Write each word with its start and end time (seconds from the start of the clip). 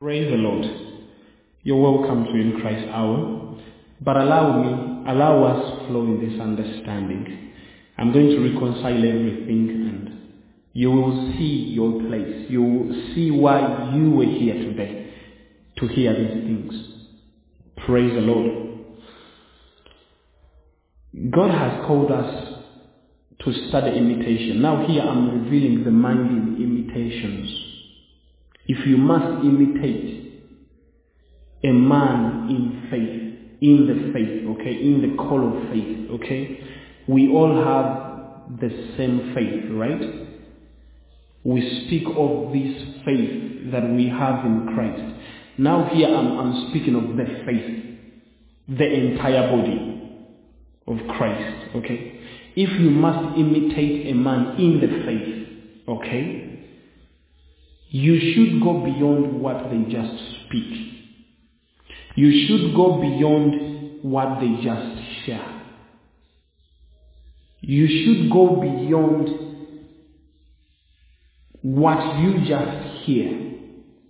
Praise 0.00 0.30
the 0.30 0.36
Lord. 0.36 0.64
You're 1.64 1.80
welcome 1.80 2.26
to 2.26 2.30
In 2.30 2.60
Christ 2.60 2.86
Hour. 2.88 3.58
But 4.00 4.16
allow 4.16 4.62
me, 4.62 5.10
allow 5.10 5.42
us 5.42 5.88
flow 5.88 6.02
in 6.04 6.20
this 6.20 6.40
understanding. 6.40 7.50
I'm 7.98 8.12
going 8.12 8.28
to 8.28 8.38
reconcile 8.38 8.94
everything 8.96 9.70
and 9.70 10.20
you 10.72 10.92
will 10.92 11.32
see 11.32 11.72
your 11.74 12.00
place. 12.02 12.48
You 12.48 12.62
will 12.62 13.12
see 13.12 13.32
why 13.32 13.92
you 13.96 14.12
were 14.12 14.24
here 14.24 14.54
today 14.54 15.12
to 15.78 15.88
hear 15.88 16.14
these 16.14 16.44
things. 16.44 16.74
Praise 17.84 18.14
the 18.14 18.20
Lord. 18.20 18.68
God 21.32 21.50
has 21.50 21.84
called 21.88 22.12
us 22.12 22.62
to 23.40 23.68
study 23.68 23.98
imitation. 23.98 24.62
Now 24.62 24.86
here 24.86 25.02
I'm 25.02 25.42
revealing 25.42 25.82
the 25.82 25.90
mind 25.90 26.30
in 26.30 26.62
imitations. 26.62 27.67
If 28.68 28.86
you 28.86 28.98
must 28.98 29.44
imitate 29.44 30.44
a 31.64 31.72
man 31.72 32.48
in 32.50 32.88
faith, 32.90 33.28
in 33.60 33.86
the 33.86 34.12
faith, 34.12 34.46
okay, 34.60 34.72
in 34.72 35.00
the 35.02 35.16
call 35.16 35.48
of 35.48 35.70
faith, 35.70 36.10
okay, 36.10 36.60
we 37.08 37.28
all 37.30 37.64
have 37.64 38.60
the 38.60 38.68
same 38.96 39.32
faith, 39.34 39.70
right? 39.72 40.28
We 41.44 41.86
speak 41.86 42.04
of 42.14 42.52
this 42.52 43.04
faith 43.04 43.72
that 43.72 43.88
we 43.90 44.08
have 44.08 44.44
in 44.44 44.70
Christ. 44.74 45.14
Now 45.56 45.88
here 45.92 46.08
I'm, 46.08 46.38
I'm 46.38 46.70
speaking 46.70 46.94
of 46.94 47.16
the 47.16 47.42
faith, 47.46 48.78
the 48.78 48.86
entire 48.86 49.50
body 49.50 49.98
of 50.86 50.98
Christ, 51.16 51.76
okay? 51.76 52.20
If 52.54 52.80
you 52.80 52.90
must 52.90 53.38
imitate 53.38 54.08
a 54.08 54.14
man 54.14 54.56
in 54.58 54.80
the 54.80 55.04
faith, 55.06 55.88
okay, 55.88 56.47
you 57.90 58.18
should 58.34 58.62
go 58.62 58.84
beyond 58.84 59.40
what 59.40 59.70
they 59.70 59.90
just 59.90 60.46
speak. 60.46 60.88
You 62.16 62.46
should 62.46 62.74
go 62.74 63.00
beyond 63.00 64.02
what 64.02 64.40
they 64.40 64.62
just 64.62 65.24
share. 65.24 65.62
You 67.60 67.86
should 67.86 68.30
go 68.30 68.60
beyond 68.60 69.28
what 71.62 72.18
you 72.20 72.46
just 72.46 73.04
hear. 73.04 73.48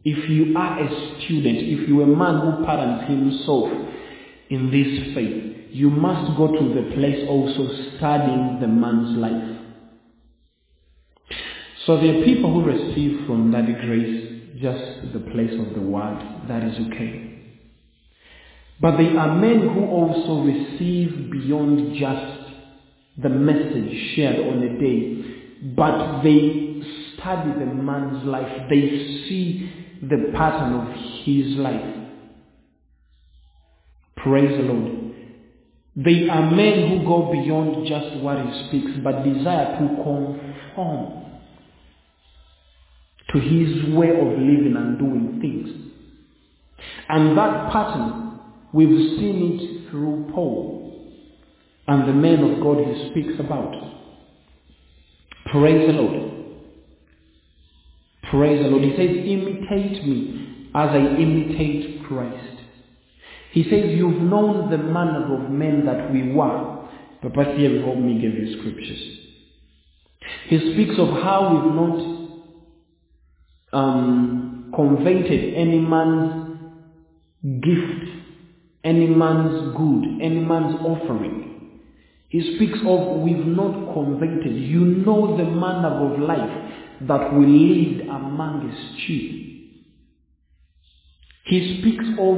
If 0.04 0.30
you 0.30 0.56
are 0.56 0.80
a 0.80 1.20
student, 1.20 1.58
if 1.58 1.88
you're 1.88 2.04
a 2.04 2.06
man 2.06 2.40
who 2.40 2.64
pardons 2.64 3.08
himself 3.08 3.68
in 4.48 4.70
this 4.70 5.14
faith, 5.14 5.68
you 5.70 5.90
must 5.90 6.36
go 6.36 6.48
to 6.48 6.74
the 6.74 6.94
place 6.94 7.26
also 7.28 7.68
studying 7.96 8.58
the 8.60 8.68
man's 8.68 9.18
life. 9.18 9.57
So 11.88 11.96
there 11.96 12.20
are 12.20 12.22
people 12.22 12.52
who 12.52 12.64
receive 12.66 13.26
from 13.26 13.50
that 13.52 13.64
grace 13.80 14.42
just 14.60 15.14
the 15.14 15.20
place 15.20 15.58
of 15.58 15.72
the 15.74 15.80
word. 15.80 16.18
That 16.46 16.62
is 16.62 16.74
okay. 16.86 17.56
But 18.78 18.98
there 18.98 19.18
are 19.18 19.34
men 19.34 19.60
who 19.60 19.86
also 19.86 20.42
receive 20.42 21.30
beyond 21.30 21.96
just 21.98 22.52
the 23.22 23.30
message 23.30 24.14
shared 24.14 24.36
on 24.36 24.62
a 24.64 24.78
day, 24.78 25.72
but 25.74 26.20
they 26.20 26.82
study 27.14 27.58
the 27.58 27.64
man's 27.64 28.22
life. 28.26 28.68
They 28.68 29.24
see 29.26 29.72
the 30.02 30.30
pattern 30.36 30.74
of 30.74 30.94
his 31.24 31.56
life. 31.56 31.94
Praise 34.18 34.58
the 34.58 34.64
Lord. 34.64 35.14
They 35.96 36.28
are 36.28 36.50
men 36.50 36.90
who 36.90 37.06
go 37.06 37.32
beyond 37.32 37.86
just 37.86 38.22
what 38.22 38.44
he 38.44 38.68
speaks, 38.68 38.90
but 39.02 39.24
desire 39.24 39.78
to 39.80 40.02
conform 40.04 41.17
to 43.30 43.38
his 43.38 43.94
way 43.94 44.10
of 44.10 44.38
living 44.38 44.74
and 44.76 44.98
doing 44.98 45.38
things. 45.40 45.68
And 47.08 47.36
that 47.36 47.72
pattern, 47.72 48.40
we've 48.72 49.18
seen 49.18 49.58
it 49.60 49.90
through 49.90 50.30
Paul 50.32 50.78
and 51.86 52.08
the 52.08 52.12
men 52.12 52.42
of 52.42 52.60
God 52.62 52.78
he 52.84 53.10
speaks 53.10 53.40
about. 53.40 53.72
Praise 55.50 55.86
the 55.86 55.94
Lord. 55.94 56.32
Praise 58.30 58.62
the 58.62 58.68
Lord. 58.68 58.84
He 58.84 58.90
says, 58.90 59.08
imitate 59.08 60.06
me 60.06 60.70
as 60.74 60.90
I 60.90 60.98
imitate 60.98 62.04
Christ. 62.06 62.58
He 63.52 63.64
says, 63.64 63.96
you've 63.96 64.20
known 64.20 64.70
the 64.70 64.76
manner 64.76 65.34
of 65.34 65.50
men 65.50 65.86
that 65.86 66.12
we 66.12 66.32
were. 66.32 66.88
Papa 67.22 67.54
here 67.56 67.82
help 67.82 67.98
me 67.98 68.20
give 68.20 68.34
you 68.34 68.58
scriptures. 68.60 69.18
He 70.48 70.72
speaks 70.74 70.98
of 70.98 71.08
how 71.22 71.54
we've 71.54 71.74
not 71.74 72.17
um, 73.72 74.72
converted 74.74 75.54
any 75.54 75.78
man's 75.78 76.58
gift, 77.62 78.10
any 78.84 79.06
man's 79.06 79.76
good, 79.76 80.20
any 80.22 80.40
man's 80.40 80.76
offering. 80.80 81.44
He 82.28 82.56
speaks 82.56 82.78
of 82.86 83.20
we've 83.20 83.46
not 83.46 83.92
converted. 83.94 84.54
You 84.54 84.80
know 84.80 85.36
the 85.36 85.44
manner 85.44 85.88
of 85.88 86.18
life 86.20 86.72
that 87.08 87.32
we 87.34 87.46
lived 87.46 88.02
among 88.08 88.68
his. 88.68 88.78
He 91.44 91.78
speaks 91.80 92.04
of 92.18 92.36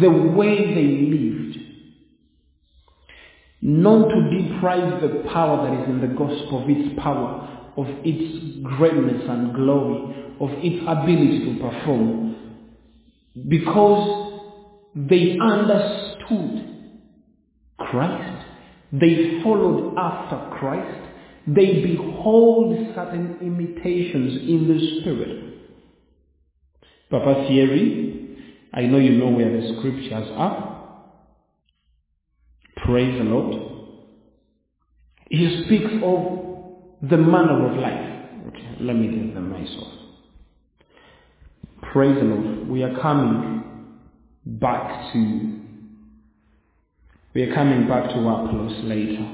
the 0.00 0.10
way 0.10 0.74
they 0.74 0.86
lived. 1.10 1.58
Not 3.62 4.08
to 4.10 4.30
deprive 4.42 5.00
the 5.02 5.28
power 5.32 5.68
that 5.68 5.82
is 5.82 5.88
in 5.88 6.00
the 6.00 6.06
gospel 6.14 6.62
of 6.62 6.70
its 6.70 6.96
power, 7.00 7.55
of 7.76 7.86
its 8.04 8.58
greatness 8.62 9.22
and 9.28 9.54
glory, 9.54 10.32
of 10.40 10.50
its 10.62 10.82
ability 10.86 11.44
to 11.44 11.60
perform. 11.60 12.36
Because 13.48 14.26
they 14.94 15.36
understood 15.40 16.76
Christ. 17.78 18.46
They 18.92 19.40
followed 19.42 19.94
after 19.98 20.56
Christ. 20.58 21.10
They 21.46 21.82
behold 21.82 22.76
certain 22.94 23.38
imitations 23.42 24.40
in 24.48 24.68
the 24.68 25.00
Spirit. 25.00 25.54
Papa 27.10 27.46
Thierry, 27.46 28.38
I 28.72 28.82
know 28.82 28.98
you 28.98 29.12
know 29.12 29.28
where 29.28 29.50
the 29.50 29.76
scriptures 29.78 30.28
are. 30.34 30.76
Praise 32.84 33.18
the 33.18 33.24
Lord. 33.24 33.62
He 35.30 35.64
speaks 35.64 35.92
of 36.02 36.55
the 37.10 37.16
manner 37.16 37.70
of 37.70 37.78
life. 37.78 38.12
Okay, 38.48 38.76
let 38.80 38.94
me 38.96 39.08
give 39.08 39.34
them 39.34 39.50
myself. 39.50 39.92
Praise 41.92 42.16
the 42.16 42.24
Lord. 42.24 42.68
We 42.68 42.82
are 42.82 42.98
coming 43.00 43.62
back 44.44 45.12
to 45.12 45.56
we 47.34 47.42
are 47.42 47.54
coming 47.54 47.86
back 47.86 48.08
to 48.10 48.16
our 48.16 48.48
close 48.48 48.82
later. 48.84 49.30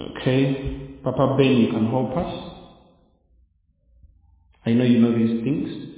Okay, 0.00 0.98
Papa 1.04 1.36
Ben, 1.38 1.56
you 1.56 1.70
can 1.70 1.88
help 1.88 2.16
us. 2.16 2.52
I 4.66 4.72
know 4.72 4.84
you 4.84 4.98
know 4.98 5.16
these 5.16 5.44
things. 5.44 5.90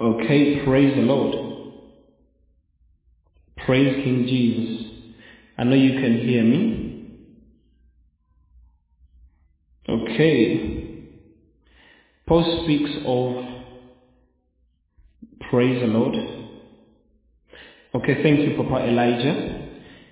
Okay, 0.00 0.64
praise 0.64 0.94
the 0.94 1.02
Lord. 1.02 1.34
Praise 3.66 4.04
King 4.04 4.26
Jesus. 4.28 4.87
I 5.58 5.64
know 5.64 5.74
you 5.74 6.00
can 6.00 6.18
hear 6.20 6.44
me. 6.44 7.06
Okay. 9.88 10.88
Paul 12.26 12.62
speaks 12.64 12.90
of 13.04 13.44
praise 15.50 15.80
the 15.80 15.86
Lord. 15.88 16.14
Okay, 17.94 18.22
thank 18.22 18.40
you, 18.40 18.54
Papa 18.56 18.86
Elijah. 18.86 19.68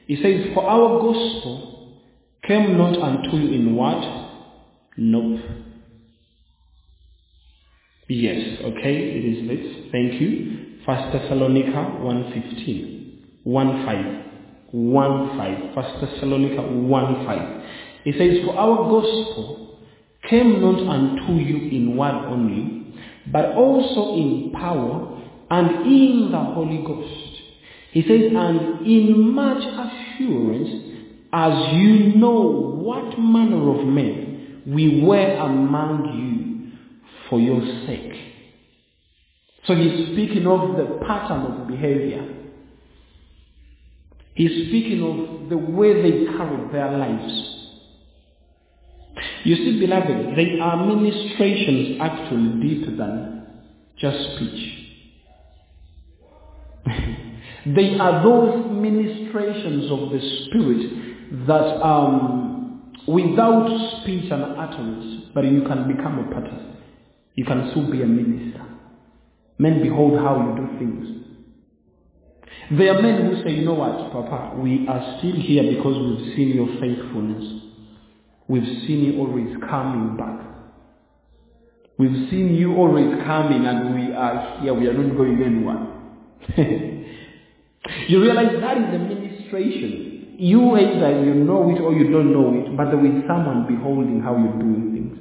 He 0.07 0.17
says, 0.17 0.53
For 0.55 0.65
our 0.65 0.99
gospel 1.01 2.01
came 2.47 2.77
not 2.77 2.97
unto 3.01 3.37
you 3.37 3.53
in 3.53 3.77
what? 3.77 4.03
Nope. 4.97 5.41
Yes, 8.09 8.61
okay, 8.65 8.95
it 8.97 9.25
is 9.25 9.49
this. 9.49 9.93
Thank 9.93 10.21
you. 10.21 10.81
First 10.87 11.13
Thessalonica 11.13 11.99
1.15. 12.01 13.19
1.5. 13.47 14.26
1.5. 14.75 15.75
First 15.75 16.01
Thessalonica 16.01 16.63
1.5. 16.63 17.67
It 18.05 18.15
says, 18.19 18.45
For 18.45 18.57
our 18.57 18.77
gospel 18.89 19.79
came 20.29 20.61
not 20.61 20.81
unto 20.89 21.35
you 21.35 21.69
in 21.71 21.97
word 21.97 22.27
only, 22.27 22.95
but 23.31 23.53
also 23.57 24.15
in 24.15 24.53
power 24.53 25.23
and 25.51 25.87
in 25.87 26.29
the 26.33 26.39
Holy 26.39 26.79
Ghost. 26.85 27.43
He 27.93 28.03
says, 28.03 28.33
and 28.35 28.87
in 28.87 29.35
much 29.35 29.63
assurance, 29.63 30.87
as 31.33 31.75
you 31.75 32.15
know 32.17 32.41
what 32.41 33.19
manner 33.19 33.79
of 33.79 33.87
men 33.87 34.63
we 34.67 35.03
were 35.03 35.37
among 35.37 36.19
you 36.19 36.73
for 37.29 37.41
your 37.41 37.61
sake. 37.87 38.13
So 39.67 39.75
he's 39.75 40.13
speaking 40.13 40.47
of 40.47 40.77
the 40.77 40.99
pattern 41.07 41.63
of 41.63 41.69
behavior. 41.69 42.36
He's 44.37 44.69
speaking 44.69 45.03
of 45.03 45.49
the 45.49 45.57
way 45.57 45.95
they 46.03 46.27
carried 46.27 46.71
their 46.71 46.93
lives. 46.93 47.57
You 49.45 49.57
see, 49.57 49.81
beloved, 49.81 50.37
they 50.37 50.59
are 50.61 50.87
ministrations 50.87 51.99
actually 52.03 52.61
deeper 52.61 52.95
than 52.97 53.47
just 53.97 54.19
speech. 54.37 54.89
they 57.75 57.99
are 57.99 58.23
those 58.23 58.71
ministrations 58.71 59.91
of 59.91 60.11
the 60.11 60.21
Spirit 60.45 61.47
that 61.47 61.83
um, 61.83 62.93
without 63.09 64.03
speech 64.03 64.31
and 64.31 64.43
utterance, 64.43 65.31
but 65.35 65.45
you 65.45 65.63
can 65.63 65.97
become 65.97 66.19
a 66.19 66.35
pattern. 66.35 66.77
You 67.37 67.47
can 67.47 67.71
still 67.71 67.91
be 67.91 68.03
a 68.03 68.07
minister. 68.07 68.65
Men 69.59 69.83
behold 69.83 70.19
how 70.19 70.37
you 70.37 70.67
do 70.67 70.79
things. 70.79 71.26
There 72.71 72.97
are 72.97 73.01
men 73.01 73.27
who 73.27 73.43
say, 73.45 73.55
you 73.55 73.65
know 73.65 73.75
what, 73.75 74.11
Papa, 74.11 74.57
we 74.59 74.89
are 74.89 75.19
still 75.19 75.37
here 75.37 75.63
because 75.63 75.95
we've 75.95 76.35
seen 76.35 76.49
your 76.49 76.67
faithfulness. 76.81 77.63
We've 78.49 78.87
seen 78.87 79.05
you 79.05 79.19
always 79.21 79.57
coming 79.69 80.17
back. 80.17 80.47
We've 81.99 82.29
seen 82.29 82.55
you 82.55 82.75
always 82.77 83.07
coming 83.25 83.65
and 83.67 83.95
we 83.95 84.13
are 84.13 84.61
here. 84.61 84.75
We 84.75 84.89
are 84.89 84.93
not 84.93 85.17
going 85.17 85.43
anywhere. 85.43 85.87
you 88.09 88.21
realize 88.21 88.61
that 88.61 88.79
is 88.79 88.93
the 88.93 88.99
ministration. 88.99 90.37
You 90.39 90.77
either 90.77 91.25
you 91.25 91.35
know 91.35 91.71
it 91.71 91.81
or 91.81 91.95
you 91.95 92.11
don't 92.11 92.33
know 92.33 92.53
it, 92.53 92.77
but 92.77 92.87
there 92.87 93.05
is 93.07 93.23
someone 93.29 93.67
beholding 93.67 94.21
how 94.21 94.37
you're 94.37 94.59
doing 94.59 94.93
things. 94.93 95.19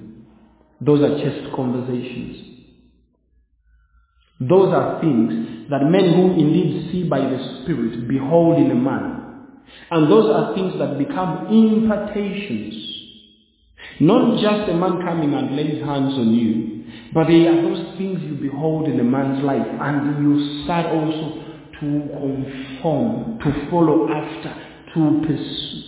Those 0.81 1.01
are 1.01 1.17
just 1.23 1.55
conversations. 1.55 2.54
Those 4.39 4.73
are 4.73 4.99
things 4.99 5.69
that 5.69 5.83
men 5.83 6.13
who 6.13 6.31
indeed 6.33 6.91
see 6.91 7.03
by 7.03 7.19
the 7.19 7.61
Spirit 7.63 8.07
behold 8.07 8.59
in 8.59 8.71
a 8.71 8.75
man. 8.75 9.21
And 9.89 10.11
those 10.11 10.29
are 10.29 10.53
things 10.53 10.73
that 10.79 10.97
become 10.97 11.47
impartations. 11.47 12.73
Not 13.99 14.41
just 14.41 14.69
a 14.69 14.73
man 14.73 15.01
coming 15.01 15.33
and 15.33 15.55
lays 15.55 15.83
hands 15.83 16.13
on 16.15 16.33
you, 16.33 16.83
but 17.13 17.27
they 17.27 17.47
are 17.47 17.61
those 17.61 17.97
things 17.97 18.21
you 18.23 18.35
behold 18.35 18.89
in 18.89 18.99
a 18.99 19.03
man's 19.03 19.43
life 19.43 19.65
and 19.65 20.21
you 20.21 20.63
start 20.65 20.87
also 20.87 21.41
to 21.79 22.09
conform, 22.11 23.39
to 23.39 23.69
follow 23.69 24.09
after, 24.09 24.53
to 24.93 25.21
pursue. 25.25 25.81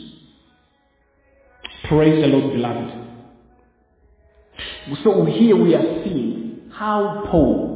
Praise 1.89 2.21
the 2.21 2.27
Lord, 2.27 2.53
beloved. 2.53 2.93
So 5.03 5.25
here 5.25 5.55
we 5.55 5.75
are 5.75 6.03
seeing 6.03 6.69
how 6.71 7.25
Paul 7.29 7.66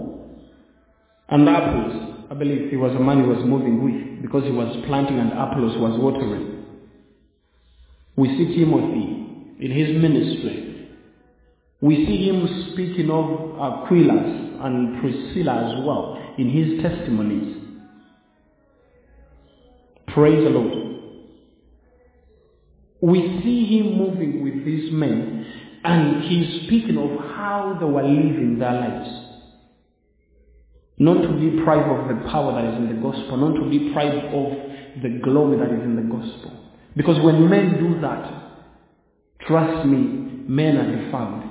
and 1.32 1.48
Apollos, 1.48 2.28
I 2.30 2.34
believe 2.34 2.70
he 2.70 2.76
was 2.76 2.92
a 2.94 3.00
man 3.00 3.24
he 3.24 3.28
was 3.28 3.44
moving 3.46 3.84
with 3.84 4.22
because 4.22 4.44
he 4.44 4.52
was 4.52 4.84
planting 4.86 5.18
and 5.18 5.32
Apollos 5.32 5.78
was 5.80 5.98
watering. 5.98 6.66
We 8.18 8.28
see 8.28 8.58
Timothy 8.60 9.56
in 9.60 9.72
his 9.72 9.96
ministry. 10.02 10.90
We 11.80 12.06
see 12.06 12.28
him 12.28 12.72
speaking 12.74 13.10
of 13.10 13.60
Aquila 13.60 14.66
and 14.66 15.02
Priscilla 15.02 15.72
as 15.72 15.86
well 15.86 16.20
in 16.38 16.50
his 16.50 16.82
testimonies. 16.84 17.58
Praise 20.08 20.44
the 20.44 20.50
Lord. 20.50 20.98
We 23.02 23.42
see 23.42 23.78
him 23.78 23.98
moving 23.98 24.44
with 24.44 24.66
these 24.66 24.92
men 24.92 25.46
and 25.84 26.24
he's 26.26 26.68
speaking 26.68 26.98
of 26.98 27.26
how 27.36 27.78
they 27.80 27.86
were 27.86 28.04
living 28.04 28.60
their 28.60 28.74
lives. 28.74 29.31
Not 31.02 31.24
to 31.24 31.30
be 31.34 31.58
deprived 31.58 31.90
of 31.90 32.08
the 32.10 32.30
power 32.30 32.54
that 32.54 32.74
is 32.74 32.78
in 32.78 32.96
the 32.96 33.02
gospel, 33.02 33.36
not 33.38 33.56
to 33.56 33.68
be 33.68 33.90
deprived 33.90 34.24
of 34.36 35.02
the 35.02 35.20
glory 35.24 35.58
that 35.58 35.74
is 35.74 35.84
in 35.84 35.96
the 35.96 36.04
gospel. 36.04 36.54
Because 36.96 37.20
when 37.24 37.50
men 37.50 37.80
do 37.80 38.00
that, 38.02 38.32
trust 39.48 39.88
me, 39.88 40.44
men 40.48 40.78
are 40.78 41.06
defiled. 41.06 41.44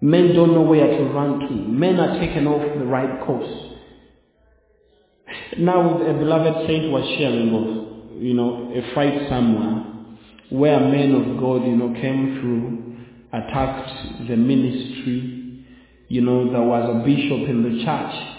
Men 0.00 0.32
don't 0.32 0.54
know 0.54 0.62
where 0.62 0.86
to 0.86 1.04
run 1.06 1.40
to. 1.40 1.50
Men 1.54 1.98
are 1.98 2.20
taken 2.20 2.46
off 2.46 2.78
the 2.78 2.84
right 2.84 3.26
course. 3.26 3.50
Now, 5.58 6.00
a 6.02 6.14
beloved 6.14 6.68
saint 6.68 6.92
was 6.92 7.02
sharing 7.18 7.52
of, 7.52 8.22
you 8.22 8.34
know, 8.34 8.72
a 8.72 8.94
fight 8.94 9.28
somewhere 9.28 9.82
where 10.50 10.78
men 10.78 11.16
of 11.16 11.40
God, 11.40 11.66
you 11.66 11.74
know, 11.74 11.92
came 12.00 12.38
through, 12.40 13.40
attacked 13.40 14.28
the 14.28 14.36
ministry. 14.36 15.64
You 16.08 16.20
know, 16.20 16.52
there 16.52 16.62
was 16.62 16.88
a 16.94 17.04
bishop 17.04 17.48
in 17.48 17.64
the 17.64 17.84
church. 17.84 18.35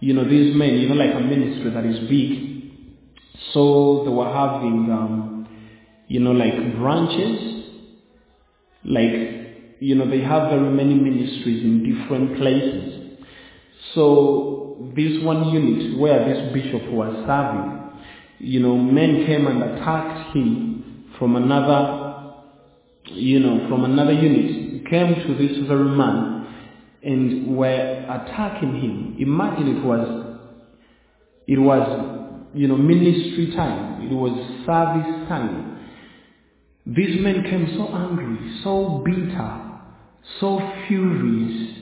You 0.00 0.12
know, 0.14 0.28
these 0.28 0.54
men, 0.54 0.76
you 0.76 0.88
know, 0.88 0.94
like 0.94 1.14
a 1.14 1.20
ministry 1.20 1.70
that 1.70 1.84
is 1.84 2.08
big. 2.08 2.54
So 3.52 4.02
they 4.04 4.10
were 4.10 4.32
having, 4.32 4.90
um, 4.90 5.48
you 6.08 6.20
know, 6.20 6.32
like 6.32 6.76
branches. 6.76 7.64
Like, 8.84 9.76
you 9.80 9.94
know, 9.94 10.08
they 10.08 10.20
have 10.20 10.50
very 10.50 10.70
many 10.70 10.94
ministries 10.94 11.62
in 11.62 11.82
different 11.82 12.36
places. 12.36 13.18
So 13.94 14.92
this 14.94 15.22
one 15.22 15.48
unit 15.50 15.98
where 15.98 16.24
this 16.24 16.52
bishop 16.52 16.90
was 16.90 17.14
serving, 17.26 18.00
you 18.40 18.60
know, 18.60 18.76
men 18.76 19.24
came 19.26 19.46
and 19.46 19.62
attacked 19.62 20.36
him 20.36 21.06
from 21.18 21.36
another, 21.36 22.34
you 23.06 23.40
know, 23.40 23.68
from 23.68 23.84
another 23.84 24.12
unit. 24.12 24.86
Came 24.90 25.14
to 25.14 25.34
this 25.38 25.66
very 25.66 25.96
man 25.96 26.33
and 27.04 27.56
were 27.56 27.66
attacking 27.66 28.80
him. 28.80 29.16
Imagine 29.18 29.76
it 29.76 29.84
was, 29.84 30.38
it 31.46 31.58
was, 31.58 32.48
you 32.54 32.68
know, 32.68 32.76
ministry 32.76 33.52
time. 33.54 34.02
It 34.10 34.14
was 34.14 34.32
service 34.64 35.28
time. 35.28 35.72
These 36.86 37.20
men 37.20 37.42
came 37.44 37.74
so 37.76 37.94
angry, 37.94 38.60
so 38.62 39.02
bitter, 39.04 39.60
so 40.40 40.60
furious. 40.86 41.78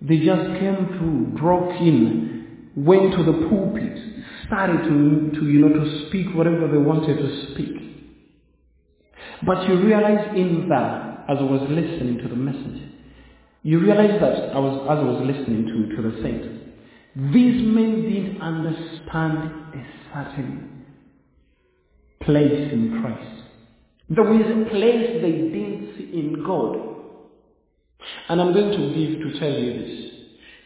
They 0.00 0.18
just 0.18 0.60
came 0.60 0.86
through, 0.98 1.38
broke 1.38 1.80
in, 1.80 2.70
went 2.76 3.12
to 3.12 3.22
the 3.22 3.48
pulpit, 3.48 3.98
started 4.46 4.84
to, 4.84 5.40
to, 5.40 5.46
you 5.46 5.60
know, 5.60 5.68
to 5.68 6.08
speak 6.08 6.34
whatever 6.34 6.68
they 6.68 6.78
wanted 6.78 7.16
to 7.16 7.52
speak. 7.52 7.74
But 9.46 9.68
you 9.68 9.80
realize 9.80 10.36
in 10.36 10.68
that, 10.68 11.24
as 11.28 11.38
I 11.38 11.42
was 11.42 11.66
listening 11.70 12.18
to 12.22 12.28
the 12.28 12.36
message, 12.36 12.93
you 13.64 13.80
realize 13.80 14.20
that 14.20 14.54
I 14.54 14.58
was, 14.58 14.86
as 14.90 14.98
I 14.98 15.02
was 15.02 15.22
listening 15.24 15.64
to, 15.66 15.96
to 15.96 16.02
the 16.02 16.22
saint, 16.22 17.32
these 17.32 17.62
men 17.64 18.02
didn't 18.02 18.42
understand 18.42 19.38
a 19.72 19.86
certain 20.12 20.84
place 22.20 22.72
in 22.72 23.00
Christ. 23.00 23.42
There 24.10 24.22
was 24.22 24.42
a 24.42 24.68
place 24.68 25.22
they 25.22 25.32
didn't 25.32 25.94
see 25.96 26.04
in 26.12 26.44
God. 26.44 26.76
And 28.28 28.38
I'm 28.38 28.52
going 28.52 28.70
to 28.72 28.88
give 28.94 29.32
to 29.32 29.40
tell 29.40 29.58
you 29.58 29.80
this. 29.80 30.10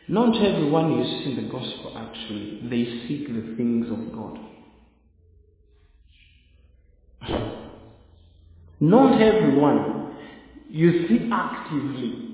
Not 0.08 0.34
everyone 0.44 0.98
you 0.98 1.04
see 1.04 1.30
in 1.30 1.44
the 1.44 1.52
gospel 1.52 1.94
actually, 1.96 2.62
they 2.68 3.06
seek 3.06 3.28
the 3.28 3.54
things 3.56 3.86
of 3.92 4.12
God. 4.12 4.40
Not 8.80 9.22
everyone 9.22 10.16
you 10.68 11.06
see 11.06 11.28
actively 11.32 12.27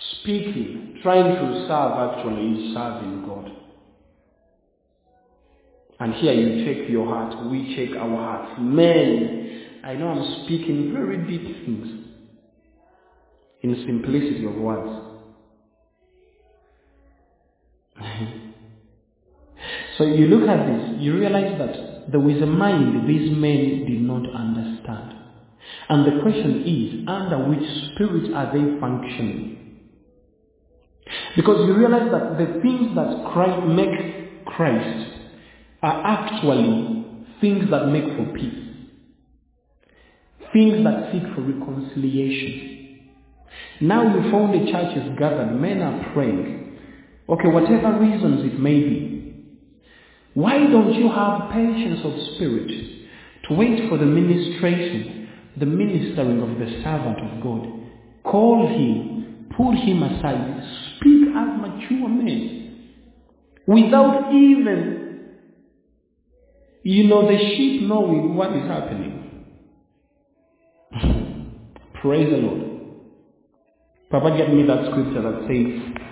speaking, 0.00 0.98
trying 1.02 1.34
to 1.34 1.66
serve 1.68 1.92
actually 2.10 2.52
is 2.52 2.74
serving 2.74 3.24
God. 3.26 3.50
And 6.00 6.14
here 6.14 6.32
you 6.32 6.64
check 6.64 6.88
your 6.90 7.06
heart, 7.06 7.46
we 7.50 7.76
check 7.76 7.94
our 8.00 8.16
hearts. 8.16 8.58
Men, 8.58 9.80
I 9.84 9.94
know 9.94 10.08
I'm 10.08 10.44
speaking 10.44 10.92
very 10.94 11.18
deep 11.18 11.64
things 11.66 11.88
in 13.62 13.74
simplicity 13.86 14.46
of 14.46 14.54
words. 14.54 15.06
so 19.98 20.04
you 20.04 20.26
look 20.28 20.48
at 20.48 20.66
this, 20.66 20.96
you 21.00 21.18
realize 21.18 21.58
that 21.58 22.10
there 22.10 22.30
is 22.30 22.42
a 22.42 22.46
mind 22.46 23.06
these 23.06 23.30
men 23.30 23.84
did 23.86 24.00
not 24.00 24.26
understand. 24.34 25.16
And 25.90 26.06
the 26.06 26.22
question 26.22 26.62
is, 26.66 27.06
under 27.06 27.46
which 27.46 27.62
spirit 27.92 28.32
are 28.32 28.52
they 28.52 28.80
functioning? 28.80 29.59
Because 31.36 31.66
you 31.66 31.74
realize 31.74 32.10
that 32.12 32.38
the 32.38 32.60
things 32.60 32.94
that 32.94 33.30
Christ 33.32 33.66
make 33.66 34.44
Christ 34.46 35.10
are 35.82 36.06
actually 36.06 37.06
things 37.40 37.70
that 37.70 37.86
make 37.86 38.04
for 38.04 38.32
peace. 38.34 38.66
Things 40.52 40.84
that 40.84 41.12
seek 41.12 41.22
for 41.34 41.42
reconciliation. 41.42 42.70
Now 43.80 44.14
you 44.14 44.30
found 44.30 44.54
the 44.54 44.70
church 44.70 44.96
is 44.96 45.18
gathered, 45.18 45.58
men 45.60 45.80
are 45.80 46.12
praying. 46.12 46.78
Okay, 47.28 47.48
whatever 47.48 47.98
reasons 47.98 48.52
it 48.52 48.58
may 48.58 48.80
be. 48.80 49.20
Why 50.34 50.58
don't 50.58 50.94
you 50.94 51.08
have 51.08 51.50
patience 51.52 52.00
of 52.04 52.12
spirit 52.34 52.68
to 53.48 53.54
wait 53.54 53.88
for 53.88 53.98
the 53.98 54.06
ministration, 54.06 55.28
the 55.56 55.66
ministering 55.66 56.42
of 56.42 56.58
the 56.58 56.82
servant 56.82 57.18
of 57.20 57.42
God? 57.42 57.66
Call 58.24 58.68
him, 58.68 59.19
pull 59.60 59.72
him 59.72 60.02
aside, 60.02 60.62
speak 60.96 61.28
as 61.36 61.48
mature 61.60 62.08
men 62.08 62.96
without 63.66 64.32
even, 64.32 65.28
you 66.82 67.04
know, 67.04 67.26
the 67.26 67.36
sheep 67.36 67.82
knowing 67.82 68.34
what 68.34 68.56
is 68.56 68.66
happening. 68.66 69.44
Praise 72.00 72.30
the 72.30 72.38
Lord. 72.38 72.66
Papa, 74.10 74.36
get 74.36 74.52
me 74.52 74.62
that 74.64 74.90
scripture 74.90 75.22
that 75.22 75.46
says, 75.46 76.04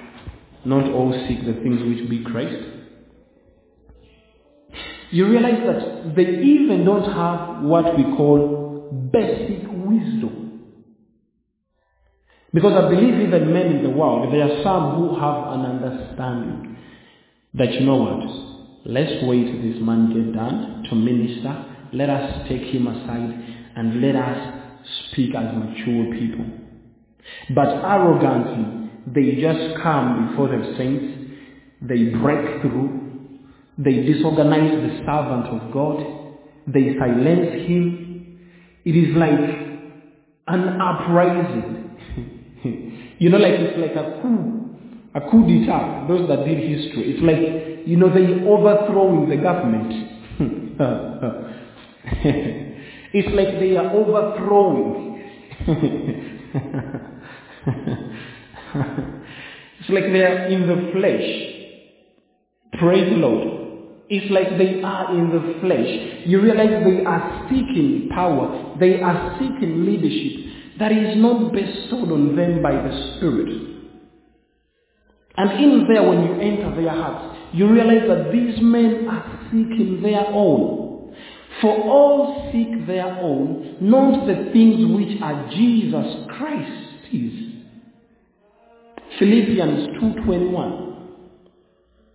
not 0.65 0.91
all 0.93 1.13
seek 1.27 1.45
the 1.47 1.55
things 1.63 1.81
which 1.83 2.09
be 2.11 2.23
Christ. 2.25 2.65
You 5.11 5.27
realize 5.27 5.63
that 5.67 6.15
they 6.15 6.23
even 6.23 6.85
don't 6.85 7.11
have 7.11 7.65
what 7.65 7.97
we 7.97 8.05
call 8.15 9.11
basic 9.11 9.63
wisdom. 9.71 10.48
Because 12.53 12.73
I 12.73 12.89
believe 12.89 13.15
even 13.15 13.53
men 13.53 13.67
in 13.67 13.83
the 13.83 13.91
world, 13.91 14.33
there 14.33 14.43
are 14.43 14.63
some 14.63 14.97
who 14.97 15.21
have 15.21 15.53
an 15.53 15.67
understanding 15.67 16.79
that 17.55 17.73
you 17.73 17.81
know 17.81 17.97
what, 17.97 18.87
let's 18.87 19.23
wait 19.25 19.45
this 19.63 19.83
man 19.83 20.09
get 20.15 20.35
done 20.35 20.85
to 20.89 20.95
minister. 20.95 21.67
Let 21.93 22.09
us 22.09 22.49
take 22.49 22.63
him 22.63 22.87
aside 22.87 23.57
and 23.77 24.01
let 24.01 24.17
us 24.17 24.63
speak 25.11 25.35
as 25.35 25.55
mature 25.55 26.13
people. 26.19 26.47
But 27.55 27.69
arrogantly, 27.69 28.91
they 29.07 29.41
just 29.41 29.83
come 29.83 30.31
before 30.31 30.49
the 30.49 30.75
saints, 30.77 31.33
they 31.83 32.05
break 32.05 32.63
through, 32.63 33.09
they 33.79 34.03
disorganize 34.03 34.73
the 34.73 34.99
servant 35.07 35.47
of 35.47 35.73
God, 35.73 36.05
they 36.67 36.95
silence 36.99 37.67
him. 37.69 38.41
It 38.85 38.97
is 38.97 39.17
like 39.17 39.39
an 40.47 40.81
uprising. 40.81 41.88
You 43.19 43.31
know, 43.31 43.39
like 43.39 43.55
it's 43.55 43.79
like 43.79 43.97
a 43.97 44.21
coup, 44.23 44.77
a 45.15 45.21
coup 45.31 45.47
d'etat, 45.47 46.07
those 46.09 46.29
that 46.29 46.45
did 46.45 46.59
history. 46.59 47.13
It's 47.15 47.23
like, 47.23 47.87
you 47.87 47.97
know, 47.97 48.13
they 48.13 48.45
overthrowing 48.47 49.29
the 49.29 49.37
government. 49.37 49.93
it's 53.13 53.29
like 53.35 53.59
they 53.59 53.77
are 53.77 53.91
overthrowing. 53.93 55.25
it's 59.81 59.91
like 59.91 60.05
they 60.13 60.23
are 60.23 60.47
in 60.47 60.67
the 60.67 60.91
flesh. 60.93 61.27
Praise 62.79 63.11
the 63.11 63.17
Lord. 63.17 63.49
It's 64.11 64.31
like 64.31 64.57
they 64.57 64.81
are 64.81 65.13
in 65.19 65.31
the 65.31 65.59
flesh. 65.61 65.87
You 66.27 66.41
realize 66.41 66.83
they 66.85 67.05
are 67.05 67.47
seeking 67.51 68.09
power. 68.15 68.75
They 68.79 69.03
are 69.03 69.37
seeking 69.39 69.85
leadership 69.85 70.47
that 70.79 70.93
is 70.93 71.17
not 71.17 71.53
bestowed 71.53 72.13
on 72.13 72.37
them 72.37 72.63
by 72.63 72.73
the 72.73 73.17
Spirit. 73.17 73.49
And 75.37 75.51
in 75.63 75.87
there, 75.93 76.03
when 76.09 76.25
you 76.25 76.41
enter 76.41 76.75
their 76.81 76.91
hearts, 76.91 77.39
you 77.53 77.69
realize 77.71 78.09
that 78.09 78.33
these 78.33 78.61
men 78.61 79.07
are 79.09 79.49
seeking 79.51 80.01
their 80.03 80.27
own. 80.27 81.15
For 81.61 81.75
all 81.75 82.51
seek 82.53 82.87
their 82.87 83.19
own, 83.21 83.79
not 83.81 84.27
the 84.27 84.51
things 84.53 84.85
which 84.95 85.21
are 85.23 85.51
Jesus 85.51 86.27
Christ's. 86.37 86.89
Philippians 89.19 90.01
2.21 90.01 90.97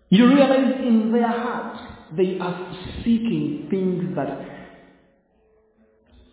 You 0.10 0.28
realize 0.28 0.76
in 0.80 1.12
their 1.12 1.28
hearts 1.28 1.82
they 2.16 2.38
are 2.40 2.76
seeking 3.04 3.68
things 3.70 4.16
that 4.16 4.40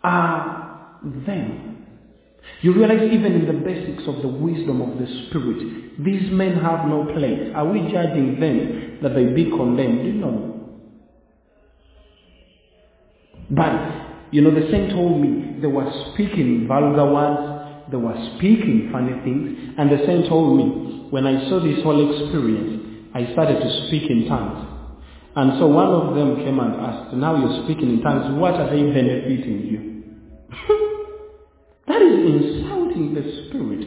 are 0.04 1.00
them. 1.02 1.79
You 2.62 2.74
realize 2.74 3.10
even 3.10 3.32
in 3.32 3.46
the 3.46 3.54
basics 3.64 4.06
of 4.06 4.20
the 4.22 4.28
wisdom 4.28 4.82
of 4.82 4.98
the 4.98 5.06
Spirit, 5.28 6.04
these 6.04 6.30
men 6.30 6.60
have 6.60 6.86
no 6.86 7.08
place. 7.16 7.52
Are 7.54 7.66
we 7.66 7.80
judging 7.90 8.38
them 8.38 8.98
that 9.02 9.14
they 9.14 9.24
be 9.32 9.44
condemned? 9.50 10.20
No. 10.20 10.50
But, 13.50 14.30
you 14.30 14.42
know, 14.42 14.54
the 14.54 14.70
saint 14.70 14.90
told 14.90 15.20
me 15.20 15.60
they 15.60 15.66
were 15.66 15.90
speaking 16.12 16.66
vulgar 16.68 17.10
words, 17.10 17.90
they 17.90 17.96
were 17.96 18.14
speaking 18.36 18.90
funny 18.92 19.12
things, 19.24 19.74
and 19.78 19.90
the 19.90 20.04
saint 20.06 20.28
told 20.28 20.56
me, 20.56 21.08
when 21.10 21.26
I 21.26 21.48
saw 21.48 21.58
this 21.60 21.82
whole 21.82 21.98
experience, 21.98 23.08
I 23.14 23.32
started 23.32 23.58
to 23.58 23.86
speak 23.88 24.08
in 24.08 24.28
tongues. 24.28 24.66
And 25.34 25.58
so 25.58 25.66
one 25.66 25.88
of 25.88 26.14
them 26.14 26.36
came 26.44 26.60
and 26.60 26.74
asked, 26.80 27.14
now 27.14 27.36
you're 27.36 27.64
speaking 27.64 27.90
in 27.90 28.02
tongues, 28.02 28.38
what 28.38 28.54
are 28.54 28.70
they 28.70 28.82
benefiting 28.82 29.66
you? 29.66 30.86
insulting 32.26 33.14
the 33.14 33.48
Spirit. 33.48 33.86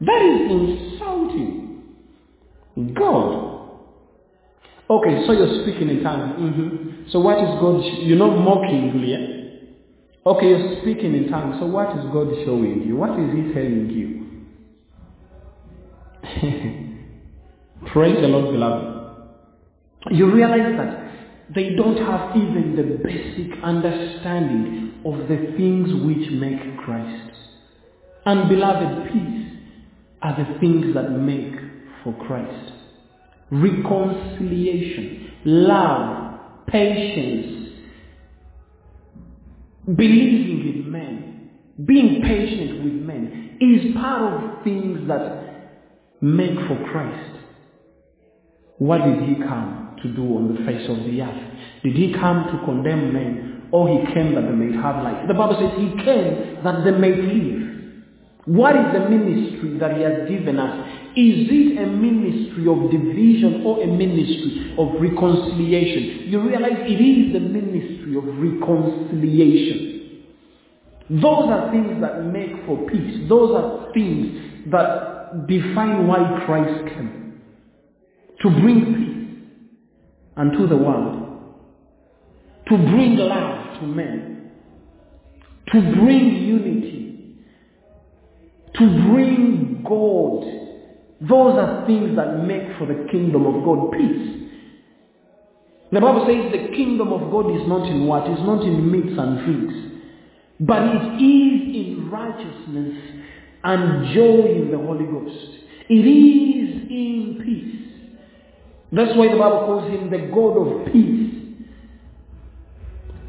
That 0.00 0.22
is 0.22 0.50
insulting 0.50 1.68
God. 2.94 3.58
Okay, 4.90 5.26
so 5.26 5.32
you're 5.32 5.62
speaking 5.64 5.90
in 5.90 6.02
tongues. 6.02 6.40
Mm-hmm. 6.40 7.10
So 7.10 7.20
what 7.20 7.38
is 7.38 7.60
God? 7.60 7.82
Sh- 7.82 8.04
you're 8.04 8.18
not 8.18 8.38
mocking, 8.38 9.04
yeah? 9.04 10.30
Okay, 10.30 10.46
you're 10.48 10.80
speaking 10.82 11.14
in 11.14 11.28
tongues. 11.28 11.56
So 11.60 11.66
what 11.66 11.90
is 11.96 12.04
God 12.12 12.28
showing 12.44 12.84
you? 12.86 12.96
What 12.96 13.18
is 13.18 13.30
He 13.34 13.52
telling 13.52 13.90
you? 13.90 14.18
Praise 17.92 18.16
the 18.20 18.28
Lord, 18.28 18.52
beloved. 18.52 18.96
You 20.10 20.32
realize 20.32 20.76
that 20.76 21.54
they 21.54 21.74
don't 21.74 21.96
have 21.96 22.36
even 22.36 22.76
the 22.76 22.98
basic 23.02 23.62
understanding 23.62 25.02
of 25.04 25.28
the 25.28 25.54
things 25.56 25.88
which 26.04 26.30
make 26.30 26.78
Christ. 26.78 27.37
And 28.28 28.46
beloved, 28.46 29.10
peace 29.10 29.46
are 30.20 30.36
the 30.36 30.58
things 30.60 30.94
that 30.94 31.10
make 31.12 31.54
for 32.04 32.12
Christ. 32.26 32.72
Reconciliation, 33.50 35.32
love, 35.46 36.38
patience, 36.66 37.70
believing 39.96 40.74
in 40.74 40.92
men, 40.92 41.50
being 41.86 42.20
patient 42.20 42.84
with 42.84 42.92
men 42.92 43.56
is 43.62 43.94
part 43.96 44.34
of 44.34 44.62
things 44.62 45.08
that 45.08 46.20
make 46.20 46.54
for 46.68 46.86
Christ. 46.92 47.38
What 48.76 49.06
did 49.06 49.22
he 49.26 49.36
come 49.36 49.96
to 50.02 50.08
do 50.14 50.36
on 50.36 50.54
the 50.54 50.66
face 50.66 50.86
of 50.90 50.98
the 50.98 51.22
earth? 51.22 51.82
Did 51.82 51.96
he 51.96 52.12
come 52.12 52.44
to 52.52 52.62
condemn 52.66 53.10
men 53.10 53.70
or 53.72 53.88
he 53.88 54.12
came 54.12 54.34
that 54.34 54.42
they 54.42 54.54
may 54.54 54.76
have 54.76 55.02
life? 55.02 55.26
The 55.26 55.32
Bible 55.32 55.56
says 55.58 55.78
he 55.78 56.04
came 56.04 56.62
that 56.62 56.84
they 56.84 56.90
may 56.90 57.16
live. 57.16 57.67
What 58.48 58.74
is 58.76 58.92
the 58.94 59.10
ministry 59.10 59.76
that 59.78 59.98
he 59.98 60.02
has 60.04 60.26
given 60.26 60.58
us? 60.58 60.88
Is 61.14 61.48
it 61.50 61.82
a 61.82 61.86
ministry 61.86 62.66
of 62.66 62.90
division 62.90 63.62
or 63.66 63.82
a 63.82 63.86
ministry 63.86 64.74
of 64.78 64.94
reconciliation? 64.98 66.30
You 66.30 66.40
realize 66.40 66.78
it 66.80 66.98
is 66.98 67.34
the 67.34 67.40
ministry 67.40 68.16
of 68.16 68.24
reconciliation. 68.24 70.24
Those 71.10 71.50
are 71.50 71.70
things 71.72 72.00
that 72.00 72.24
make 72.24 72.52
for 72.64 72.88
peace. 72.88 73.28
Those 73.28 73.54
are 73.54 73.92
things 73.92 74.64
that 74.70 75.46
define 75.46 76.06
why 76.06 76.42
Christ 76.46 76.94
came. 76.94 77.42
To 78.40 78.48
bring 78.48 78.94
peace 78.94 79.42
unto 80.38 80.66
the 80.66 80.76
world. 80.76 81.22
To 82.70 82.76
bring 82.78 83.16
love 83.16 83.78
to 83.80 83.86
men. 83.86 84.52
To 85.72 85.80
bring 86.00 86.46
unity 86.46 87.07
to 88.78 89.10
bring 89.10 89.82
God. 89.82 90.44
Those 91.20 91.58
are 91.58 91.84
things 91.86 92.16
that 92.16 92.44
make 92.44 92.78
for 92.78 92.86
the 92.86 93.08
kingdom 93.10 93.46
of 93.46 93.64
God 93.64 93.92
peace. 93.92 94.38
The 95.90 96.00
Bible 96.00 96.26
says 96.26 96.52
the 96.52 96.76
kingdom 96.76 97.12
of 97.12 97.30
God 97.30 97.54
is 97.56 97.66
not 97.66 97.88
in 97.88 98.06
what? 98.06 98.28
It's 98.30 98.40
not 98.42 98.62
in 98.62 98.90
meats 98.90 99.18
and 99.18 99.44
drinks. 99.44 99.74
But 100.60 100.82
it 100.82 101.22
is 101.22 101.98
in 101.98 102.10
righteousness 102.10 103.24
and 103.64 104.14
joy 104.14 104.62
in 104.62 104.70
the 104.70 104.78
Holy 104.78 105.06
Ghost. 105.06 105.64
It 105.88 105.94
is 105.94 106.82
in 106.90 107.40
peace. 107.44 108.14
That's 108.92 109.16
why 109.16 109.28
the 109.32 109.38
Bible 109.38 109.64
calls 109.66 109.90
him 109.90 110.10
the 110.10 110.30
God 110.32 110.56
of 110.56 110.92
peace. 110.92 111.34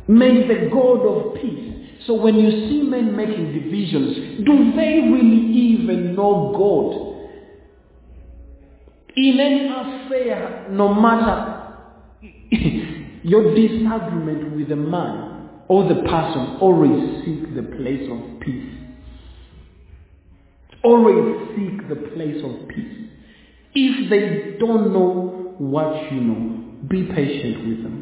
May 0.07 0.47
the 0.47 0.69
God 0.69 1.05
of 1.05 1.35
peace 1.35 1.68
so 2.07 2.13
when 2.13 2.35
you 2.35 2.49
see 2.69 2.81
men 2.83 3.15
making 3.15 3.53
divisions, 3.53 4.45
do 4.45 4.71
they 4.75 4.99
really 5.11 5.51
even 5.51 6.15
know 6.15 6.53
God? 6.55 7.09
In 9.15 9.39
any 9.39 9.67
affair, 9.67 10.67
no 10.69 10.93
matter 10.93 11.75
your 13.23 13.53
disagreement 13.53 14.55
with 14.55 14.71
a 14.71 14.75
man 14.75 15.49
or 15.67 15.87
the 15.89 16.01
person, 16.01 16.57
always 16.61 17.25
seek 17.25 17.55
the 17.55 17.63
place 17.63 18.09
of 18.09 18.39
peace. 18.39 18.75
Always 20.83 21.49
seek 21.55 21.89
the 21.89 21.95
place 22.13 22.41
of 22.43 22.67
peace. 22.69 23.09
If 23.73 24.09
they 24.09 24.57
don't 24.57 24.93
know 24.93 25.55
what 25.57 26.11
you 26.11 26.21
know, 26.21 26.87
be 26.87 27.03
patient 27.03 27.67
with 27.67 27.83
them. 27.83 27.98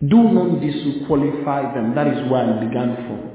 Do 0.00 0.22
not 0.22 0.60
disqualify 0.60 1.74
them. 1.74 1.94
That 1.94 2.06
is 2.08 2.30
where 2.30 2.44
I 2.44 2.64
began 2.64 2.96
from. 2.96 3.30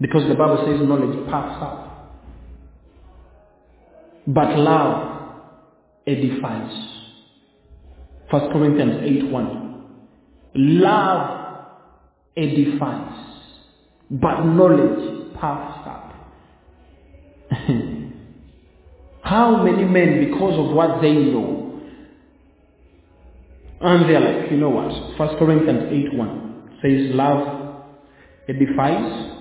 Because 0.00 0.26
the 0.28 0.34
Bible 0.34 0.64
says 0.66 0.88
knowledge 0.88 1.28
puffs 1.30 1.62
up. 1.62 1.86
But 4.26 4.56
love 4.58 5.32
edifies. 6.06 6.72
1 8.30 8.52
Corinthians 8.52 9.02
8 9.24 9.30
1. 9.30 9.84
Love 10.54 11.66
edifies. 12.36 13.20
but 14.10 14.42
knowledge 14.44 15.32
puffs 15.34 15.86
up. 15.86 16.12
How 19.22 19.62
many 19.62 19.84
men, 19.84 20.24
because 20.28 20.58
of 20.58 20.74
what 20.74 21.00
they 21.00 21.12
know, 21.12 21.69
and 23.80 24.08
they're 24.08 24.20
like, 24.20 24.50
you 24.50 24.58
know 24.58 24.68
what? 24.68 25.16
First 25.16 25.38
Corinthians 25.38 25.88
8 25.90 26.14
1 26.14 26.78
says, 26.82 27.14
Love 27.14 27.84
edifies, 28.48 29.32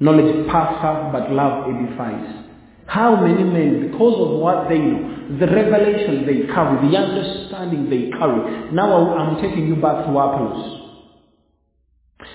knowledge 0.00 0.48
up, 0.48 1.12
but 1.12 1.30
love 1.30 1.68
edifies. 1.68 2.44
How 2.86 3.16
many 3.16 3.44
men, 3.44 3.90
because 3.90 4.14
of 4.18 4.40
what 4.40 4.70
they 4.70 4.78
know, 4.78 5.36
the 5.38 5.46
revelation 5.46 6.24
they 6.24 6.46
carry, 6.52 6.88
the 6.88 6.96
understanding 6.96 7.90
they 7.90 8.10
carry, 8.16 8.72
now 8.72 9.14
I'm 9.14 9.42
taking 9.42 9.68
you 9.68 9.76
back 9.76 10.06
to 10.06 10.10
Apollos, 10.10 10.78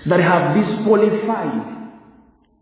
that 0.08 0.20
have 0.20 0.56
disqualified 0.56 1.90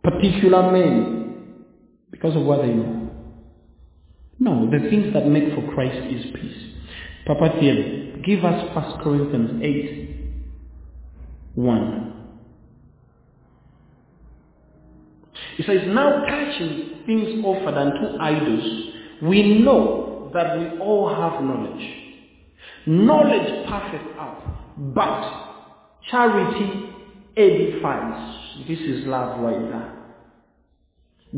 particular 0.04 0.72
men 0.72 1.66
because 2.12 2.36
of 2.38 2.44
what 2.44 2.62
they 2.62 2.70
know. 2.70 3.10
No, 4.40 4.70
the 4.72 4.90
things 4.90 5.13
that 5.13 5.28
make 5.28 5.54
for 5.54 5.74
Christ 5.74 6.08
is 6.10 6.32
peace. 6.34 6.72
Papa 7.25 7.50
Thierry, 7.60 8.22
give 8.25 8.44
us 8.44 8.75
1 8.75 9.04
Corinthians 9.04 9.62
8, 9.63 10.18
1. 11.56 12.13
It 15.60 15.66
says, 15.66 15.82
Now 15.88 16.25
touching 16.25 17.04
things 17.06 17.44
offered 17.46 17.75
unto 17.75 18.18
idols, 18.20 18.94
we 19.22 19.60
know 19.60 20.32
that 20.34 20.58
we 20.58 20.80
all 20.80 21.10
have 21.10 21.44
knowledge. 21.44 21.88
Knowledge 22.88 23.68
puffeth 23.68 24.18
up, 24.20 24.44
but 24.96 25.51
charity 26.10 26.90
edifies. 27.38 28.66
This 28.68 28.80
is 28.80 29.06
love 29.06 29.40
right 29.42 29.60
there. 29.70 29.98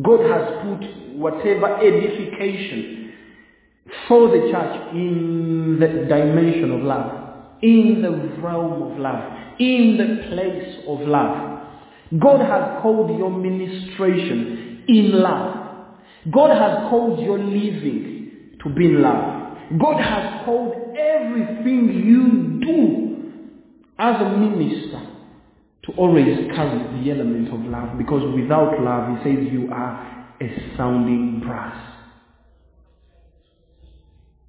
God 0.01 0.21
has 0.21 0.63
put 0.63 1.15
whatever 1.17 1.77
edification 1.77 3.02
for 4.07 4.29
the 4.29 4.51
church 4.51 4.93
in 4.93 5.77
the 5.79 5.87
dimension 6.07 6.71
of 6.71 6.81
love, 6.81 7.57
in 7.61 8.01
the 8.01 8.41
realm 8.41 8.91
of 8.91 8.97
love, 8.97 9.33
in 9.59 9.97
the 9.97 10.29
place 10.29 10.85
of 10.87 11.01
love. 11.01 11.61
God 12.19 12.41
has 12.41 12.81
called 12.81 13.17
your 13.17 13.31
ministration 13.31 14.83
in 14.87 15.21
love. 15.21 15.57
God 16.31 16.49
has 16.51 16.89
called 16.89 17.19
your 17.19 17.39
living 17.39 18.57
to 18.63 18.69
be 18.69 18.85
in 18.85 19.01
love. 19.01 19.57
God 19.79 19.99
has 19.99 20.45
called 20.45 20.95
everything 20.97 22.03
you 22.05 22.59
do 22.61 23.13
as 23.97 24.21
a 24.21 24.37
minister 24.37 25.01
to 25.85 25.91
always 25.93 26.25
carry 26.55 27.03
the 27.03 27.11
element 27.11 27.53
of 27.53 27.59
love 27.69 27.97
because 27.97 28.23
without 28.35 28.79
love, 28.79 29.17
he 29.17 29.23
says, 29.23 29.51
you 29.51 29.69
are 29.71 30.35
a 30.41 30.75
sounding 30.77 31.41
brass. 31.41 31.92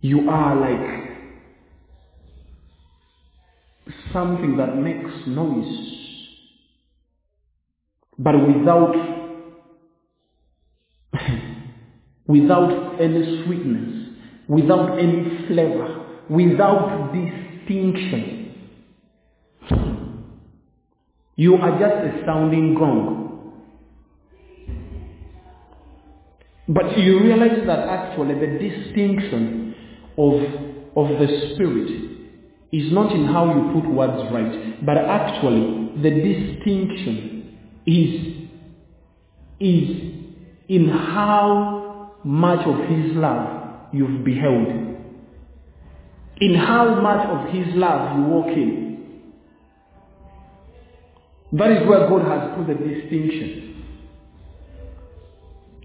You 0.04 0.28
are 0.28 0.54
like 0.54 0.86
something 4.12 4.58
that 4.58 4.76
makes 4.76 5.10
noise. 5.26 6.26
But 8.18 8.34
without 8.46 8.94
without 12.26 13.00
any 13.00 13.44
sweetness, 13.46 14.08
without 14.46 14.98
any 14.98 15.46
flavor, 15.46 16.06
without 16.28 17.14
distinction. 17.14 18.56
You 21.36 21.54
are 21.56 21.80
just 21.80 22.14
a 22.14 22.26
sounding 22.26 22.74
gong. 22.74 23.54
But 26.68 26.98
you 26.98 27.20
realize 27.20 27.66
that 27.66 27.78
actually 27.88 28.34
the 28.34 28.58
distinction 28.58 29.63
of, 30.16 30.42
of 30.96 31.18
the 31.18 31.54
Spirit 31.54 31.90
is 32.72 32.92
not 32.92 33.12
in 33.12 33.26
how 33.26 33.46
you 33.46 33.80
put 33.80 33.88
words 33.90 34.32
right, 34.32 34.84
but 34.84 34.96
actually 34.96 35.92
the 36.02 36.10
distinction 36.10 37.56
is, 37.86 38.48
is 39.60 40.12
in 40.68 40.88
how 40.88 42.12
much 42.24 42.66
of 42.66 42.88
His 42.88 43.14
love 43.16 43.90
you've 43.92 44.24
beheld, 44.24 44.96
in 46.40 46.54
how 46.54 47.00
much 47.00 47.26
of 47.28 47.54
His 47.54 47.74
love 47.74 48.18
you 48.18 48.24
walk 48.24 48.48
in. 48.48 48.84
That 51.52 51.70
is 51.70 51.88
where 51.88 52.08
God 52.08 52.22
has 52.26 52.56
put 52.56 52.66
the 52.66 52.74
distinction. 52.74 53.63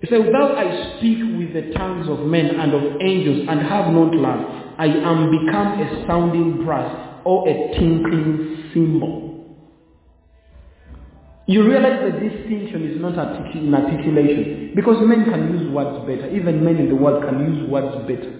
Said, 0.09 0.25
Without 0.25 0.57
I 0.57 0.97
speak 0.97 1.19
with 1.37 1.53
the 1.53 1.73
tongues 1.77 2.09
of 2.09 2.25
men 2.25 2.47
and 2.59 2.73
of 2.73 3.01
angels 3.01 3.47
and 3.49 3.61
have 3.61 3.93
not 3.93 4.13
love, 4.15 4.75
I 4.79 4.85
am 4.87 5.29
become 5.29 5.79
a 5.81 6.05
sounding 6.07 6.63
brass 6.63 7.21
or 7.25 7.47
a 7.47 7.53
tinkling 7.77 8.71
cymbal. 8.73 9.29
You 11.47 11.67
realize 11.67 11.99
the 12.05 12.29
distinction 12.29 12.85
is 12.91 13.01
not 13.01 13.13
in 13.55 13.73
articulation 13.73 14.73
because 14.75 14.97
men 15.01 15.25
can 15.25 15.57
use 15.57 15.73
words 15.73 16.05
better. 16.05 16.29
Even 16.29 16.63
men 16.63 16.77
in 16.77 16.89
the 16.89 16.95
world 16.95 17.23
can 17.23 17.39
use 17.39 17.67
words 17.69 18.07
better. 18.07 18.39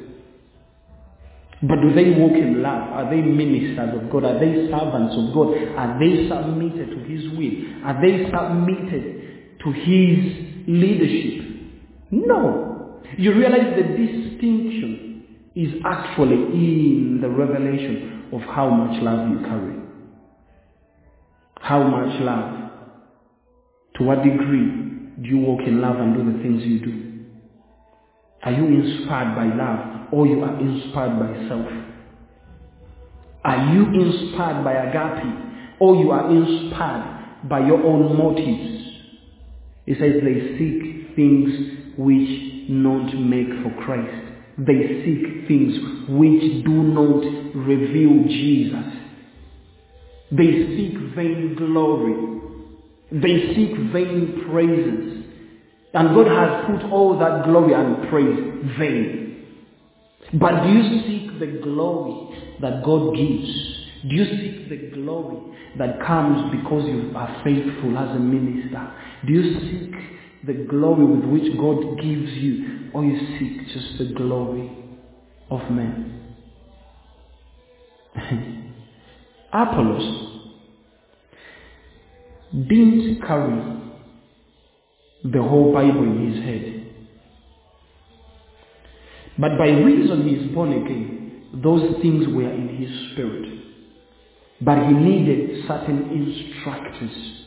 But 1.62 1.82
do 1.82 1.94
they 1.94 2.12
walk 2.12 2.34
in 2.34 2.62
love? 2.62 2.94
Are 2.94 3.10
they 3.10 3.22
ministers 3.22 4.00
of 4.00 4.10
God? 4.10 4.24
Are 4.24 4.40
they 4.40 4.70
servants 4.70 5.16
of 5.18 5.34
God? 5.34 5.58
Are 5.76 6.00
they 6.00 6.30
submitted 6.30 6.90
to 6.92 7.00
His 7.04 7.34
will? 7.36 7.84
Are 7.84 8.00
they 8.00 8.30
submitted 8.30 9.58
to 9.64 9.72
His 9.72 10.68
leadership? 10.68 11.49
No. 12.12 13.02
You 13.18 13.34
realize 13.34 13.76
the 13.76 13.84
distinction 13.84 15.26
is 15.56 15.74
actually 15.86 16.36
in 16.36 17.20
the 17.22 17.30
revelation 17.30 18.30
of 18.32 18.42
how 18.42 18.70
much 18.70 19.02
love 19.02 19.30
you 19.30 19.40
carry. 19.40 19.76
How 21.60 21.84
much 21.84 22.22
love. 22.22 22.72
To 23.96 24.04
what 24.04 24.24
degree 24.24 24.90
do 25.22 25.28
you 25.28 25.40
walk 25.40 25.62
in 25.68 25.82
love 25.82 25.98
and 25.98 26.16
do 26.16 26.32
the 26.32 26.44
things 26.44 26.64
you 26.64 26.80
do? 26.80 27.10
Are 28.44 28.52
you 28.54 28.66
inspired 28.66 29.36
by 29.36 29.54
love 29.56 30.14
or 30.14 30.26
you 30.26 30.42
are 30.44 30.60
inspired 30.60 31.20
by 31.20 31.48
self? 31.50 31.68
Are 33.44 33.74
you 33.74 33.86
inspired 33.86 34.64
by 34.64 34.74
agape 34.74 35.80
or 35.80 35.96
you 35.96 36.12
are 36.12 36.30
inspired 36.30 37.50
by 37.50 37.60
your 37.60 37.84
own 37.84 38.16
motives? 38.18 38.86
He 39.86 39.94
says 39.96 40.22
they 40.24 40.58
seek 40.58 41.16
things 41.16 41.79
which 42.00 42.70
not 42.70 43.14
make 43.14 43.50
for 43.62 43.84
Christ. 43.84 44.34
They 44.58 45.04
seek 45.04 45.48
things 45.50 45.76
which 46.08 46.64
do 46.64 46.72
not 46.72 47.24
reveal 47.56 48.24
Jesus. 48.24 48.86
They 50.32 50.78
seek 50.78 50.98
vain 51.14 51.56
glory. 51.58 52.40
They 53.12 53.54
seek 53.54 53.76
vain 53.92 54.46
praises. 54.50 55.26
And 55.94 56.16
God 56.16 56.28
has 56.28 56.66
put 56.68 56.90
all 56.90 57.20
that 57.20 57.44
glory 57.44 57.74
and 57.74 58.10
praise 58.10 58.78
vain. 58.78 59.46
But 60.34 60.64
do 60.64 60.70
you 60.70 61.02
seek 61.02 61.40
the 61.40 61.60
glory 61.62 62.56
that 62.62 62.84
God 62.86 63.14
gives? 63.16 63.50
Do 64.08 64.16
you 64.16 64.26
seek 64.26 64.70
the 64.70 64.92
glory 64.96 65.38
that 65.78 66.00
comes 66.06 66.56
because 66.56 66.88
you 66.88 67.12
are 67.16 67.42
faithful 67.44 67.98
as 67.98 68.16
a 68.16 68.20
minister? 68.20 68.94
Do 69.28 69.34
you 69.34 69.60
seek 69.60 70.19
the 70.46 70.54
glory 70.54 71.06
with 71.06 71.26
which 71.26 71.58
God 71.58 71.98
gives 71.98 72.32
you? 72.34 72.90
Or 72.94 73.04
you 73.04 73.20
seek 73.38 73.68
just 73.74 73.98
the 73.98 74.14
glory 74.16 74.72
of 75.50 75.70
men? 75.72 76.36
Apollos 79.54 80.30
didn't 82.52 83.22
carry 83.26 83.80
the 85.24 85.42
whole 85.42 85.74
Bible 85.74 86.04
in 86.04 86.32
his 86.32 86.44
head. 86.44 86.76
But 89.38 89.58
by 89.58 89.68
reason 89.68 90.28
he 90.28 90.36
is 90.36 90.54
born 90.54 90.74
again, 90.74 91.60
those 91.64 92.02
things 92.02 92.28
were 92.28 92.52
in 92.52 92.78
his 92.78 93.12
spirit. 93.12 93.60
But 94.62 94.88
he 94.88 94.94
needed 94.94 95.66
certain 95.68 96.10
instructors. 96.12 97.44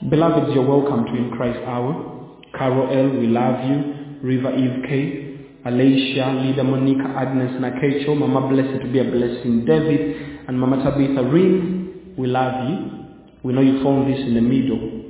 Beloveds, 0.00 0.54
you're 0.54 0.64
welcome 0.64 1.06
to 1.06 1.10
In 1.16 1.32
Christ 1.36 1.58
Hour. 1.66 2.38
Carol 2.56 2.86
L, 2.88 3.18
we 3.18 3.26
love 3.26 3.68
you. 3.68 4.20
River 4.22 4.54
Eve 4.54 4.84
K, 4.88 5.48
Alicia, 5.66 6.40
Leader 6.40 6.62
Monica, 6.62 7.02
Agnes 7.18 7.60
Nakecho, 7.60 8.16
Mama 8.16 8.46
Blessed 8.48 8.80
to 8.80 8.92
be 8.92 9.00
a 9.00 9.04
blessing, 9.04 9.64
David, 9.66 10.46
and 10.46 10.58
Mama 10.58 10.76
Tabitha 10.84 11.24
Rin, 11.24 12.14
we 12.16 12.28
love 12.28 12.68
you. 12.68 13.06
We 13.42 13.52
know 13.52 13.60
you 13.60 13.82
found 13.82 14.08
this 14.12 14.20
in 14.20 14.34
the 14.34 14.40
middle. 14.40 15.02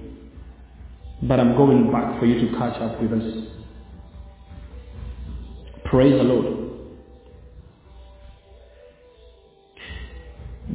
But 1.23 1.39
I'm 1.39 1.55
going 1.55 1.93
back 1.93 2.19
for 2.19 2.25
you 2.25 2.49
to 2.51 2.57
catch 2.57 2.81
up 2.81 2.99
with 3.03 3.13
us. 3.13 3.45
Praise 5.85 6.17
the 6.17 6.25
Lord. 6.25 6.55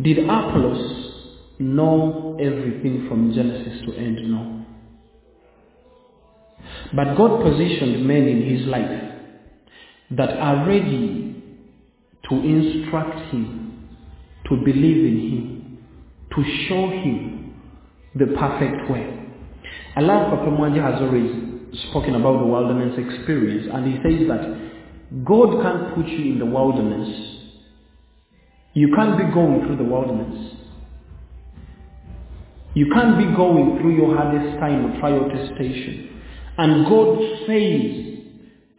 Did 0.03 0.19
Apollos 0.19 1.02
know 1.63 2.37
everything 2.39 3.07
from 3.07 3.33
Genesis 3.33 3.85
to 3.85 3.93
end, 3.95 4.17
no. 4.31 4.65
But 6.95 7.15
God 7.15 7.41
positioned 7.43 8.05
men 8.05 8.27
in 8.27 8.57
his 8.57 8.67
life 8.67 9.01
that 10.11 10.29
are 10.29 10.67
ready 10.67 11.43
to 12.29 12.35
instruct 12.35 13.31
him, 13.33 13.87
to 14.49 14.55
believe 14.63 15.05
in 15.05 15.19
him, 15.31 15.77
to 16.35 16.67
show 16.67 16.89
him 16.89 17.53
the 18.15 18.27
perfect 18.37 18.89
way. 18.89 19.19
I 19.95 20.01
love 20.01 20.29
Papa 20.31 20.49
Mwanje 20.51 20.81
has 20.81 21.01
always 21.01 21.79
spoken 21.89 22.15
about 22.15 22.39
the 22.39 22.45
wilderness 22.45 22.97
experience 22.97 23.67
and 23.71 23.85
he 23.87 23.93
says 24.03 24.27
that 24.27 25.23
God 25.25 25.61
can't 25.61 25.95
put 25.95 26.07
you 26.07 26.33
in 26.33 26.39
the 26.39 26.45
wilderness. 26.45 27.09
You 28.73 28.93
can't 28.95 29.17
be 29.17 29.25
going 29.33 29.65
through 29.65 29.77
the 29.77 29.83
wilderness. 29.83 30.53
You 32.75 32.89
can't 32.91 33.17
be 33.17 33.25
going 33.35 33.79
through 33.79 33.95
your 33.95 34.15
hardest 34.15 34.59
time 34.59 34.85
of 34.85 34.99
trial 34.99 35.29
testation. 35.29 36.09
And 36.57 36.85
God 36.85 37.19
says 37.47 38.13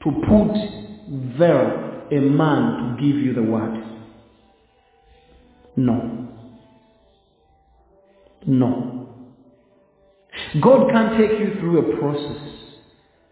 to 0.03 0.11
put 0.29 1.39
there 1.39 2.07
a 2.11 2.21
man 2.21 2.97
to 2.97 3.03
give 3.03 3.17
you 3.17 3.35
the 3.35 3.43
word. 3.43 3.83
No. 5.77 6.29
No. 8.47 9.09
God 10.61 10.91
can't 10.91 11.19
take 11.19 11.39
you 11.39 11.55
through 11.61 11.79
a 11.95 11.99
process 11.99 12.53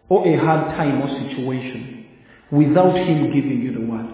or 0.09 0.27
a 0.27 0.37
hard 0.37 0.75
time 0.75 1.01
or 1.01 1.29
situation 1.29 2.05
without 2.51 2.95
Him 2.95 3.33
giving 3.33 3.61
you 3.61 3.73
the 3.73 3.85
word. 3.85 4.07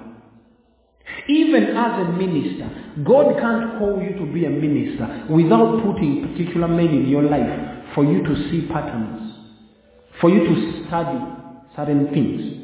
Even 1.27 1.63
as 1.75 2.07
a 2.07 2.11
minister, 2.13 2.78
God 3.05 3.39
can't 3.39 3.79
call 3.79 4.01
you 4.01 4.17
to 4.17 4.33
be 4.33 4.45
a 4.45 4.49
minister 4.49 5.27
without 5.29 5.83
putting 5.83 6.27
particular 6.27 6.67
men 6.67 6.87
in 6.87 7.07
your 7.07 7.23
life 7.23 7.93
for 7.93 8.03
you 8.03 8.23
to 8.23 8.49
see 8.49 8.67
patterns, 8.67 9.33
for 10.19 10.29
you 10.29 10.39
to 10.39 10.87
study 10.87 11.19
certain 11.75 12.07
things. 12.13 12.59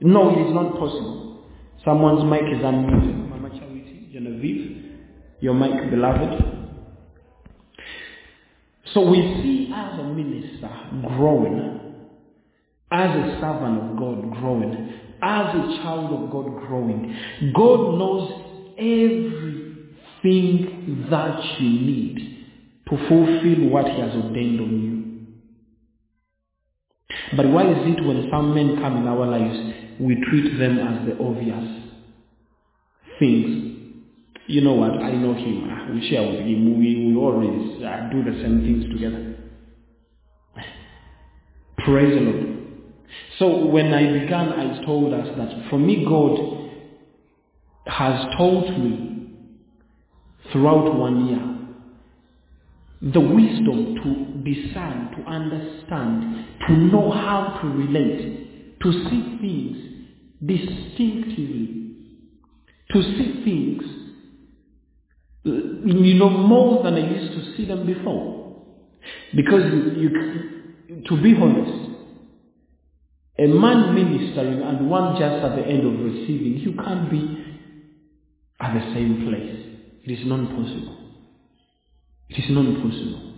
No, 0.00 0.30
it 0.30 0.48
is 0.48 0.54
not 0.54 0.72
possible. 0.72 1.46
Someone's 1.84 2.24
mic 2.30 2.42
is 2.42 2.62
unmuted. 2.62 3.28
Mama 3.30 3.48
Charity, 3.50 4.08
Genevieve, 4.12 4.84
your 5.40 5.54
mic, 5.54 5.90
beloved. 5.90 6.42
So 8.92 9.08
we 9.08 9.18
see 9.42 9.72
as 9.74 9.98
a 9.98 10.04
minister 10.04 10.70
growing, 11.16 11.80
as 12.90 13.10
a 13.10 13.38
servant 13.40 13.82
of 13.82 13.96
God 13.98 14.32
growing, 14.32 14.92
as 15.22 15.54
a 15.54 15.82
child 15.82 16.12
of 16.12 16.30
God 16.30 16.66
growing. 16.66 17.14
God 17.54 17.98
knows 17.98 18.45
everything 18.78 20.66
that 21.10 21.60
you 21.60 21.68
need 21.68 22.16
to 22.88 22.96
fulfill 23.08 23.68
what 23.68 23.86
He 23.86 24.00
has 24.00 24.14
ordained 24.14 24.60
on 24.60 24.82
you. 24.82 24.96
But 27.36 27.48
why 27.48 27.70
is 27.70 27.78
it 27.78 28.04
when 28.04 28.28
some 28.30 28.54
men 28.54 28.76
come 28.80 28.96
in 28.98 29.08
our 29.08 29.26
lives, 29.26 29.58
we 29.98 30.14
treat 30.28 30.58
them 30.58 30.78
as 30.78 31.06
the 31.06 31.18
obvious 31.22 31.82
things? 33.18 33.76
You 34.46 34.60
know 34.60 34.74
what? 34.74 34.92
I 34.92 35.10
know 35.12 35.34
him. 35.34 35.94
We 35.94 36.08
share 36.08 36.22
with 36.22 36.40
him. 36.40 36.78
We, 36.78 37.06
we 37.06 37.16
always 37.16 37.82
uh, 37.82 38.08
do 38.12 38.22
the 38.22 38.38
same 38.42 38.60
things 38.60 38.84
together. 38.92 39.34
Praise 41.78 42.14
the 42.14 42.20
Lord. 42.20 42.56
So 43.38 43.66
when 43.66 43.92
I 43.92 44.20
began, 44.20 44.48
I 44.52 44.84
told 44.84 45.12
us 45.12 45.28
that 45.36 45.68
for 45.68 45.78
me, 45.78 46.04
God 46.04 46.65
has 47.86 48.26
taught 48.36 48.70
me 48.78 49.28
throughout 50.52 50.94
one 50.96 51.26
year 51.26 51.52
the 53.12 53.20
wisdom 53.20 53.94
to 54.02 54.50
discern, 54.50 55.10
to 55.16 55.30
understand, 55.30 56.46
to 56.66 56.72
know 56.72 57.10
how 57.10 57.58
to 57.60 57.68
relate, 57.68 58.78
to 58.80 58.92
see 58.92 59.38
things 59.40 59.76
distinctively, 60.44 61.92
to 62.90 63.02
see 63.02 63.42
things, 63.44 63.82
you 65.44 66.14
know, 66.14 66.30
more 66.30 66.82
than 66.82 66.94
I 66.94 67.10
used 67.10 67.32
to 67.34 67.56
see 67.56 67.66
them 67.66 67.86
before. 67.86 68.56
Because 69.34 69.64
you, 69.96 70.10
to 71.08 71.22
be 71.22 71.34
honest, 71.40 71.90
a 73.38 73.46
man 73.46 73.94
ministering 73.94 74.62
and 74.62 74.88
one 74.88 75.18
just 75.18 75.44
at 75.44 75.54
the 75.56 75.62
end 75.62 75.86
of 75.86 76.00
receiving, 76.04 76.58
you 76.58 76.72
can't 76.82 77.10
be 77.10 77.55
at 78.60 78.74
the 78.74 78.94
same 78.94 79.26
place. 79.26 79.66
It 80.04 80.12
is 80.20 80.26
not 80.26 80.48
possible. 80.50 80.96
It 82.28 82.38
is 82.38 82.50
not 82.50 82.64
possible. 82.82 83.32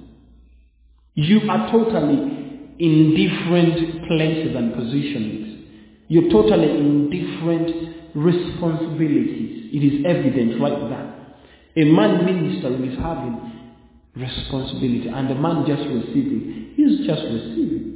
You 1.14 1.40
are 1.50 1.70
totally 1.72 2.74
in 2.78 3.14
different 3.16 4.07
places 4.07 4.54
and 4.54 4.74
positions. 4.74 5.64
You're 6.09 6.31
totally 6.31 6.70
in 6.70 7.11
different 7.11 8.14
responsibilities. 8.14 9.70
It 9.72 9.85
is 9.85 10.04
evident 10.07 10.61
right 10.61 10.88
there. 10.88 11.85
A 11.85 11.85
man 11.90 12.24
ministering 12.24 12.85
is 12.90 12.98
having 12.98 13.52
responsibility 14.16 15.09
and 15.09 15.31
a 15.31 15.35
man 15.35 15.64
just 15.66 15.83
receiving. 15.83 16.72
He's 16.76 17.07
just 17.07 17.22
receiving. 17.22 17.88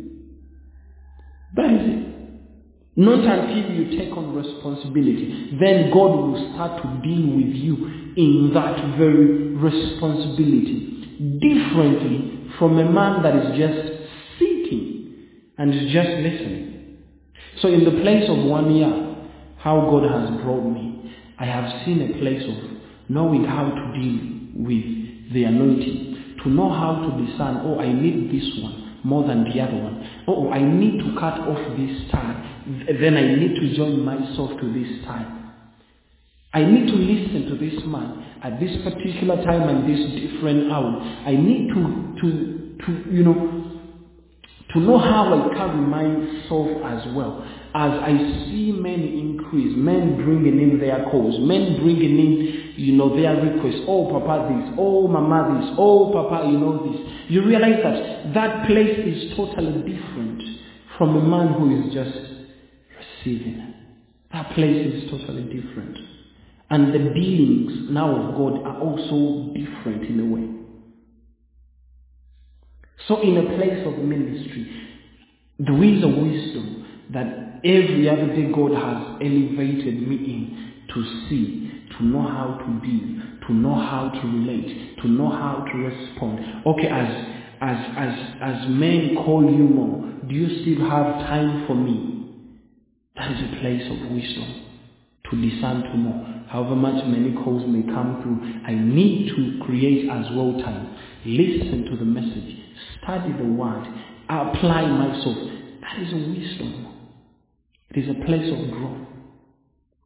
That 1.56 1.70
is 1.72 1.80
it. 1.82 2.11
Not 2.94 3.24
until 3.24 3.72
you 3.72 3.98
take 3.98 4.14
on 4.14 4.34
responsibility, 4.34 5.56
then 5.58 5.90
God 5.90 6.10
will 6.10 6.52
start 6.52 6.82
to 6.82 6.88
deal 7.02 7.36
with 7.36 7.54
you 7.56 7.74
in 8.16 8.50
that 8.52 8.98
very 8.98 9.56
responsibility. 9.56 11.38
Differently 11.40 12.50
from 12.58 12.78
a 12.78 12.84
man 12.84 13.22
that 13.22 13.34
is 13.34 13.58
just 13.58 14.38
sitting 14.38 15.28
and 15.56 15.72
is 15.72 15.90
just 15.92 16.10
listening. 16.10 16.98
So 17.62 17.68
in 17.68 17.84
the 17.84 18.02
place 18.02 18.28
of 18.28 18.44
one 18.44 18.74
year, 18.74 19.16
how 19.56 19.88
God 19.88 20.10
has 20.10 20.42
brought 20.42 20.68
me, 20.68 21.14
I 21.38 21.46
have 21.46 21.86
seen 21.86 22.02
a 22.02 22.18
place 22.18 22.42
of 22.42 22.78
knowing 23.08 23.44
how 23.44 23.70
to 23.70 23.98
deal 23.98 24.20
with 24.54 25.32
the 25.32 25.44
anointing, 25.44 26.36
to 26.42 26.50
know 26.50 26.68
how 26.68 27.08
to 27.08 27.24
discern, 27.24 27.62
oh, 27.64 27.78
I 27.80 27.90
need 27.90 28.30
this 28.30 28.62
one 28.62 28.98
more 29.04 29.26
than 29.26 29.44
the 29.44 29.60
other 29.60 29.76
one. 29.76 30.08
Oh, 30.28 30.50
I 30.50 30.60
need 30.62 30.98
to 30.98 31.14
cut 31.18 31.40
off 31.40 31.76
this 31.76 32.10
tie. 32.10 32.51
Then 33.00 33.16
I 33.16 33.34
need 33.34 33.54
to 33.56 33.76
join 33.76 34.04
myself 34.04 34.50
to 34.60 34.72
this 34.72 35.04
time. 35.04 35.52
I 36.54 36.64
need 36.64 36.86
to 36.86 36.94
listen 36.94 37.48
to 37.48 37.56
this 37.56 37.82
man 37.86 38.38
at 38.42 38.60
this 38.60 38.70
particular 38.84 39.36
time 39.42 39.68
and 39.68 39.88
this 39.88 40.32
different 40.32 40.70
hour. 40.70 41.00
I 41.26 41.32
need 41.32 41.68
to, 41.68 42.14
to, 42.20 42.76
to, 42.86 43.10
you 43.10 43.24
know, 43.24 43.62
to 44.74 44.80
know 44.80 44.98
how 44.98 45.32
I 45.32 45.54
carry 45.54 45.80
myself 45.80 46.68
as 46.84 47.14
well. 47.14 47.42
As 47.74 47.90
I 47.90 48.46
see 48.46 48.72
men 48.72 49.00
increase, 49.00 49.74
men 49.76 50.16
bringing 50.24 50.60
in 50.60 50.78
their 50.78 51.04
cause, 51.10 51.36
men 51.40 51.80
bringing 51.82 52.18
in, 52.18 52.74
you 52.76 52.92
know, 52.94 53.16
their 53.16 53.34
requests. 53.34 53.84
Oh, 53.88 54.10
Papa 54.10 54.48
this, 54.52 54.74
oh, 54.78 55.08
Mama 55.08 55.60
this, 55.60 55.74
oh, 55.78 56.12
Papa, 56.12 56.48
you 56.50 56.58
know 56.58 56.90
this. 56.92 57.00
You 57.28 57.44
realize 57.44 57.80
that 57.82 58.34
that 58.34 58.66
place 58.66 58.98
is 58.98 59.36
totally 59.36 59.72
different 59.90 60.42
from 60.98 61.16
a 61.16 61.22
man 61.22 61.54
who 61.54 61.88
is 61.88 61.94
just 61.94 62.31
receiving. 63.24 63.74
That 64.32 64.54
place 64.54 64.94
is 64.94 65.10
totally 65.10 65.42
different. 65.44 65.98
And 66.70 66.94
the 66.94 67.12
dealings 67.12 67.90
now 67.90 68.14
of 68.14 68.34
God 68.34 68.66
are 68.66 68.80
also 68.80 69.52
different 69.52 70.04
in 70.04 70.20
a 70.20 70.24
way. 70.24 70.48
So 73.08 73.20
in 73.20 73.36
a 73.36 73.56
place 73.56 73.86
of 73.86 73.98
ministry, 73.98 74.70
there 75.58 75.82
is 75.84 76.02
a 76.02 76.08
wisdom 76.08 76.86
that 77.12 77.60
every 77.64 78.08
other 78.08 78.28
day 78.28 78.50
God 78.54 78.72
has 78.72 79.16
elevated 79.20 80.08
me 80.08 80.16
in 80.16 80.72
to 80.94 81.28
see, 81.28 81.86
to 81.98 82.04
know 82.04 82.22
how 82.22 82.58
to 82.58 82.86
deal, 82.86 83.22
to 83.48 83.52
know 83.52 83.74
how 83.74 84.08
to 84.08 84.26
relate, 84.26 84.96
to 85.02 85.08
know 85.08 85.30
how 85.30 85.64
to 85.70 85.78
respond. 85.78 86.64
Okay, 86.66 86.88
as 86.88 87.26
as 87.60 87.76
as 87.96 88.18
as 88.40 88.68
men 88.68 89.14
call 89.24 89.42
you 89.44 89.64
more, 89.64 90.10
do 90.26 90.34
you 90.34 90.62
still 90.62 90.88
have 90.88 91.26
time 91.26 91.66
for 91.66 91.74
me? 91.74 92.11
That 93.16 93.30
is 93.32 93.38
a 93.40 93.60
place 93.60 93.82
of 93.90 94.10
wisdom 94.10 94.72
to 95.30 95.50
discern 95.50 95.82
to 95.82 95.96
know. 95.96 96.44
However 96.48 96.76
much 96.76 97.04
many 97.06 97.32
calls 97.42 97.62
may 97.66 97.82
come 97.82 98.20
through, 98.22 98.40
I 98.66 98.74
need 98.74 99.28
to 99.34 99.64
create 99.64 100.08
as 100.10 100.26
well 100.34 100.52
time. 100.60 100.96
Listen 101.24 101.86
to 101.90 101.96
the 101.96 102.04
message, 102.04 102.56
study 103.02 103.32
the 103.32 103.44
word, 103.44 103.86
apply 104.28 104.86
myself. 104.86 105.36
That 105.80 106.02
is 106.02 106.12
a 106.12 106.16
wisdom. 106.16 106.88
It 107.90 108.04
is 108.04 108.10
a 108.10 108.24
place 108.24 108.50
of 108.50 108.70
growth. 108.70 109.06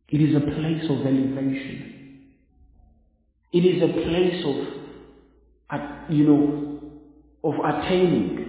It 0.09 0.21
is 0.21 0.37
a 0.37 0.41
place 0.41 0.85
of 0.85 1.01
elevation. 1.07 1.93
It 3.53 3.65
is 3.65 3.83
a 3.83 3.89
place 3.89 4.45
of, 4.45 4.57
you 6.11 6.25
know, 6.25 6.81
of 7.43 7.55
attaining. 7.65 8.43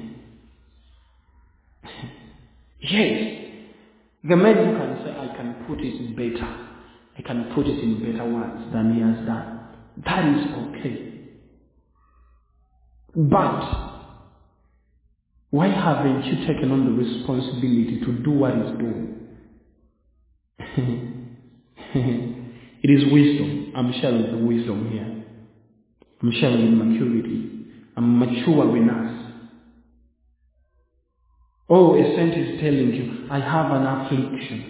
yes, 2.80 3.50
the 4.24 4.36
man 4.36 4.56
who 4.56 4.76
can 4.78 4.96
say, 5.04 5.10
I 5.12 5.28
can 5.36 5.64
put 5.66 5.80
it 5.80 6.16
better. 6.16 6.66
I 7.18 7.22
can 7.22 7.52
put 7.54 7.66
it 7.66 7.78
in 7.78 7.98
better 8.00 8.24
words 8.30 8.72
than 8.72 8.94
he 8.94 9.00
has 9.00 9.26
done. 9.26 9.60
That 10.04 10.28
is 10.28 10.46
okay. 10.68 11.12
But 13.14 13.60
why 15.50 15.68
haven't 15.68 16.24
you 16.26 16.46
taken 16.46 16.70
on 16.70 16.84
the 16.84 16.92
responsibility 17.02 18.00
to 18.04 18.12
do 18.22 18.30
what 18.30 18.54
he's 18.54 18.78
doing? 18.78 19.14
it 22.82 22.90
is 22.90 23.04
wisdom. 23.12 23.72
I'm 23.74 23.92
sharing 24.00 24.30
the 24.32 24.38
wisdom 24.46 24.90
here. 24.90 25.24
I'm 26.22 26.32
sharing 26.32 26.76
maturity. 26.76 27.50
I'm 27.96 28.18
mature 28.18 28.76
in 28.76 28.90
us. 28.90 29.25
Oh, 31.68 31.94
a 31.94 32.16
saint 32.16 32.34
is 32.34 32.60
telling 32.60 32.94
you, 32.94 33.26
I 33.30 33.40
have 33.40 33.72
an 33.72 33.86
affliction. 33.86 34.66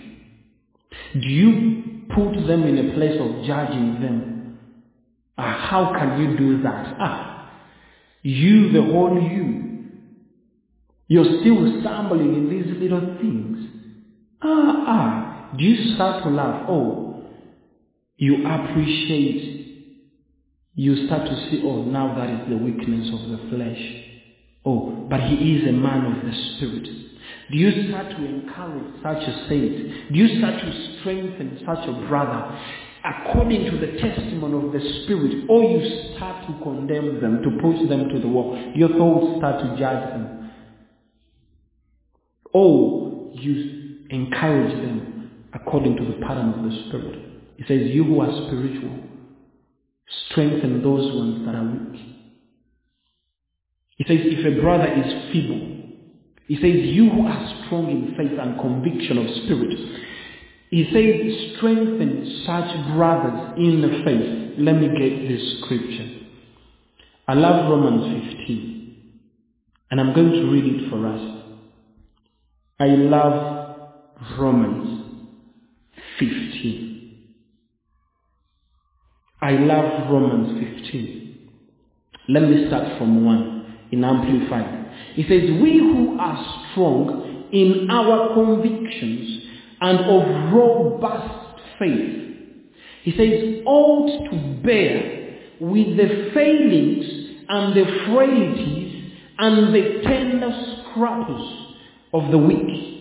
Do 1.12 1.28
you 1.28 2.06
put 2.08 2.32
them 2.46 2.66
in 2.66 2.78
a 2.90 2.94
place 2.94 3.20
of 3.20 3.44
judging 3.46 4.00
them? 4.00 4.56
Ah, 5.36 5.68
how 5.70 5.92
can 5.98 6.18
you 6.18 6.36
do 6.38 6.62
that? 6.62 6.96
Ah, 6.98 7.46
you, 8.22 8.72
the 8.72 8.82
whole 8.82 9.12
you, 9.20 9.86
you're 11.08 11.40
still 11.40 11.80
stumbling 11.80 12.34
in 12.34 12.48
these 12.48 12.80
little 12.80 13.18
things. 13.20 13.58
Ah, 14.42 14.84
ah, 14.86 15.48
do 15.56 15.64
you 15.64 15.94
start 15.94 16.22
to 16.22 16.30
laugh? 16.30 16.64
Oh, 16.68 17.16
you 18.16 18.44
appreciate, 18.46 19.40
you 20.74 20.96
start 21.06 21.26
to 21.26 21.36
see, 21.50 21.60
oh, 21.62 21.82
now 21.82 22.14
that 22.16 22.30
is 22.30 22.48
the 22.48 22.56
weakness 22.56 23.10
of 23.12 23.28
the 23.28 23.38
flesh. 23.50 24.05
Oh, 24.66 25.06
but 25.08 25.20
he 25.20 25.56
is 25.56 25.68
a 25.68 25.72
man 25.72 26.04
of 26.04 26.24
the 26.24 26.56
spirit. 26.56 26.84
Do 27.50 27.56
you 27.56 27.88
start 27.88 28.10
to 28.10 28.16
encourage 28.16 29.02
such 29.02 29.22
a 29.22 29.46
saint? 29.48 30.12
Do 30.12 30.18
you 30.18 30.38
start 30.38 30.60
to 30.60 30.98
strengthen 31.00 31.60
such 31.64 31.88
a 31.88 31.92
brother 32.08 32.58
according 33.04 33.70
to 33.70 33.78
the 33.78 33.98
testimony 34.00 34.66
of 34.66 34.72
the 34.72 34.80
Spirit? 35.04 35.46
Or 35.48 35.62
you 35.62 36.16
start 36.16 36.46
to 36.48 36.62
condemn 36.64 37.20
them, 37.20 37.42
to 37.42 37.50
push 37.62 37.88
them 37.88 38.08
to 38.08 38.20
the 38.20 38.26
wall? 38.26 38.58
Your 38.74 38.88
thoughts 38.88 39.38
start 39.38 39.62
to 39.62 39.78
judge 39.78 40.10
them. 40.10 40.50
Or 42.52 43.30
you 43.34 44.00
encourage 44.10 44.72
them 44.82 45.30
according 45.52 45.96
to 45.96 46.04
the 46.04 46.26
pattern 46.26 46.52
of 46.54 46.64
the 46.64 46.88
Spirit. 46.88 47.20
He 47.58 47.64
says, 47.68 47.94
You 47.94 48.02
who 48.02 48.20
are 48.20 48.46
spiritual, 48.48 49.04
strengthen 50.30 50.82
those 50.82 51.14
ones 51.14 51.46
that 51.46 51.54
are 51.54 51.64
weak. 51.64 52.15
He 53.96 54.04
says, 54.04 54.18
if 54.22 54.46
a 54.46 54.60
brother 54.60 54.92
is 54.92 55.32
feeble, 55.32 55.72
he 56.46 56.56
says, 56.56 56.94
you 56.94 57.10
who 57.10 57.26
are 57.26 57.64
strong 57.64 57.90
in 57.90 58.14
faith 58.16 58.38
and 58.38 58.60
conviction 58.60 59.18
of 59.18 59.26
spirit, 59.44 59.78
he 60.70 60.84
says, 60.92 61.56
strengthen 61.56 62.44
such 62.44 62.94
brothers 62.94 63.54
in 63.56 63.80
the 63.80 64.02
faith. 64.04 64.58
Let 64.58 64.74
me 64.74 64.88
get 64.88 65.28
this 65.28 65.60
scripture. 65.60 66.10
I 67.26 67.34
love 67.34 67.70
Romans 67.70 68.22
15, 68.38 68.96
and 69.90 70.00
I'm 70.00 70.14
going 70.14 70.30
to 70.30 70.50
read 70.50 70.82
it 70.82 70.90
for 70.90 71.06
us. 71.06 71.42
I 72.78 72.86
love 72.88 73.88
Romans 74.38 75.04
15. 76.18 77.18
I 79.40 79.52
love 79.52 80.10
Romans 80.10 80.82
15. 80.82 81.48
Let 82.28 82.42
me 82.42 82.66
start 82.66 82.98
from 82.98 83.24
1 83.24 83.55
in 83.92 84.04
Amplified. 84.04 84.86
He 85.14 85.22
says, 85.22 85.42
We 85.60 85.78
who 85.78 86.18
are 86.18 86.70
strong 86.72 87.48
in 87.52 87.88
our 87.90 88.34
convictions 88.34 89.44
and 89.80 89.98
of 90.00 90.52
robust 90.52 91.60
faith, 91.78 92.22
he 93.02 93.12
says, 93.12 93.62
ought 93.66 94.30
to 94.30 94.62
bear 94.64 95.38
with 95.60 95.96
the 95.96 96.30
failings 96.34 97.04
and 97.48 97.76
the 97.76 97.84
frailties 98.12 99.12
and 99.38 99.74
the 99.74 100.02
tender 100.02 100.50
scruples 100.90 101.76
of 102.12 102.30
the 102.30 102.38
weak. 102.38 102.94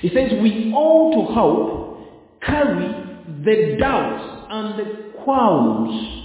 He 0.00 0.08
says, 0.08 0.32
We 0.42 0.72
ought 0.74 1.26
to 1.26 1.34
help 1.34 2.40
carry 2.42 2.88
the 3.44 3.76
doubts 3.78 4.46
and 4.50 4.78
the 4.78 5.12
qualms, 5.24 6.24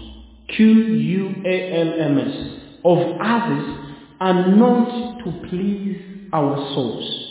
Q-U-A-L-M-S, 0.55 2.60
of 2.83 2.97
others 3.21 3.77
and 4.19 4.59
not 4.59 5.23
to 5.23 5.49
please 5.49 6.29
our 6.33 6.55
souls. 6.73 7.21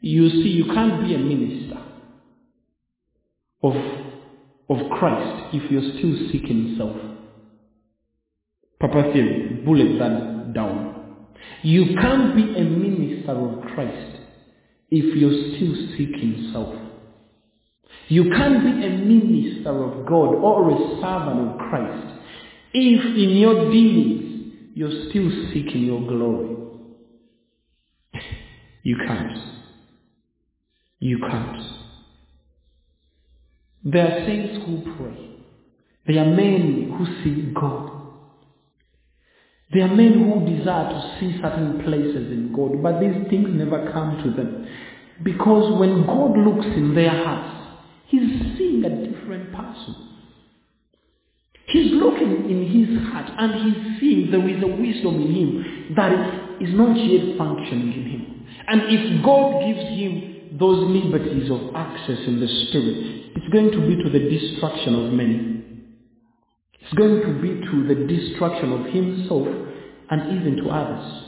You 0.00 0.28
see, 0.28 0.48
you 0.50 0.66
can't 0.66 1.04
be 1.04 1.14
a 1.14 1.18
minister 1.18 1.80
of, 3.62 3.74
of 4.70 4.90
Christ 4.98 5.54
if 5.54 5.70
you're 5.70 5.98
still 5.98 6.30
seeking 6.30 6.74
self. 6.78 6.96
Papa 8.80 9.10
Thierry, 9.12 9.60
bullet 9.64 9.98
that 9.98 10.54
down. 10.54 11.26
You 11.62 11.96
can't 12.00 12.36
be 12.36 12.42
a 12.56 12.62
minister 12.62 13.32
of 13.32 13.62
Christ 13.74 14.20
if 14.90 15.16
you're 15.16 15.56
still 15.56 15.74
seeking 15.96 16.50
self. 16.52 16.74
You 18.08 18.30
can't 18.30 18.62
be 18.62 18.86
a 18.86 18.90
minister 18.90 19.70
of 19.70 20.06
God 20.06 20.34
or 20.36 20.70
a 20.70 20.78
servant 21.00 21.50
of 21.50 21.58
Christ 21.58 22.17
if 22.72 23.16
in 23.16 23.36
your 23.36 23.70
dealings 23.70 24.54
you're 24.74 25.08
still 25.10 25.30
seeking 25.52 25.82
your 25.82 26.00
glory. 26.06 26.56
You 28.82 28.96
can't. 29.06 29.38
You 31.00 31.18
can't. 31.18 31.62
There 33.84 34.06
are 34.06 34.26
saints 34.26 34.64
who 34.64 34.82
pray. 34.96 35.30
There 36.06 36.24
are 36.24 36.34
men 36.34 36.94
who 36.96 37.06
see 37.22 37.52
God. 37.54 37.92
There 39.72 39.82
are 39.82 39.94
men 39.94 40.14
who 40.14 40.56
desire 40.56 40.88
to 40.88 41.16
see 41.20 41.38
certain 41.42 41.82
places 41.84 42.32
in 42.32 42.52
God, 42.56 42.82
but 42.82 43.00
these 43.00 43.28
things 43.28 43.48
never 43.50 43.90
come 43.92 44.22
to 44.24 44.30
them. 44.30 44.66
Because 45.22 45.78
when 45.78 46.06
God 46.06 46.38
looks 46.38 46.66
in 46.66 46.94
their 46.94 47.10
hearts, 47.10 47.80
He's 48.06 48.56
seeing 48.56 48.84
a 48.84 49.06
different 49.10 49.52
person. 49.52 50.08
He's 51.66 51.97
looking 52.08 52.50
in 52.50 52.64
his 52.68 53.08
heart 53.08 53.30
and 53.38 53.52
he's 53.54 54.00
seeing 54.00 54.30
there 54.30 54.48
is 54.48 54.62
a 54.62 54.66
wisdom 54.66 55.20
in 55.22 55.34
him 55.34 55.94
that 55.96 56.12
is 56.60 56.74
not 56.74 56.96
yet 56.96 57.36
functioning 57.36 57.92
in 57.92 58.10
him. 58.10 58.46
And 58.66 58.82
if 58.86 59.24
God 59.24 59.60
gives 59.66 59.88
him 59.98 60.58
those 60.58 60.88
liberties 60.88 61.50
of 61.50 61.74
access 61.74 62.18
in 62.26 62.40
the 62.40 62.48
spirit, 62.68 63.32
it's 63.36 63.48
going 63.52 63.70
to 63.70 63.86
be 63.86 64.02
to 64.02 64.10
the 64.10 64.28
destruction 64.30 64.94
of 64.94 65.12
many. 65.12 65.58
It's 66.80 66.92
going 66.94 67.20
to 67.22 67.40
be 67.40 67.60
to 67.66 67.86
the 67.86 68.06
destruction 68.06 68.72
of 68.72 68.86
himself 68.92 69.46
and 70.10 70.38
even 70.38 70.56
to 70.64 70.70
others. 70.70 71.24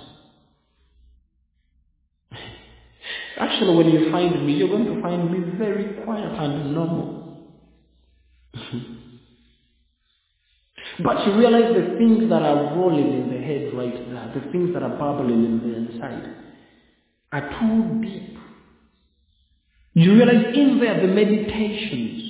Actually, 3.39 3.77
when 3.77 3.89
you 3.89 4.11
find 4.11 4.47
me, 4.47 4.55
you're 4.55 4.69
going 4.69 4.95
to 4.95 5.01
find 5.01 5.31
me 5.31 5.57
very 5.59 6.03
quiet 6.05 6.31
and 6.39 6.75
normal. 6.75 7.21
But 11.03 11.27
you 11.27 11.37
realize 11.39 11.75
the 11.75 11.97
things 11.99 12.29
that 12.31 12.43
are 12.43 12.77
rolling 12.77 13.13
in 13.13 13.31
the 13.31 13.39
head 13.41 13.73
right 13.75 13.95
there, 14.11 14.33
the 14.35 14.51
things 14.51 14.75
that 14.75 14.83
are 14.83 14.99
bubbling 14.99 15.45
in 15.45 15.61
the 15.61 15.77
inside, 15.77 16.35
are 17.33 17.61
too 17.61 18.01
deep. 18.03 18.39
You 19.95 20.15
realize 20.15 20.55
in 20.55 20.81
there 20.81 21.01
the 21.01 21.13
meditations, 21.13 22.23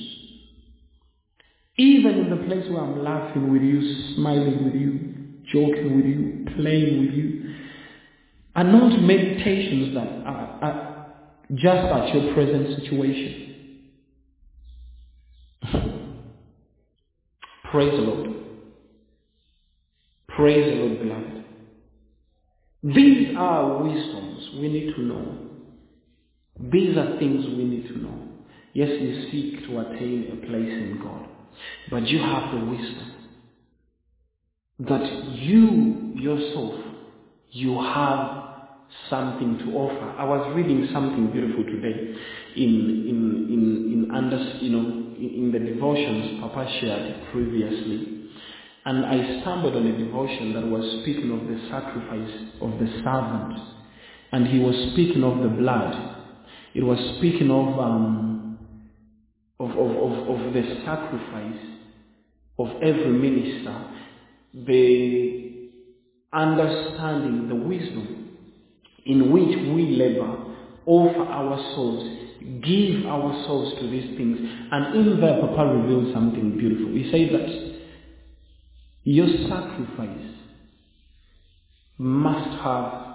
even 1.77 2.19
in 2.19 2.31
the 2.31 2.37
place 2.47 2.71
where 2.71 2.83
I'm 2.83 3.03
laughing 3.03 3.53
with 3.53 3.63
you, 3.63 4.15
smiling 4.17 4.65
with 4.65 4.75
you, 4.75 5.15
joking 5.53 5.97
with 5.97 6.07
you, 6.07 6.47
playing 6.57 7.01
with 7.01 7.15
you, 7.15 7.55
are 8.55 8.65
not 8.65 9.01
meditations 9.01 9.95
that 9.95 10.07
are, 10.27 10.59
are 10.63 11.15
just 11.55 11.67
at 11.67 12.15
your 12.15 12.35
present 12.35 12.81
situation. 12.81 13.47
Praise 17.71 17.93
the 17.93 18.03
Lord. 18.03 18.40
Praise 20.37 20.65
the 20.65 20.85
Lord, 20.85 20.99
beloved. 21.01 21.45
These 22.83 23.37
are 23.37 23.83
wisdoms 23.83 24.51
we 24.55 24.69
need 24.69 24.95
to 24.95 25.03
know. 25.03 25.39
These 26.59 26.97
are 26.97 27.19
things 27.19 27.45
we 27.47 27.65
need 27.65 27.89
to 27.89 27.99
know. 27.99 28.29
Yes, 28.73 28.89
you 29.01 29.31
seek 29.31 29.67
to 29.67 29.81
attain 29.81 30.31
a 30.33 30.47
place 30.47 30.69
in 30.69 31.01
God, 31.03 31.29
but 31.91 32.07
you 32.07 32.19
have 32.19 32.55
the 32.55 32.65
wisdom 32.65 33.13
that 34.81 35.35
you 35.35 36.13
yourself, 36.15 36.75
you 37.51 37.79
have 37.83 38.45
something 39.11 39.59
to 39.59 39.73
offer. 39.77 40.19
I 40.19 40.25
was 40.25 40.55
reading 40.55 40.89
something 40.93 41.31
beautiful 41.33 41.65
today 41.65 42.15
in 42.57 42.63
in 43.09 43.47
in 43.51 43.93
in 43.93 44.11
under, 44.15 44.39
you 44.61 44.71
know 44.71 45.17
in 45.19 45.51
the 45.53 45.59
devotions 45.59 46.41
Papa 46.41 46.79
shared 46.81 47.31
previously. 47.33 48.20
And 48.85 49.05
I 49.05 49.41
stumbled 49.43 49.77
on 49.77 49.87
a 49.87 49.99
devotion 49.99 50.55
that 50.55 50.67
was 50.67 51.03
speaking 51.03 51.31
of 51.31 51.47
the 51.47 51.69
sacrifice 51.69 52.33
of 52.61 52.79
the 52.79 52.87
servant. 53.05 53.59
And 54.33 54.47
he 54.47 54.59
was 54.59 54.75
speaking 54.93 55.23
of 55.23 55.43
the 55.43 55.49
blood. 55.49 56.17
It 56.75 56.83
was 56.83 56.99
speaking 57.19 57.51
of 57.51 57.79
um, 57.79 58.59
of, 59.59 59.71
of, 59.71 59.77
of, 59.77 60.47
of 60.47 60.55
the 60.55 60.63
sacrifice 60.85 61.61
of 62.59 62.69
every 62.83 63.11
minister, 63.13 63.85
the 64.55 65.71
understanding, 66.33 67.49
the 67.49 67.55
wisdom 67.55 68.21
in 69.05 69.31
which 69.33 69.57
we 69.75 69.97
labor, 69.97 70.37
offer 70.87 71.21
ourselves, 71.21 72.05
give 72.63 73.07
ourselves 73.07 73.75
to 73.81 73.91
these 73.91 74.17
things. 74.17 74.39
And 74.73 74.97
in 74.97 75.21
there, 75.21 75.41
Papa 75.41 75.77
revealed 75.77 76.13
something 76.15 76.57
beautiful. 76.59 76.95
He 76.95 77.11
said 77.11 77.35
that 77.35 77.70
your 79.15 79.29
sacrifice 79.49 80.35
must 81.99 82.63
have 82.63 83.11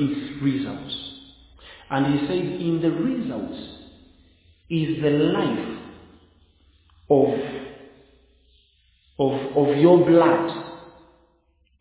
its 0.00 0.42
results. 0.42 0.96
And 1.90 2.18
he 2.18 2.26
says, 2.26 2.60
in 2.60 2.80
the 2.82 2.90
results 2.90 3.58
is 4.70 5.02
the 5.02 5.10
life 5.10 5.78
of, 7.10 7.34
of, 9.18 9.56
of 9.56 9.76
your 9.78 10.06
blood 10.06 10.64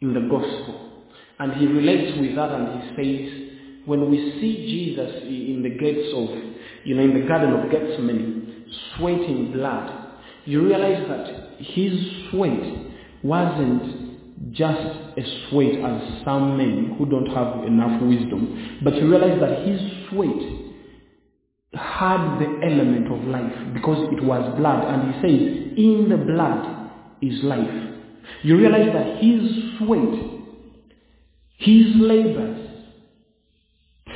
in 0.01 0.13
the 0.13 0.21
gospel. 0.21 1.03
And 1.39 1.53
he 1.53 1.67
relates 1.67 2.19
with 2.19 2.35
that 2.35 2.51
and 2.51 2.81
he 2.81 2.89
says, 2.95 3.85
when 3.85 4.09
we 4.09 4.17
see 4.41 4.67
Jesus 4.67 5.23
in 5.23 5.61
the 5.63 5.69
gates 5.69 6.13
of, 6.13 6.29
you 6.83 6.95
know, 6.95 7.03
in 7.03 7.21
the 7.21 7.27
Garden 7.27 7.53
of 7.53 7.71
Gethsemane, 7.71 8.65
sweating 8.97 9.51
blood, 9.53 10.06
you 10.47 10.65
realize 10.65 11.07
that 11.07 11.57
his 11.59 11.93
sweat 12.29 12.59
wasn't 13.23 14.53
just 14.53 14.79
a 15.17 15.49
sweat 15.49 15.75
as 15.75 16.23
some 16.23 16.57
men 16.57 16.95
who 16.97 17.05
don't 17.05 17.27
have 17.27 17.65
enough 17.65 18.01
wisdom, 18.01 18.79
but 18.83 18.95
you 18.95 19.09
realize 19.09 19.39
that 19.39 19.67
his 19.67 19.79
sweat 20.09 20.63
had 21.73 22.39
the 22.39 22.59
element 22.63 23.11
of 23.11 23.27
life 23.27 23.73
because 23.73 24.11
it 24.13 24.23
was 24.23 24.57
blood. 24.57 24.83
And 24.85 25.13
he 25.13 25.21
says 25.21 25.77
in 25.77 26.07
the 26.09 26.17
blood 26.17 26.91
is 27.21 27.43
life. 27.43 27.93
You 28.43 28.57
realize 28.57 28.93
that 28.93 29.23
his 29.23 29.77
sweat 29.77 30.37
his 31.57 31.87
labors 31.95 32.69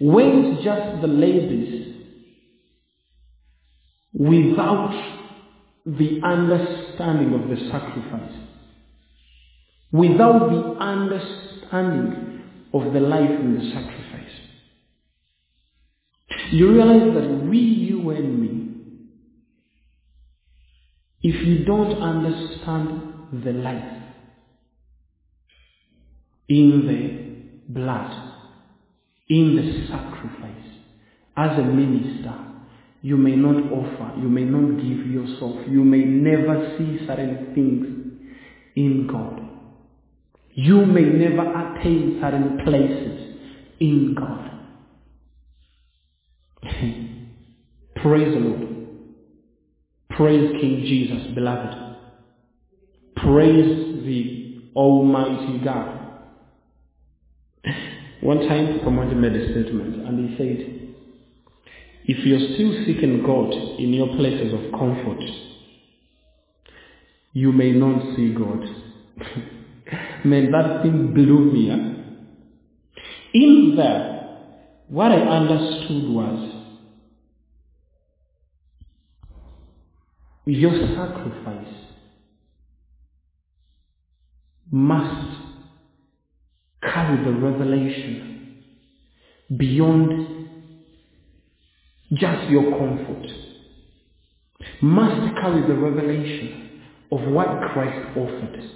weren't 0.00 0.62
just 0.62 1.02
the 1.02 1.08
labors 1.08 1.81
without 4.14 4.92
the 5.86 6.20
understanding 6.22 7.34
of 7.34 7.48
the 7.48 7.56
sacrifice 7.70 8.38
without 9.92 10.50
the 10.50 10.84
understanding 10.84 12.42
of 12.72 12.92
the 12.92 13.00
life 13.00 13.30
in 13.30 13.58
the 13.58 13.70
sacrifice 13.72 14.02
you 16.52 16.70
realize 16.70 17.14
that 17.14 17.46
we, 17.48 17.58
you 17.58 18.10
and 18.10 18.40
me, 18.40 18.74
if 21.22 21.46
you 21.46 21.64
don't 21.64 21.94
understand 22.02 23.44
the 23.44 23.52
life 23.52 24.02
in 26.48 26.86
the 26.86 27.72
blood, 27.72 28.32
in 29.28 29.56
the 29.56 29.86
sacrifice, 29.88 30.50
as 31.36 31.58
a 31.58 31.62
minister, 31.62 32.34
you 33.02 33.16
may 33.16 33.34
not 33.34 33.56
offer, 33.72 34.20
you 34.20 34.28
may 34.28 34.44
not 34.44 34.76
give 34.80 35.06
yourself, 35.08 35.56
you 35.68 35.82
may 35.82 36.04
never 36.04 36.76
see 36.78 37.04
certain 37.06 37.52
things 37.52 37.84
in 38.76 39.08
God. 39.10 39.40
You 40.54 40.86
may 40.86 41.02
never 41.02 41.42
attain 41.42 42.18
certain 42.22 42.58
places 42.64 43.36
in 43.80 44.14
God. 44.16 44.50
Praise 48.02 48.34
the 48.34 48.40
Lord. 48.40 48.68
Praise 50.10 50.52
King 50.60 50.84
Jesus, 50.86 51.34
beloved. 51.34 51.74
Praise 53.16 54.04
the 54.04 54.60
Almighty 54.76 55.58
God. 55.64 55.98
One 58.20 58.46
time, 58.46 58.78
Papa 58.84 59.14
made 59.14 59.32
a 59.34 59.50
statement 59.52 60.06
and 60.06 60.28
he 60.28 60.36
said, 60.36 60.81
if 62.04 62.26
you're 62.26 62.54
still 62.54 62.84
seeking 62.86 63.22
God 63.24 63.52
in 63.78 63.92
your 63.92 64.08
places 64.16 64.52
of 64.52 64.72
comfort, 64.72 65.22
you 67.32 67.52
may 67.52 67.72
not 67.72 68.16
see 68.16 68.34
God. 68.34 68.64
Man, 70.24 70.50
that 70.50 70.82
thing 70.82 71.14
blew 71.14 71.52
me. 71.52 71.68
Huh? 71.68 71.92
In 73.34 73.74
there, 73.76 74.38
what 74.88 75.12
I 75.12 75.20
understood 75.20 76.10
was 76.10 76.62
your 80.44 80.72
sacrifice 80.72 81.74
must 84.70 85.38
carry 86.82 87.24
the 87.24 87.32
revelation 87.32 88.64
beyond 89.56 90.31
just 92.14 92.50
your 92.50 92.70
comfort. 92.70 93.26
Must 94.80 95.34
carry 95.40 95.62
the 95.66 95.74
revelation 95.74 96.82
of 97.10 97.20
what 97.32 97.46
Christ 97.72 98.16
offered. 98.16 98.70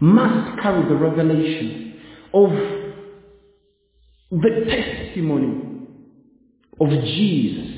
Must 0.00 0.62
carry 0.62 0.88
the 0.88 0.96
revelation 0.96 2.00
of 2.32 2.50
the 4.30 4.64
testimony 4.68 5.62
of 6.80 6.88
Jesus. 7.04 7.70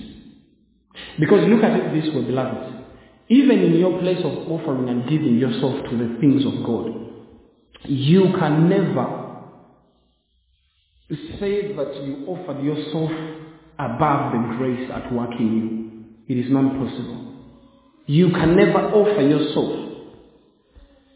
Because 1.19 1.49
look 1.49 1.63
at 1.63 1.79
it 1.79 2.03
this 2.03 2.15
way, 2.15 2.23
beloved. 2.23 2.75
Even 3.29 3.59
in 3.59 3.75
your 3.75 3.99
place 4.01 4.21
of 4.25 4.51
offering 4.51 4.89
and 4.89 5.09
giving 5.09 5.39
yourself 5.39 5.85
to 5.91 5.97
the 5.97 6.17
things 6.21 6.45
of 6.45 6.65
God, 6.65 6.93
you 7.85 8.33
can 8.39 8.69
never 8.69 9.25
say 11.41 11.75
that 11.75 12.05
you 12.05 12.25
offered 12.29 12.63
yourself 12.63 13.11
above 13.79 14.33
the 14.33 14.57
grace 14.57 14.91
at 14.93 15.13
work 15.13 15.31
in 15.39 16.17
you. 16.29 16.35
It 16.35 16.45
is 16.45 16.51
not 16.51 16.73
possible. 16.73 17.35
You 18.07 18.31
can 18.31 18.57
never 18.57 18.79
offer 18.79 19.21
yourself 19.21 19.87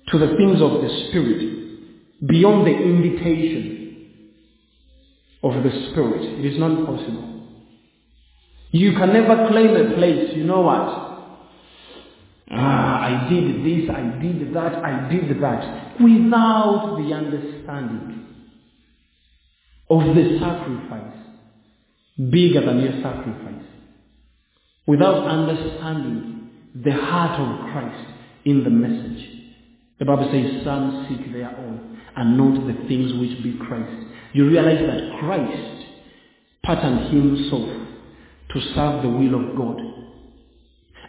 to 0.09 0.19
the 0.19 0.37
things 0.37 0.61
of 0.61 0.83
the 0.83 1.07
Spirit 1.09 2.27
beyond 2.27 2.67
the 2.67 2.73
invitation 2.73 4.11
of 5.43 5.63
the 5.63 5.71
Spirit. 5.91 6.39
It 6.41 6.53
is 6.53 6.59
not 6.59 6.87
possible. 6.87 7.31
You 8.73 8.93
can 8.93 9.13
never 9.13 9.49
claim 9.49 9.75
a 9.75 9.95
place, 9.97 10.37
you 10.37 10.45
know 10.45 10.61
what? 10.61 11.09
Ah, 12.53 13.01
I 13.01 13.29
did 13.29 13.65
this, 13.65 13.91
I 13.91 14.19
did 14.21 14.55
that, 14.55 14.75
I 14.85 15.09
did 15.09 15.41
that, 15.41 16.01
without 16.01 16.97
the 16.99 17.15
understanding 17.15 18.27
of 19.89 20.15
the 20.15 20.39
sacrifice 20.41 21.20
bigger 22.29 22.65
than 22.65 22.81
your 22.81 23.01
sacrifice, 23.03 23.65
without 24.87 25.27
understanding 25.27 26.51
the 26.75 26.93
heart 26.93 27.41
of 27.41 27.73
Christ 27.73 28.11
in 28.45 28.65
the 28.65 28.71
message. 28.71 29.29
The 29.99 30.05
Bible 30.05 30.29
says, 30.33 30.65
Some 30.65 31.07
seek 31.09 31.33
their 31.33 31.51
own 31.51 32.01
and 32.17 32.37
not 32.37 32.67
the 32.67 32.89
things 32.89 33.13
which 33.15 33.43
be 33.43 33.59
Christ. 33.67 34.07
You 34.33 34.49
realize 34.49 34.79
that 34.79 35.21
Christ 35.21 35.87
patterned 36.65 37.13
himself 37.13 37.69
to 38.51 38.61
serve 38.75 39.03
the 39.03 39.09
will 39.09 39.35
of 39.35 39.57
God. 39.57 39.81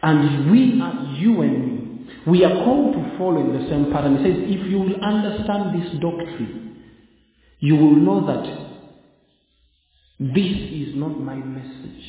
And 0.03 0.51
we 0.51 0.81
are 0.81 1.15
you 1.17 1.41
and 1.41 1.65
me. 1.65 2.07
We 2.27 2.43
are 2.43 2.63
called 2.63 2.93
to 2.93 3.17
follow 3.17 3.39
in 3.41 3.53
the 3.53 3.69
same 3.69 3.91
pattern. 3.91 4.17
He 4.17 4.23
says, 4.23 4.43
if 4.43 4.69
you 4.69 4.79
will 4.79 5.03
understand 5.03 5.81
this 5.81 5.91
doctrine, 5.99 6.83
you 7.59 7.75
will 7.75 7.95
know 7.95 8.25
that 8.27 8.70
this 10.21 10.35
is 10.45 10.95
not 10.95 11.19
my 11.19 11.33
message, 11.33 12.05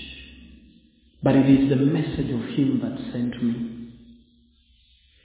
but 1.22 1.34
it 1.34 1.48
is 1.48 1.70
the 1.70 1.76
message 1.76 2.30
of 2.30 2.44
Him 2.50 2.78
that 2.82 2.98
sent 3.10 3.42
me. 3.42 3.88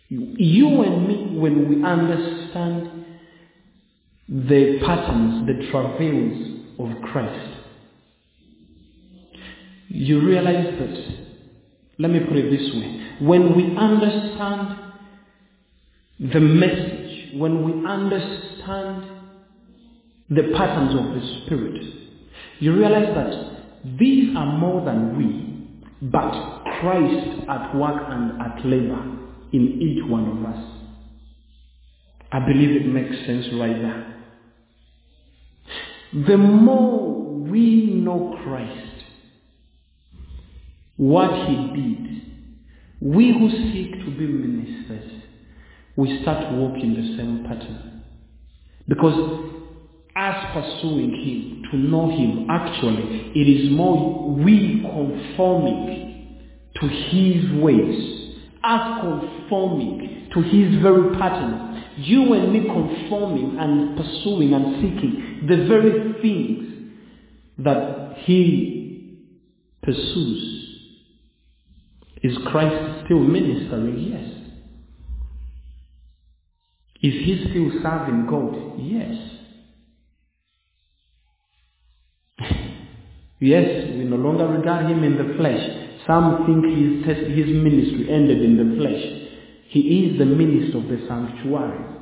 You, 0.07 0.83
and 0.83 1.05
me, 1.05 1.37
when 1.37 1.67
we 1.67 1.83
understand 1.83 3.05
the 4.29 4.79
patterns, 4.85 5.47
the 5.47 5.69
travails 5.69 6.61
of 6.79 7.01
Christ, 7.11 7.57
you 9.89 10.21
realize 10.21 10.79
that 10.79 11.27
let 11.99 12.09
me 12.09 12.21
put 12.21 12.37
it 12.37 12.49
this 12.49 12.73
way. 12.73 13.05
When 13.19 13.53
we 13.57 13.75
understand 13.75 14.77
the 16.21 16.39
message, 16.39 17.33
when 17.35 17.65
we 17.65 17.85
understand 17.85 19.11
the 20.29 20.53
patterns 20.55 20.93
of 20.97 21.15
the 21.15 21.41
Spirit, 21.45 21.97
you 22.59 22.75
realize 22.75 23.13
that 23.15 23.97
these 23.99 24.35
are 24.35 24.57
more 24.57 24.83
than 24.85 25.17
we, 25.17 26.09
but 26.09 26.31
Christ 26.79 27.47
at 27.49 27.75
work 27.75 28.03
and 28.07 28.41
at 28.41 28.65
labor 28.65 29.17
in 29.53 29.81
each 29.81 30.03
one 30.09 30.27
of 30.27 30.45
us. 30.45 30.77
I 32.31 32.39
believe 32.45 32.81
it 32.81 32.87
makes 32.87 33.15
sense 33.25 33.47
right 33.53 33.75
there. 33.81 34.13
The 36.27 36.37
more 36.37 37.23
we 37.49 37.85
know 37.85 38.37
Christ, 38.43 39.03
what 40.97 41.47
he 41.47 41.55
did, 41.55 42.21
we 43.01 43.31
who 43.31 43.49
seek 43.49 43.91
to 44.05 44.11
be 44.17 44.25
ministers, 44.27 45.21
we 45.95 46.21
start 46.21 46.53
walking 46.53 46.93
the 46.95 47.17
same 47.17 47.43
pattern. 47.47 48.03
Because 48.87 49.53
us 50.15 50.45
pursuing 50.53 51.11
him, 51.23 51.56
to 51.71 51.77
know 51.77 52.09
him, 52.09 52.47
actually, 52.49 53.31
it 53.35 53.47
is 53.47 53.71
more 53.71 54.31
we 54.35 54.81
conforming 54.81 55.97
to 56.79 56.87
his 56.87 57.61
ways, 57.61 58.37
us 58.63 59.01
conforming 59.01 60.29
to 60.33 60.41
his 60.41 60.81
very 60.81 61.15
pattern. 61.17 61.83
You 61.97 62.33
and 62.33 62.53
me 62.53 62.61
conforming 62.61 63.57
and 63.59 63.97
pursuing 63.97 64.53
and 64.53 64.75
seeking 64.75 65.47
the 65.47 65.67
very 65.67 66.13
things 66.21 66.93
that 67.59 68.17
he 68.25 69.19
pursues. 69.81 70.53
Is 72.23 72.37
Christ 72.47 73.05
still 73.05 73.19
ministering? 73.19 73.99
Yes. 73.99 74.37
Is 77.01 77.13
he 77.25 77.47
still 77.49 77.81
serving 77.81 78.27
God? 78.27 78.79
Yes. 78.79 79.36
Yes, 83.39 83.89
we 83.95 84.03
no 84.03 84.15
longer 84.15 84.47
regard 84.47 84.85
him 84.85 85.03
in 85.03 85.17
the 85.17 85.35
flesh. 85.37 85.87
Some 86.07 86.45
think 86.45 86.65
his, 86.65 87.17
his 87.35 87.47
ministry 87.55 88.07
ended 88.09 88.41
in 88.41 88.57
the 88.57 88.77
flesh. 88.77 89.03
He 89.69 90.05
is 90.05 90.17
the 90.17 90.25
minister 90.25 90.77
of 90.77 90.87
the 90.87 91.05
sanctuary 91.07 91.97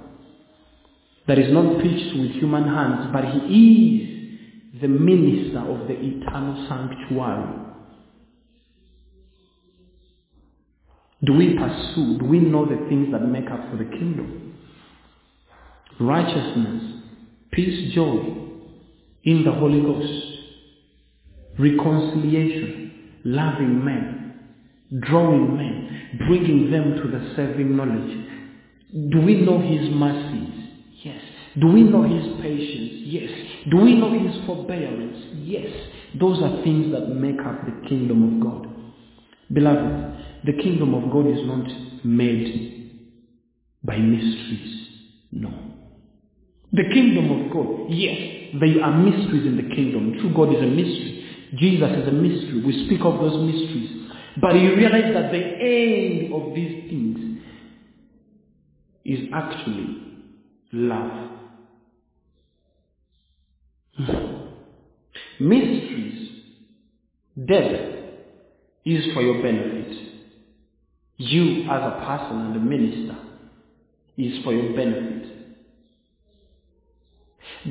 that 1.27 1.39
is 1.39 1.51
not 1.51 1.81
pitched 1.81 2.15
with 2.15 2.31
human 2.33 2.63
hands, 2.63 3.09
but 3.11 3.25
he 3.25 4.73
is 4.73 4.81
the 4.81 4.88
minister 4.88 5.59
of 5.59 5.88
the 5.88 5.95
eternal 5.95 6.67
sanctuary. 6.69 7.61
Do 11.23 11.33
we 11.33 11.55
pursue? 11.57 12.19
Do 12.19 12.25
we 12.25 12.39
know 12.39 12.65
the 12.65 12.88
things 12.88 13.11
that 13.11 13.21
make 13.21 13.49
up 13.49 13.71
for 13.71 13.77
the 13.77 13.86
kingdom? 13.86 14.53
Righteousness, 15.99 17.01
peace, 17.51 17.93
joy 17.95 18.36
in 19.23 19.43
the 19.43 19.51
Holy 19.51 19.81
Ghost, 19.81 20.34
reconciliation, 21.58 23.22
loving 23.24 23.84
men, 23.84 24.39
drawing 25.01 25.58
men, 25.58 26.12
bringing 26.28 26.72
them 26.72 26.95
to 26.95 27.08
the 27.10 27.36
saving 27.36 27.76
knowledge. 27.76 28.28
Do 29.12 29.22
we 29.22 29.41
know 29.41 29.60
His 29.60 29.89
mercies? 29.93 30.70
Yes. 31.03 31.22
Do 31.60 31.68
we 31.68 31.84
know 31.84 32.03
His 32.03 32.41
patience? 32.41 32.91
Yes. 33.06 33.30
Do 33.70 33.78
we 33.78 33.95
know 33.95 34.12
His 34.18 34.45
forbearance? 34.45 35.18
Yes. 35.43 35.68
Those 36.20 36.41
are 36.41 36.64
things 36.64 36.91
that 36.91 37.10
make 37.10 37.39
up 37.39 37.66
the 37.66 37.88
kingdom 37.88 38.24
of 38.24 38.43
God. 38.43 38.68
Beloved, 39.53 40.45
the 40.45 40.53
kingdom 40.53 40.93
of 40.93 41.12
God 41.12 41.28
is 41.28 41.45
not 41.45 42.06
made 42.06 42.91
by 43.84 43.97
mysteries. 43.97 44.88
No. 45.32 45.51
The 46.72 46.84
kingdom 46.93 47.32
of 47.32 47.53
God, 47.53 47.89
yes, 47.89 48.51
there 48.60 48.84
are 48.84 48.97
mysteries 48.97 49.45
in 49.45 49.56
the 49.56 49.76
kingdom. 49.76 50.18
True 50.20 50.34
God 50.34 50.56
is 50.56 50.62
a 50.62 50.68
mystery. 50.68 51.24
Jesus 51.53 51.89
is 51.89 52.07
a 52.07 52.11
mystery. 52.11 52.63
We 52.65 52.85
speak 52.85 53.01
of 53.01 53.19
those 53.19 53.45
mysteries. 53.45 54.11
But 54.41 54.55
you 54.55 54.75
realize 54.75 55.13
that 55.13 55.31
the 55.31 55.37
end 55.37 56.33
of 56.33 56.53
these 56.55 56.89
things 56.89 57.39
is 59.05 59.29
actually 59.33 60.01
love. 60.73 61.29
mysteries, 65.39 66.43
death, 67.45 67.81
is 68.83 69.13
for 69.13 69.21
your 69.21 69.41
benefit. 69.41 69.97
You 71.17 71.63
as 71.63 71.81
a 71.81 72.05
person 72.05 72.41
and 72.41 72.55
a 72.57 72.59
minister 72.59 73.17
is 74.17 74.43
for 74.43 74.53
your 74.53 74.75
benefit. 74.75 75.31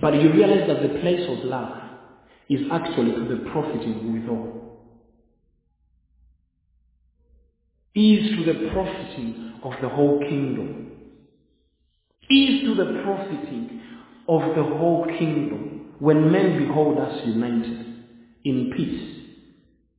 But 0.01 0.15
you 0.15 0.33
realize 0.33 0.67
that 0.67 0.83
the 0.83 0.99
place 1.01 1.29
of 1.29 1.45
love 1.45 1.84
is 2.49 2.61
actually 2.71 3.13
to 3.13 3.29
the 3.29 3.51
profiting 3.51 4.13
withal. 4.13 4.61
Is 7.95 8.37
to 8.37 8.45
the 8.45 8.71
profiting 8.73 9.61
of 9.63 9.73
the 9.81 9.89
whole 9.89 10.19
kingdom. 10.21 10.93
Is 12.29 12.63
to 12.65 12.75
the 12.75 13.03
profiting 13.03 13.81
of 14.29 14.57
the 14.57 14.63
whole 14.63 15.07
kingdom 15.19 15.93
when 15.99 16.33
men 16.33 16.67
behold 16.67 16.99
us 16.99 17.27
united 17.27 17.87
in 18.45 18.73
peace, 18.77 19.25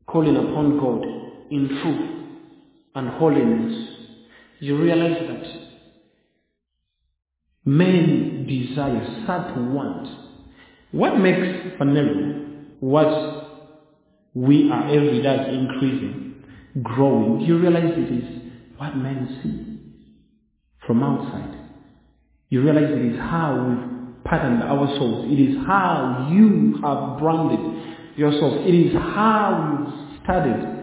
calling 0.08 0.36
upon 0.36 0.80
God 0.80 1.04
in 1.52 1.68
truth 1.82 2.16
and 2.96 3.10
holiness. 3.10 3.90
You 4.60 4.78
realize 4.82 5.28
that 5.28 5.66
men 7.66 8.46
desire, 8.48 9.54
to 9.56 9.62
want. 9.74 10.25
What 10.96 11.20
makes 11.20 11.76
Phaneroo 11.78 12.78
what 12.80 13.68
we 14.34 14.72
are 14.72 14.88
every 14.88 15.22
day 15.22 15.54
increasing, 15.54 16.36
growing? 16.82 17.42
You 17.42 17.60
realize 17.60 17.92
it 17.98 18.14
is 18.14 18.54
what 18.78 18.96
men 18.96 19.42
see 19.44 19.76
from 20.88 21.04
outside. 21.04 21.54
You 22.50 22.62
realize 22.62 22.92
it 22.92 23.14
is 23.14 23.20
how 23.20 23.68
we've 23.68 24.24
patterned 24.24 24.64
ourselves. 24.64 25.28
It 25.34 25.38
is 25.38 25.58
how 25.68 26.30
you 26.32 26.80
have 26.82 27.20
branded 27.20 28.18
yourself. 28.18 28.54
It 28.66 28.74
is 28.74 28.94
how 28.94 29.84
you've 29.84 30.24
studied 30.24 30.76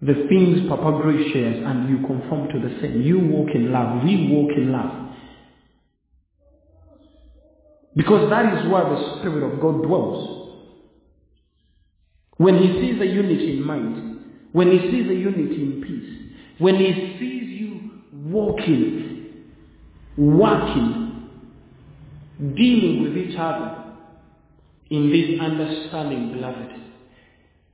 the 0.00 0.28
things 0.30 0.66
Papa 0.66 0.98
Grace 1.02 1.30
shares 1.34 1.62
and 1.62 1.90
you 1.90 2.06
conform 2.06 2.48
to 2.48 2.58
the 2.58 2.80
same. 2.80 3.02
You 3.02 3.18
walk 3.18 3.48
in 3.54 3.70
love. 3.70 4.02
We 4.02 4.28
walk 4.30 4.52
in 4.56 4.72
love. 4.72 5.05
Because 7.96 8.28
that 8.28 8.58
is 8.58 8.70
where 8.70 8.84
the 8.84 9.18
Spirit 9.18 9.42
of 9.42 9.60
God 9.60 9.82
dwells. 9.82 10.60
When 12.36 12.58
He 12.58 12.80
sees 12.80 13.00
a 13.00 13.06
unity 13.06 13.56
in 13.56 13.66
mind, 13.66 14.20
when 14.52 14.70
He 14.70 14.78
sees 14.90 15.08
a 15.10 15.14
unity 15.14 15.62
in 15.62 15.82
peace, 15.82 16.36
when 16.58 16.76
He 16.76 17.16
sees 17.18 17.58
you 17.58 17.90
walking, 18.12 19.44
working, 20.18 21.28
dealing 22.54 23.02
with 23.02 23.16
each 23.16 23.36
other 23.38 23.94
in 24.90 25.10
this 25.10 25.40
understanding, 25.40 26.32
beloved, 26.34 26.72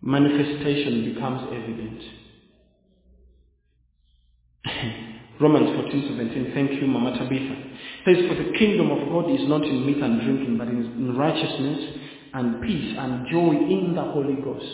manifestation 0.03 1.12
becomes 1.12 1.49
evident. 1.53 2.03
Romans 5.43 5.74
14, 5.74 6.14
17. 6.16 6.53
Thank 6.55 6.80
you, 6.80 6.86
Mama 6.86 7.18
Tabitha. 7.18 7.57
Says, 8.07 8.16
For 8.28 8.34
the 8.36 8.57
kingdom 8.57 8.93
of 8.93 9.09
God 9.09 9.28
is 9.28 9.49
not 9.49 9.64
in 9.64 9.84
meat 9.84 10.01
and 10.01 10.20
drinking, 10.22 10.57
but 10.57 10.68
in 10.68 11.16
righteousness 11.16 11.99
and 12.32 12.62
peace 12.62 12.95
and 12.97 13.26
joy 13.28 13.51
in 13.51 13.93
the 13.95 14.03
Holy 14.03 14.40
Ghost. 14.40 14.66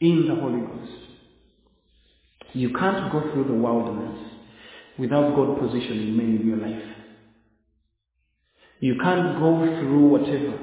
In 0.00 0.26
the 0.26 0.34
Holy 0.34 0.60
Ghost. 0.60 0.92
You 2.54 2.72
can't 2.72 3.12
go 3.12 3.20
through 3.32 3.48
the 3.48 3.54
wilderness 3.54 4.18
without 4.98 5.36
God 5.36 5.58
positioning 5.60 6.16
men 6.16 6.38
in 6.40 6.46
your 6.46 6.56
life. 6.56 6.82
You 8.80 8.96
can't 9.02 9.38
go 9.38 9.58
through 9.80 10.08
whatever 10.08 10.58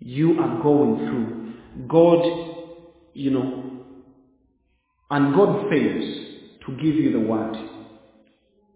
you 0.00 0.38
are 0.38 0.62
going 0.62 0.96
through. 1.08 1.86
God, 1.88 2.24
you 3.14 3.30
know, 3.30 3.59
and 5.10 5.34
God 5.34 5.68
fails 5.68 6.20
to 6.66 6.76
give 6.76 6.94
you 6.94 7.12
the 7.12 7.20
word. 7.20 7.56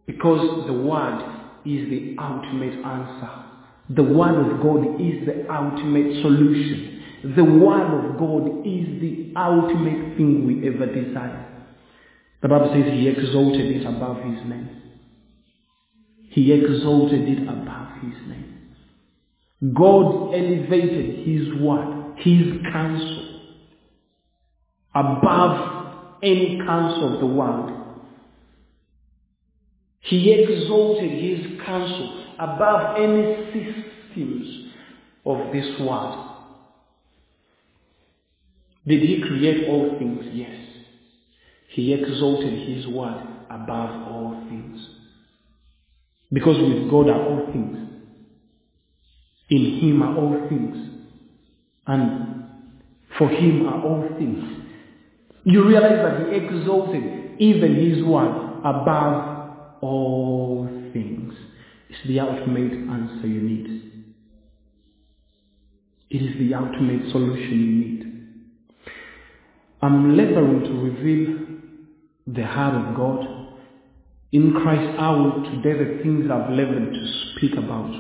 Because 0.06 0.66
the 0.66 0.72
word 0.72 1.20
is 1.64 1.88
the 1.88 2.16
ultimate 2.20 2.84
answer. 2.84 3.30
The 3.90 4.02
word 4.02 4.34
of 4.34 4.60
God 4.62 5.00
is 5.00 5.26
the 5.26 5.46
ultimate 5.52 6.22
solution. 6.22 7.02
The 7.36 7.44
word 7.44 8.04
of 8.04 8.18
God 8.18 8.66
is 8.66 9.00
the 9.00 9.32
ultimate 9.36 10.16
thing 10.16 10.46
we 10.46 10.68
ever 10.68 10.86
desire. 10.86 11.40
The 12.42 12.48
Bible 12.48 12.72
says 12.74 12.92
he 12.92 13.08
exalted 13.08 13.76
it 13.76 13.86
above 13.86 14.16
his 14.18 14.44
name. 14.44 14.82
He 16.30 16.52
exalted 16.52 17.28
it 17.28 17.42
above 17.44 18.02
his 18.02 18.28
name. 18.28 18.74
God 19.74 20.34
elevated 20.34 21.26
his 21.26 21.54
word, 21.60 22.18
his 22.18 22.60
counsel, 22.70 23.40
above 24.94 25.83
any 26.24 26.58
counsel 26.64 27.14
of 27.14 27.20
the 27.20 27.26
world. 27.26 27.70
He 30.00 30.32
exalted 30.32 31.10
his 31.10 31.60
counsel 31.64 32.26
above 32.38 32.98
any 32.98 33.52
systems 33.52 34.72
of 35.24 35.52
this 35.52 35.80
world. 35.80 36.30
Did 38.86 39.00
he 39.00 39.22
create 39.22 39.68
all 39.68 39.96
things? 39.98 40.24
Yes. 40.32 40.56
He 41.70 41.92
exalted 41.92 42.68
his 42.68 42.86
word 42.86 43.26
above 43.50 44.08
all 44.08 44.44
things. 44.48 44.80
Because 46.32 46.58
with 46.58 46.90
God 46.90 47.08
are 47.08 47.22
all 47.22 47.46
things. 47.52 47.78
In 49.48 49.80
him 49.80 50.02
are 50.02 50.16
all 50.16 50.48
things. 50.48 50.76
And 51.86 52.24
For 53.18 53.28
him 53.28 53.66
are 53.66 53.82
all 53.82 54.08
things. 54.18 54.63
You 55.44 55.66
realize 55.68 55.98
that 56.02 56.32
he 56.32 56.36
exalted 56.36 57.38
even 57.38 57.74
his 57.76 58.02
word 58.04 58.60
above 58.64 59.82
all 59.82 60.68
things. 60.92 61.34
It's 61.90 62.08
the 62.08 62.20
ultimate 62.20 62.72
answer 62.72 63.26
you 63.26 63.42
need. 63.42 63.92
It 66.10 66.22
is 66.22 66.38
the 66.38 66.54
ultimate 66.54 67.10
solution 67.12 67.60
you 67.60 67.72
need. 67.72 68.04
I'm 69.82 70.16
laboring 70.16 70.60
to 70.64 70.72
reveal 70.80 71.38
the 72.26 72.46
heart 72.46 72.74
of 72.74 72.96
God. 72.96 73.26
In 74.32 74.52
Christ, 74.52 74.98
I 74.98 75.10
will 75.10 75.42
today 75.44 75.78
the 75.78 76.02
things 76.02 76.30
I've 76.30 76.50
labored 76.50 76.92
to 76.92 77.12
speak 77.36 77.52
about 77.52 77.90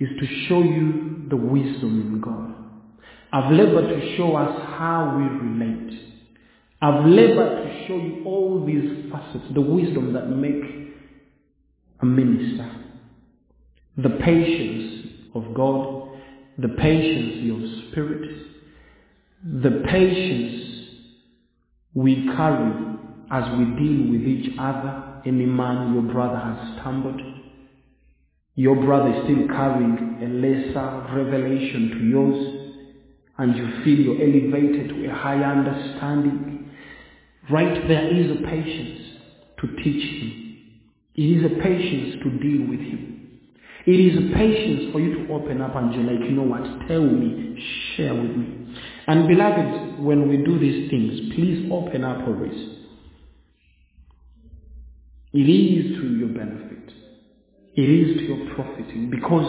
is 0.00 0.08
to 0.20 0.26
show 0.48 0.60
you 0.60 1.26
the 1.28 1.36
wisdom 1.36 2.00
in 2.00 2.20
God. 2.20 2.54
I've 3.32 3.52
labored 3.52 3.88
to 3.88 4.16
show 4.16 4.34
us 4.36 4.60
how 4.76 5.16
we 5.16 5.24
relate. 5.24 6.07
I've 6.80 7.06
labored 7.06 7.64
to 7.64 7.86
show 7.88 7.96
you 7.96 8.22
all 8.24 8.64
these 8.64 9.10
facets, 9.10 9.52
the 9.52 9.60
wisdom 9.60 10.12
that 10.12 10.28
make 10.28 10.62
a 12.00 12.06
minister. 12.06 12.70
The 13.96 14.10
patience 14.10 15.10
of 15.34 15.54
God, 15.54 16.10
the 16.56 16.68
patience 16.68 17.50
of 17.50 17.90
spirit, 17.90 18.30
the 19.42 19.82
patience 19.88 20.64
we 21.94 22.26
carry 22.36 22.72
as 23.30 23.58
we 23.58 23.64
deal 23.64 24.10
with 24.12 24.22
each 24.22 24.56
other. 24.58 25.04
Any 25.26 25.46
man, 25.46 25.94
your 25.94 26.12
brother 26.12 26.38
has 26.38 26.78
stumbled. 26.80 27.20
Your 28.54 28.76
brother 28.76 29.10
is 29.14 29.24
still 29.24 29.48
carrying 29.48 30.18
a 30.22 30.26
lesser 30.26 31.14
revelation 31.14 31.90
to 31.90 32.04
yours, 32.06 32.74
and 33.38 33.56
you 33.56 33.82
feel 33.84 33.98
you're 33.98 34.22
elevated 34.22 34.88
to 34.90 35.10
a 35.10 35.14
higher 35.14 35.44
understanding. 35.44 36.47
Right 37.50 37.88
there 37.88 38.14
is 38.14 38.30
a 38.30 38.42
patience 38.46 39.00
to 39.60 39.66
teach 39.82 40.22
him. 40.22 40.58
It 41.16 41.22
is 41.22 41.44
a 41.44 41.62
patience 41.62 42.22
to 42.22 42.30
deal 42.38 42.68
with 42.68 42.80
him. 42.80 43.40
It 43.86 43.92
is 43.92 44.18
a 44.18 44.34
patience 44.36 44.92
for 44.92 45.00
you 45.00 45.26
to 45.26 45.32
open 45.32 45.62
up 45.62 45.74
and 45.74 45.94
you're 45.94 46.04
like, 46.04 46.28
you 46.28 46.36
know 46.36 46.42
what, 46.42 46.62
tell 46.86 47.00
me, 47.00 47.58
share 47.96 48.14
with 48.14 48.36
me. 48.36 48.76
And 49.06 49.26
beloved, 49.26 49.98
when 50.00 50.28
we 50.28 50.36
do 50.38 50.58
these 50.58 50.90
things, 50.90 51.34
please 51.34 51.70
open 51.72 52.04
up 52.04 52.26
always. 52.26 52.76
It 55.32 55.38
is 55.38 55.96
to 55.96 56.16
your 56.18 56.28
benefit. 56.28 56.92
It 57.74 57.88
is 57.88 58.18
to 58.18 58.24
your 58.24 58.54
profiting 58.54 59.08
because 59.10 59.46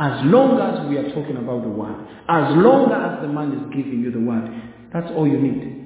as 0.00 0.24
long 0.24 0.58
as 0.60 0.88
we 0.88 0.96
are 0.96 1.14
talking 1.14 1.36
about 1.36 1.62
the 1.62 1.68
word, 1.68 2.04
as 2.28 2.56
long 2.56 2.90
as 2.90 3.22
the 3.22 3.28
man 3.28 3.52
is 3.52 3.76
giving 3.76 4.00
you 4.00 4.10
the 4.10 4.20
word, 4.20 4.50
that's 4.92 5.10
all 5.14 5.28
you 5.28 5.38
need. 5.38 5.77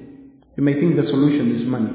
You 0.55 0.63
may 0.63 0.73
think 0.79 0.95
the 0.95 1.07
solution 1.09 1.59
is 1.59 1.67
money. 1.67 1.91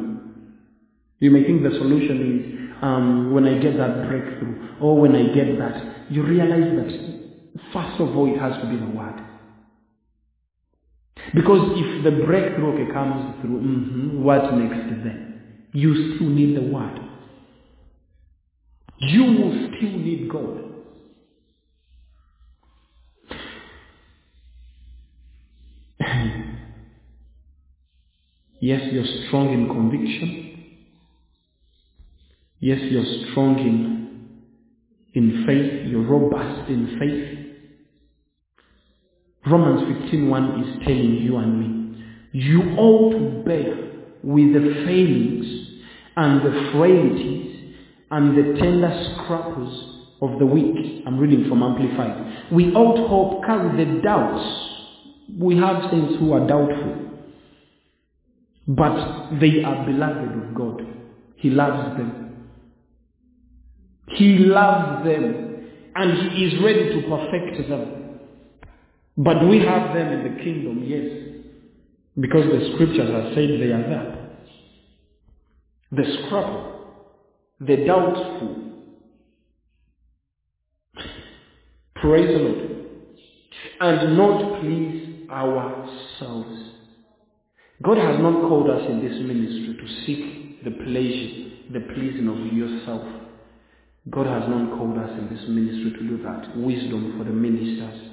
You 1.21 1.31
may 1.31 1.45
think 1.45 1.63
the 1.63 1.71
solution 1.71 2.17
is 2.39 2.83
um, 2.83 3.33
when 3.33 3.45
I 3.45 3.59
get 3.59 3.77
that 3.77 4.07
breakthrough 4.09 4.79
or 4.81 5.01
when 5.01 5.15
I 5.15 5.35
get 5.35 5.59
that. 5.59 6.11
You 6.11 6.23
realize 6.23 6.77
that 6.77 7.19
first 7.73 8.01
of 8.01 8.17
all 8.17 8.33
it 8.33 8.39
has 8.39 8.61
to 8.63 8.69
be 8.69 8.77
the 8.77 8.87
word. 8.87 9.25
Because 11.35 11.73
if 11.77 12.05
the 12.05 12.25
breakthrough 12.25 12.75
okay, 12.75 12.93
comes 12.93 13.41
through, 13.41 13.61
mm-hmm, 13.61 14.23
what 14.23 14.55
next 14.55 15.05
then? 15.05 15.43
You 15.73 16.17
still 16.17 16.29
need 16.29 16.57
the 16.57 16.63
word. 16.63 17.01
You 18.99 19.25
will 19.25 19.69
still 19.77 19.99
need 19.99 20.31
God. 20.31 20.65
yes, 28.61 28.83
you're 28.93 29.27
strong 29.27 29.53
in 29.53 29.67
conviction. 29.69 30.45
Yes, 32.61 32.81
you're 32.91 33.31
strong 33.31 33.59
in, 33.59 34.41
in 35.15 35.45
faith. 35.47 35.91
You're 35.91 36.03
robust 36.03 36.69
in 36.69 36.97
faith. 36.99 37.39
Romans 39.51 39.83
15.1 40.13 40.61
is 40.63 40.85
telling 40.85 41.15
you 41.15 41.37
and 41.37 41.61
me, 41.61 42.05
you 42.33 42.63
ought 42.77 43.13
to 43.13 43.43
bear 43.45 43.75
with 44.23 44.53
the 44.53 44.85
failings 44.85 45.47
and 46.17 46.43
the 46.43 46.71
frailties 46.73 47.75
and 48.11 48.37
the 48.37 48.61
tender 48.61 49.15
scruples 49.15 49.99
of 50.21 50.39
the 50.39 50.47
weak. 50.47 51.05
I'm 51.07 51.19
reading 51.19 51.49
from 51.49 51.63
Amplified. 51.63 52.51
To 52.51 53.07
hope 53.07 53.45
carry 53.45 53.85
the 53.85 54.01
doubts. 54.03 54.45
We 55.39 55.57
have 55.57 55.91
saints 55.91 56.15
who 56.19 56.33
are 56.33 56.47
doubtful. 56.47 57.08
But 58.69 59.31
they 59.41 59.65
are 59.65 59.87
beloved 59.87 60.45
of 60.45 60.55
God. 60.55 60.87
He 61.37 61.49
loves 61.49 61.97
them. 61.97 62.37
He 64.09 64.39
loves 64.39 65.07
them. 65.07 65.67
And 65.97 66.33
He 66.33 66.45
is 66.45 66.63
ready 66.63 67.01
to 67.01 67.09
perfect 67.09 67.69
them. 67.69 68.21
But 69.17 69.49
we 69.49 69.59
have 69.61 69.95
them 69.95 70.13
in 70.13 70.23
the 70.23 70.45
kingdom, 70.45 70.85
yes. 70.85 71.29
Because 72.21 72.45
the 72.45 72.73
scriptures 72.75 73.11
have 73.11 73.35
said 73.35 73.49
they 73.49 73.73
are 73.73 73.89
there. 73.89 74.19
The 75.91 76.05
scrupule, 76.19 77.05
the 77.61 77.77
doubtful. 77.87 78.65
Praise 81.97 82.29
the 82.29 82.45
Lord. 82.45 82.71
And 83.81 84.17
not 84.19 84.61
please 84.61 85.29
ourselves. 85.31 86.68
God 87.83 87.97
has 87.99 88.19
not 88.21 88.49
called 88.49 88.69
us 88.71 88.83
in 88.89 89.01
this 89.01 89.19
ministry 89.21 89.77
to 89.79 90.05
seek 90.05 90.65
the 90.65 90.71
pleasure, 90.73 91.73
the 91.73 91.95
pleasing 91.95 92.27
of 92.29 92.53
yourself. 92.53 93.07
God 94.11 94.27
has 94.27 94.49
not 94.49 94.77
called 94.77 94.99
us 94.99 95.11
in 95.11 95.29
this 95.29 95.45
ministry 95.49 95.93
to 95.93 96.09
do 96.09 96.23
that. 96.25 96.57
Wisdom 96.57 97.15
for 97.17 97.25
the 97.25 97.31
ministers. 97.31 98.09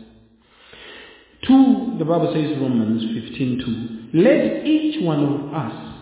Two, 1.47 1.95
the 1.97 2.05
Bible 2.05 2.31
says 2.33 2.57
Romans 2.59 3.01
15.2, 3.03 4.09
Let 4.13 4.65
each 4.67 5.03
one 5.03 5.23
of 5.23 5.53
us 5.53 5.95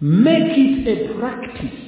make 0.00 0.56
it 0.56 0.88
a 0.88 1.18
practice 1.18 1.80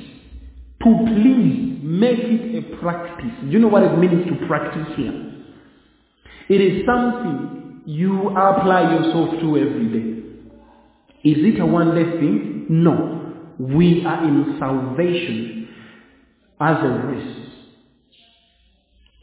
to 0.82 0.96
please. 1.06 1.78
Make 1.82 2.18
it 2.20 2.64
a 2.64 2.76
practice. 2.78 3.32
Do 3.42 3.48
you 3.48 3.58
know 3.58 3.68
what 3.68 3.82
it 3.82 3.96
means 3.98 4.26
to 4.28 4.46
practice 4.46 4.86
here? 4.96 5.32
It 6.48 6.60
is 6.60 6.86
something 6.86 7.82
you 7.86 8.28
apply 8.30 8.94
yourself 8.94 9.40
to 9.40 9.56
every 9.56 9.88
day. 9.88 10.17
Is 11.24 11.36
it 11.38 11.60
a 11.60 11.66
one 11.66 11.94
day 11.94 12.04
thing? 12.18 12.66
No. 12.68 13.34
We 13.58 14.04
are 14.06 14.24
in 14.24 14.56
salvation 14.58 15.68
as 16.60 16.76
a 16.80 17.06
race. 17.06 17.38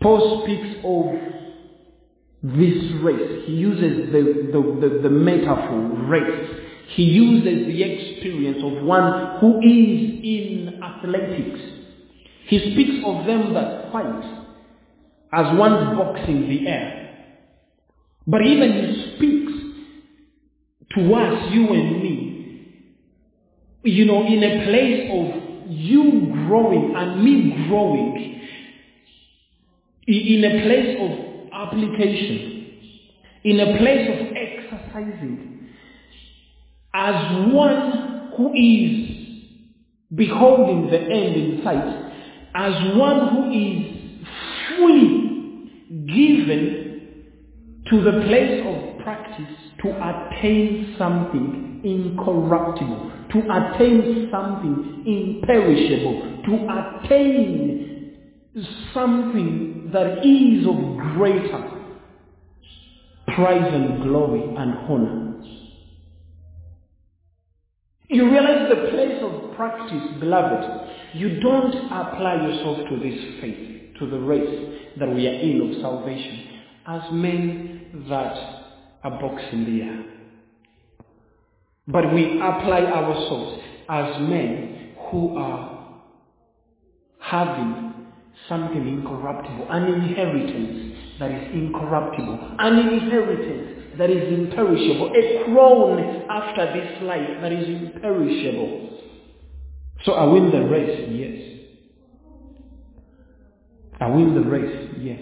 Paul 0.02 0.44
speaks 0.44 0.78
of 0.84 1.36
this 2.44 3.02
race. 3.02 3.46
He 3.48 3.54
uses 3.54 4.12
the, 4.12 4.52
the, 4.52 4.88
the, 4.88 5.02
the, 5.04 5.10
metaphor 5.10 6.06
race. 6.08 6.50
He 6.96 7.04
uses 7.04 7.68
the 7.68 7.82
experience 7.82 8.60
of 8.64 8.84
one 8.84 9.40
who 9.40 9.60
is 9.60 10.20
in 10.24 10.80
athletics. 10.84 11.60
He 12.48 12.74
speaks 12.74 13.04
of 13.06 13.26
them 13.26 13.54
that 13.54 13.92
fight 13.92 14.46
as 15.34 15.58
one's 15.58 15.98
boxing 15.98 16.48
the 16.50 16.68
air. 16.68 17.02
But 18.28 18.42
even 18.42 18.72
speaks 18.72 18.95
to 20.96 21.14
us, 21.14 21.52
you 21.52 21.68
and 21.68 22.02
me, 22.02 22.22
you 23.84 24.06
know, 24.06 24.26
in 24.26 24.44
a 24.44 24.66
place 24.66 25.10
of 25.12 25.70
you 25.70 26.32
growing 26.48 26.96
and 26.96 27.24
me 27.24 27.68
growing, 27.68 28.42
in 30.08 30.44
a 30.44 30.64
place 30.64 30.98
of 31.02 31.12
application, 31.54 32.68
in 33.44 33.60
a 33.60 33.78
place 33.78 34.10
of 34.10 34.28
exercising, 34.36 35.68
as 36.94 37.54
one 37.54 38.32
who 38.38 38.54
is 38.54 39.16
beholding 40.16 40.90
the 40.90 41.00
end 41.00 41.36
in 41.36 41.62
sight, 41.64 42.12
as 42.56 42.98
one 42.98 43.30
who 43.30 43.52
is 43.52 44.28
fully 44.78 45.12
given 46.08 46.76
to 47.90 48.02
the 48.04 48.12
place 48.28 48.64
of 48.66 48.75
practice 49.06 49.56
to 49.82 49.90
attain 49.90 50.96
something 50.98 51.80
incorruptible, 51.86 53.12
to 53.32 53.40
attain 53.40 54.28
something 54.32 55.04
imperishable, 55.06 56.42
to 56.46 57.04
attain 57.06 58.18
something 58.94 59.92
that 59.94 60.26
is 60.26 60.68
of 60.68 61.16
greater 61.16 61.72
prize 63.28 63.74
and 63.74 64.04
glory 64.04 64.42
and 64.42 64.74
honor. 64.90 65.22
You 68.10 68.30
realize 68.32 68.70
the 68.70 68.92
place 68.92 69.22
of 69.22 69.56
practice, 69.56 70.20
beloved. 70.20 70.90
You 71.16 71.40
don't 71.40 71.76
apply 71.86 72.48
yourself 72.48 72.88
to 72.90 73.00
this 73.00 73.42
faith, 73.42 73.96
to 74.00 74.10
the 74.10 74.20
race 74.20 74.94
that 75.00 75.10
we 75.14 75.28
are 75.28 75.34
in 75.34 75.70
of 75.76 75.82
salvation, 75.82 76.48
as 76.88 77.02
men 77.12 78.06
that 78.10 78.65
are 79.06 79.20
boxing 79.22 79.66
the 79.66 79.82
air. 79.84 80.04
But 81.88 82.12
we 82.14 82.38
apply 82.40 82.82
ourselves 82.82 83.62
as 83.88 84.20
men 84.22 84.96
who 85.12 85.38
are 85.38 86.02
having 87.20 87.94
something 88.50 88.88
incorruptible, 88.88 89.68
an 89.70 89.84
inheritance 89.94 90.98
that 91.20 91.32
is 91.32 91.54
incorruptible, 91.54 92.56
an 92.60 92.80
inheritance 92.80 93.98
that 94.00 94.10
is 94.10 94.28
imperishable, 94.34 95.12
a 95.16 95.44
crown 95.46 96.26
after 96.30 96.74
this 96.74 97.02
life 97.04 97.42
that 97.42 97.52
is 97.52 97.68
imperishable. 97.70 99.00
So 100.04 100.14
I 100.14 100.26
win 100.26 100.52
the 100.52 100.62
race, 100.64 101.10
yes. 101.12 101.42
I 104.00 104.08
win 104.10 104.34
the 104.34 104.42
race, 104.42 104.90
yes. 105.00 105.22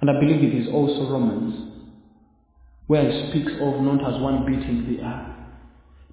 And 0.00 0.08
I 0.10 0.18
believe 0.20 0.42
it 0.42 0.62
is 0.62 0.68
also 0.72 1.10
Romans, 1.10 1.67
where 2.88 3.08
he 3.10 3.30
speaks 3.30 3.52
of 3.60 3.80
not 3.82 4.00
as 4.12 4.20
one 4.20 4.44
beating 4.44 4.96
the 4.96 5.02
air, 5.04 5.36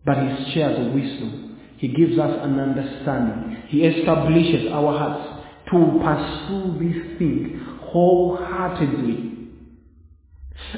but 0.05 0.17
he 0.17 0.53
shares 0.53 0.93
wisdom. 0.93 1.57
He 1.77 1.87
gives 1.87 2.19
us 2.19 2.39
an 2.41 2.59
understanding. 2.59 3.63
He 3.67 3.83
establishes 3.83 4.71
our 4.71 4.97
hearts 4.97 5.43
to 5.71 5.99
pursue 6.03 6.77
this 6.79 7.17
thing 7.17 7.61
wholeheartedly. 7.81 9.31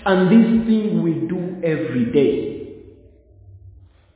And 0.06 0.28
this 0.32 0.68
thing 0.68 1.04
we 1.04 1.14
do 1.28 1.62
every 1.64 2.12
day. 2.12 2.58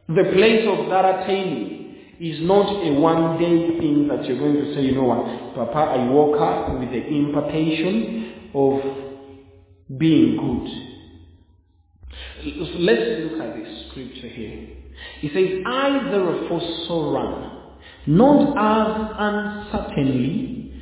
The 0.07 0.31
place 0.33 0.65
of 0.67 0.89
that 0.89 1.23
attaining 1.23 1.95
is 2.19 2.39
not 2.41 2.85
a 2.85 2.93
one 2.99 3.39
day 3.39 3.79
thing 3.79 4.07
that 4.07 4.25
you're 4.25 4.37
going 4.37 4.53
to 4.55 4.75
say, 4.75 4.81
you 4.81 4.93
know 4.95 5.03
what, 5.03 5.55
Papa, 5.55 5.77
I 5.99 6.09
woke 6.09 6.39
up 6.39 6.79
with 6.79 6.89
the 6.91 7.07
impartation 7.07 8.51
of 8.53 9.97
being 9.97 10.37
good. 10.37 10.91
Let's 12.43 13.31
look 13.31 13.41
at 13.41 13.55
this 13.55 13.85
scripture 13.89 14.27
here. 14.27 14.67
He 15.19 15.29
says, 15.29 15.63
I 15.65 16.09
therefore 16.11 16.61
so 16.87 17.11
run, 17.11 17.51
not 18.07 18.55
as 18.57 19.11
uncertainly, 19.17 20.73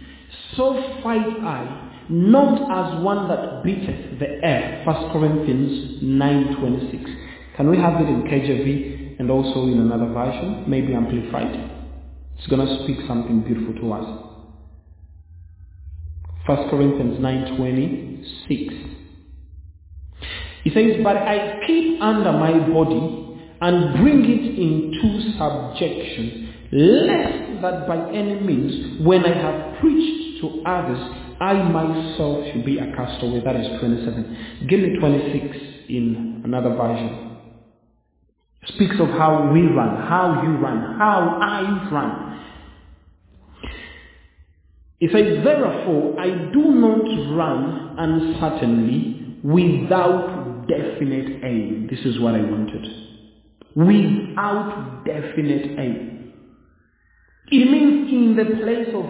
so 0.55 0.73
fight 1.03 1.25
I, 1.41 2.05
not 2.09 2.61
as 2.71 3.03
one 3.03 3.27
that 3.29 3.63
beateth 3.63 4.19
the 4.19 4.43
air. 4.43 4.83
1 4.85 5.11
Corinthians 5.11 6.03
9.26. 6.03 7.55
Can 7.55 7.69
we 7.69 7.77
have 7.77 8.01
it 8.01 8.07
in 8.07 8.23
KJV 8.23 9.19
and 9.19 9.29
also 9.29 9.63
in 9.63 9.79
another 9.79 10.11
version, 10.13 10.63
maybe 10.67 10.93
amplified? 10.93 11.69
It's 12.37 12.47
going 12.47 12.65
to 12.65 12.83
speak 12.83 13.05
something 13.07 13.41
beautiful 13.41 13.75
to 13.75 13.93
us. 13.93 14.25
1 16.45 16.69
Corinthians 16.69 17.19
9.26. 17.19 18.89
He 20.63 20.69
says, 20.71 21.01
But 21.03 21.17
I 21.17 21.61
keep 21.65 22.01
under 22.01 22.31
my 22.33 22.51
body 22.67 23.39
and 23.61 24.01
bring 24.01 24.23
it 24.25 24.59
into 24.59 25.37
subjection, 25.37 26.53
lest 26.71 27.61
that 27.61 27.87
by 27.87 28.11
any 28.11 28.39
means, 28.39 29.01
when 29.05 29.25
I 29.25 29.33
have 29.35 29.79
preached 29.79 30.41
to 30.41 30.61
others, 30.65 30.99
I 31.41 31.53
myself 31.53 32.45
should 32.51 32.65
be 32.65 32.79
a 32.79 32.87
castaway. 32.95 33.41
That 33.43 33.55
is 33.55 33.79
27. 33.79 34.67
Give 34.69 34.79
me 34.79 34.99
26 34.99 35.57
in 35.89 36.41
another 36.43 36.75
version. 36.75 37.37
Speaks 38.67 38.95
of 38.99 39.07
how 39.09 39.49
we 39.53 39.61
run, 39.61 39.95
how 40.07 40.41
you 40.43 40.57
run, 40.57 40.97
how 40.99 41.39
I 41.41 41.89
run. 41.91 42.29
He 44.99 45.07
says, 45.07 45.43
Therefore, 45.43 46.19
I 46.19 46.51
do 46.51 46.61
not 46.75 47.35
run 47.37 47.95
uncertainly 47.97 49.37
without 49.43 50.38
definite 50.69 51.43
aim. 51.43 51.87
This 51.89 51.99
is 52.05 52.19
what 52.19 52.35
I 52.35 52.41
wanted. 52.41 52.85
Without 53.75 55.03
definite 55.05 55.79
aim. 55.79 56.33
It 57.51 57.71
means 57.71 58.11
in 58.11 58.35
the 58.35 58.45
place 58.63 58.89
of 58.93 59.05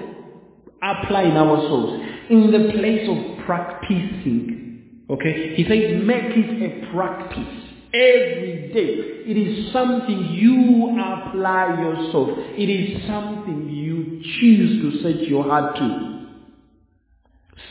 applying 0.82 1.36
ourselves, 1.36 2.02
in 2.30 2.52
the 2.52 2.72
place 2.72 3.08
of 3.10 3.46
practicing. 3.46 5.04
Okay? 5.10 5.56
He 5.56 5.64
says, 5.64 6.02
make 6.06 6.38
it 6.38 6.62
a 6.64 6.92
practice. 6.94 7.66
Every 7.92 8.72
day. 8.72 9.32
It 9.32 9.36
is 9.36 9.74
something 9.74 10.26
you 10.32 10.90
apply 11.00 11.82
yourself. 11.82 12.30
It 12.56 12.70
is 12.70 13.08
something 13.08 13.68
you 13.70 14.22
choose 14.40 14.82
to 14.82 15.02
set 15.04 15.28
your 15.28 15.44
heart 15.44 15.76
to. 15.76 16.28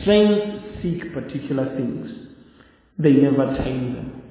Saints 0.05 0.83
seek 0.83 1.13
particular 1.13 1.75
things. 1.77 2.28
They 2.99 3.13
never 3.13 3.53
attain 3.53 3.95
them. 3.95 4.21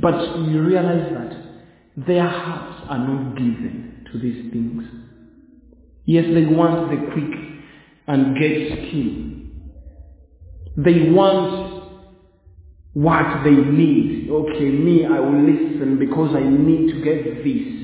But 0.00 0.38
you 0.46 0.62
realize 0.62 1.12
that 1.12 2.06
their 2.06 2.28
hearts 2.28 2.86
are 2.88 2.98
not 2.98 3.36
given 3.36 4.06
to 4.12 4.18
these 4.18 4.52
things. 4.52 4.84
Yes, 6.04 6.26
they 6.32 6.44
want 6.44 6.90
the 6.90 7.12
quick 7.12 7.40
and 8.06 8.38
get 8.38 8.78
scheme. 8.78 9.72
They 10.76 11.10
want 11.10 11.78
what 12.92 13.44
they 13.44 13.50
need. 13.50 14.30
Okay, 14.30 14.70
me, 14.70 15.04
I 15.04 15.18
will 15.20 15.42
listen 15.42 15.98
because 15.98 16.34
I 16.36 16.40
need 16.40 16.92
to 16.92 17.02
get 17.02 17.44
this. 17.44 17.78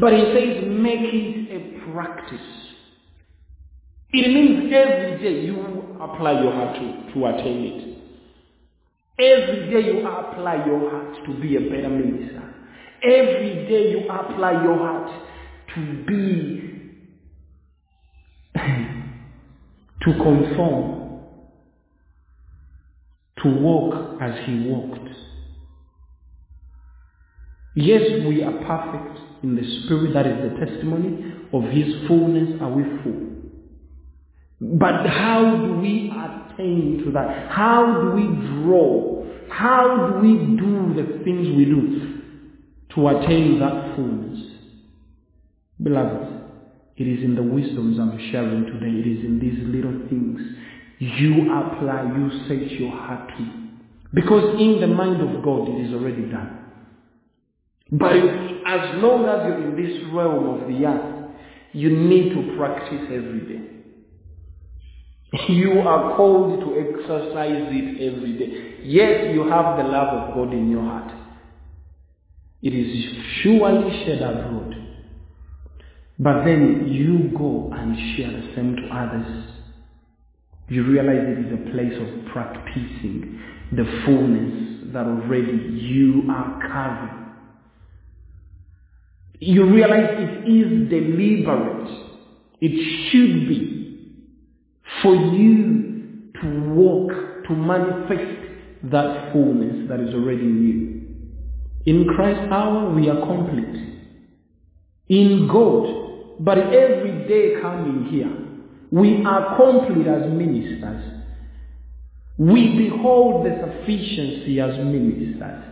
But 0.00 0.12
he 0.12 0.20
says, 0.20 0.64
make 0.68 1.00
it 1.00 1.50
a 1.52 1.92
practice. 1.92 2.63
It 4.16 4.32
means 4.32 4.72
every 4.72 5.18
day 5.20 5.44
you 5.44 5.56
apply 6.00 6.40
your 6.40 6.52
heart 6.52 6.76
to, 6.76 7.12
to 7.14 7.26
attain 7.26 7.64
it. 7.64 7.98
Every 9.18 9.70
day 9.70 9.86
you 9.92 10.06
apply 10.06 10.64
your 10.66 10.88
heart 10.88 11.16
to 11.26 11.40
be 11.40 11.56
a 11.56 11.60
better 11.62 11.88
minister. 11.88 12.54
Every 13.02 13.66
day 13.66 13.90
you 13.90 14.08
apply 14.08 14.62
your 14.62 14.78
heart 14.78 15.10
to 15.74 16.04
be, 16.06 16.92
to 20.02 20.12
conform, 20.22 21.22
to 23.42 23.48
walk 23.48 24.22
as 24.22 24.46
he 24.46 24.60
walked. 24.60 25.08
Yes, 27.74 28.02
we 28.28 28.44
are 28.44 28.52
perfect 28.64 29.18
in 29.42 29.56
the 29.56 29.64
spirit. 29.82 30.14
That 30.14 30.28
is 30.28 30.52
the 30.52 30.64
testimony 30.64 31.34
of 31.52 31.64
his 31.64 32.06
fullness. 32.06 32.60
Are 32.62 32.70
we 32.70 32.84
full? 33.02 33.33
But 34.72 35.06
how 35.06 35.66
do 35.66 35.74
we 35.74 36.10
attain 36.10 37.02
to 37.04 37.12
that? 37.12 37.50
How 37.50 38.00
do 38.00 38.10
we 38.16 38.22
draw? 38.62 39.24
How 39.50 40.08
do 40.08 40.26
we 40.26 40.56
do 40.56 40.94
the 40.94 41.22
things 41.22 41.54
we 41.54 41.66
do 41.66 42.22
to 42.94 43.08
attain 43.08 43.60
that 43.60 43.94
fullness? 43.94 44.40
Beloved, 45.82 46.28
it 46.96 47.06
is 47.06 47.22
in 47.22 47.34
the 47.34 47.42
wisdoms 47.42 47.98
I'm 47.98 48.18
sharing 48.32 48.64
today. 48.66 48.86
It 48.86 49.18
is 49.18 49.24
in 49.24 49.38
these 49.38 49.58
little 49.66 50.08
things 50.08 50.40
you 50.98 51.52
apply, 51.52 52.04
you 52.16 52.30
set 52.48 52.70
your 52.80 52.90
heart 52.90 53.28
to. 53.36 53.46
Because 54.14 54.60
in 54.60 54.80
the 54.80 54.86
mind 54.86 55.20
of 55.20 55.42
God, 55.42 55.68
it 55.68 55.86
is 55.86 55.92
already 55.92 56.22
done. 56.30 56.60
But 57.90 58.12
as 58.12 59.02
long 59.02 59.26
as 59.28 59.46
you're 59.46 59.70
in 59.70 59.76
this 59.76 60.04
realm 60.12 60.48
of 60.48 60.68
the 60.68 60.86
earth, 60.86 61.30
you 61.72 61.90
need 61.90 62.32
to 62.32 62.56
practice 62.56 63.02
every 63.12 63.40
day. 63.40 63.73
You 65.48 65.80
are 65.80 66.16
called 66.16 66.60
to 66.60 66.78
exercise 66.78 67.66
it 67.70 68.14
every 68.14 68.32
day. 68.38 68.84
Yes, 68.84 69.34
you 69.34 69.48
have 69.48 69.76
the 69.78 69.84
love 69.84 70.28
of 70.28 70.34
God 70.34 70.52
in 70.52 70.70
your 70.70 70.82
heart. 70.82 71.12
It 72.62 72.72
is 72.72 73.16
surely 73.42 74.04
shed 74.04 74.22
abroad. 74.22 74.74
But 76.18 76.44
then 76.44 76.86
you 76.88 77.36
go 77.36 77.70
and 77.72 78.16
share 78.16 78.30
the 78.30 78.54
same 78.54 78.76
to 78.76 78.82
others. 78.94 79.50
You 80.68 80.84
realize 80.84 81.18
it 81.22 81.46
is 81.46 81.52
a 81.52 81.70
place 81.72 81.94
of 82.00 82.32
practicing 82.32 83.40
the 83.72 83.84
fullness 84.04 84.92
that 84.92 85.04
already 85.06 85.52
you 85.80 86.24
are 86.30 86.60
carrying. 86.60 87.24
You 89.40 89.66
realize 89.66 90.10
it 90.10 90.48
is 90.48 90.88
deliberate. 90.88 91.88
It 92.60 93.10
should 93.10 93.48
be 93.48 93.83
for 95.04 95.14
you 95.14 96.32
to 96.40 96.74
walk, 96.74 97.12
to 97.46 97.52
manifest 97.54 98.40
that 98.90 99.32
fullness 99.32 99.88
that 99.88 100.00
is 100.00 100.12
already 100.14 100.40
in 100.42 101.04
you. 101.86 101.94
In 101.94 102.06
Christ's 102.16 102.50
hour, 102.50 102.92
we 102.92 103.08
are 103.10 103.20
complete. 103.20 104.00
In 105.08 105.46
God, 105.52 106.42
but 106.44 106.58
every 106.58 107.28
day 107.28 107.60
coming 107.60 108.06
here, 108.10 108.32
we 108.90 109.22
are 109.24 109.56
complete 109.56 110.06
as 110.06 110.30
ministers. 110.32 111.02
We 112.38 112.88
behold 112.88 113.44
the 113.44 113.60
sufficiency 113.60 114.60
as 114.60 114.76
ministers. 114.78 115.64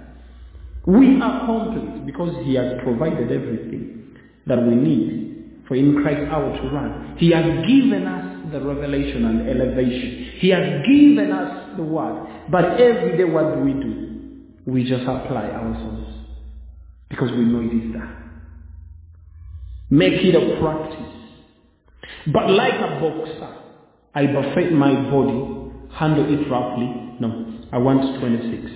We 0.86 1.20
are 1.22 1.46
complete 1.46 2.04
because 2.06 2.44
He 2.44 2.54
has 2.54 2.80
provided 2.82 3.32
everything 3.32 4.16
that 4.46 4.60
we 4.62 4.74
need 4.74 5.62
for 5.66 5.76
in 5.76 6.02
Christ 6.02 6.30
hour 6.30 6.52
to 6.56 6.68
run. 6.68 7.16
He 7.18 7.30
has 7.30 7.44
given 7.66 8.06
us 8.06 8.21
the 8.52 8.60
revelation 8.60 9.24
and 9.24 9.48
elevation. 9.48 10.32
He 10.38 10.48
has 10.50 10.86
given 10.86 11.32
us 11.32 11.76
the 11.76 11.82
word. 11.82 12.28
But 12.50 12.80
every 12.80 13.16
day 13.16 13.24
what 13.24 13.54
do 13.54 13.60
we 13.60 13.72
do? 13.72 14.02
we 14.66 14.84
just 14.84 15.02
apply 15.02 15.46
ourselves 15.50 16.08
because 17.08 17.30
we 17.32 17.38
know 17.44 17.60
it 17.60 17.74
is 17.86 17.92
there. 17.92 18.18
Make 19.90 20.14
it 20.24 20.34
a 20.34 20.60
practice. 20.60 21.18
But 22.32 22.50
like 22.50 22.74
a 22.74 23.00
boxer, 23.00 23.56
I 24.14 24.26
buffet 24.26 24.70
my 24.72 24.94
body, 25.10 25.72
handle 25.94 26.26
it 26.32 26.48
roughly. 26.48 27.16
No, 27.20 27.60
I 27.72 27.78
want 27.78 28.20
26. 28.20 28.72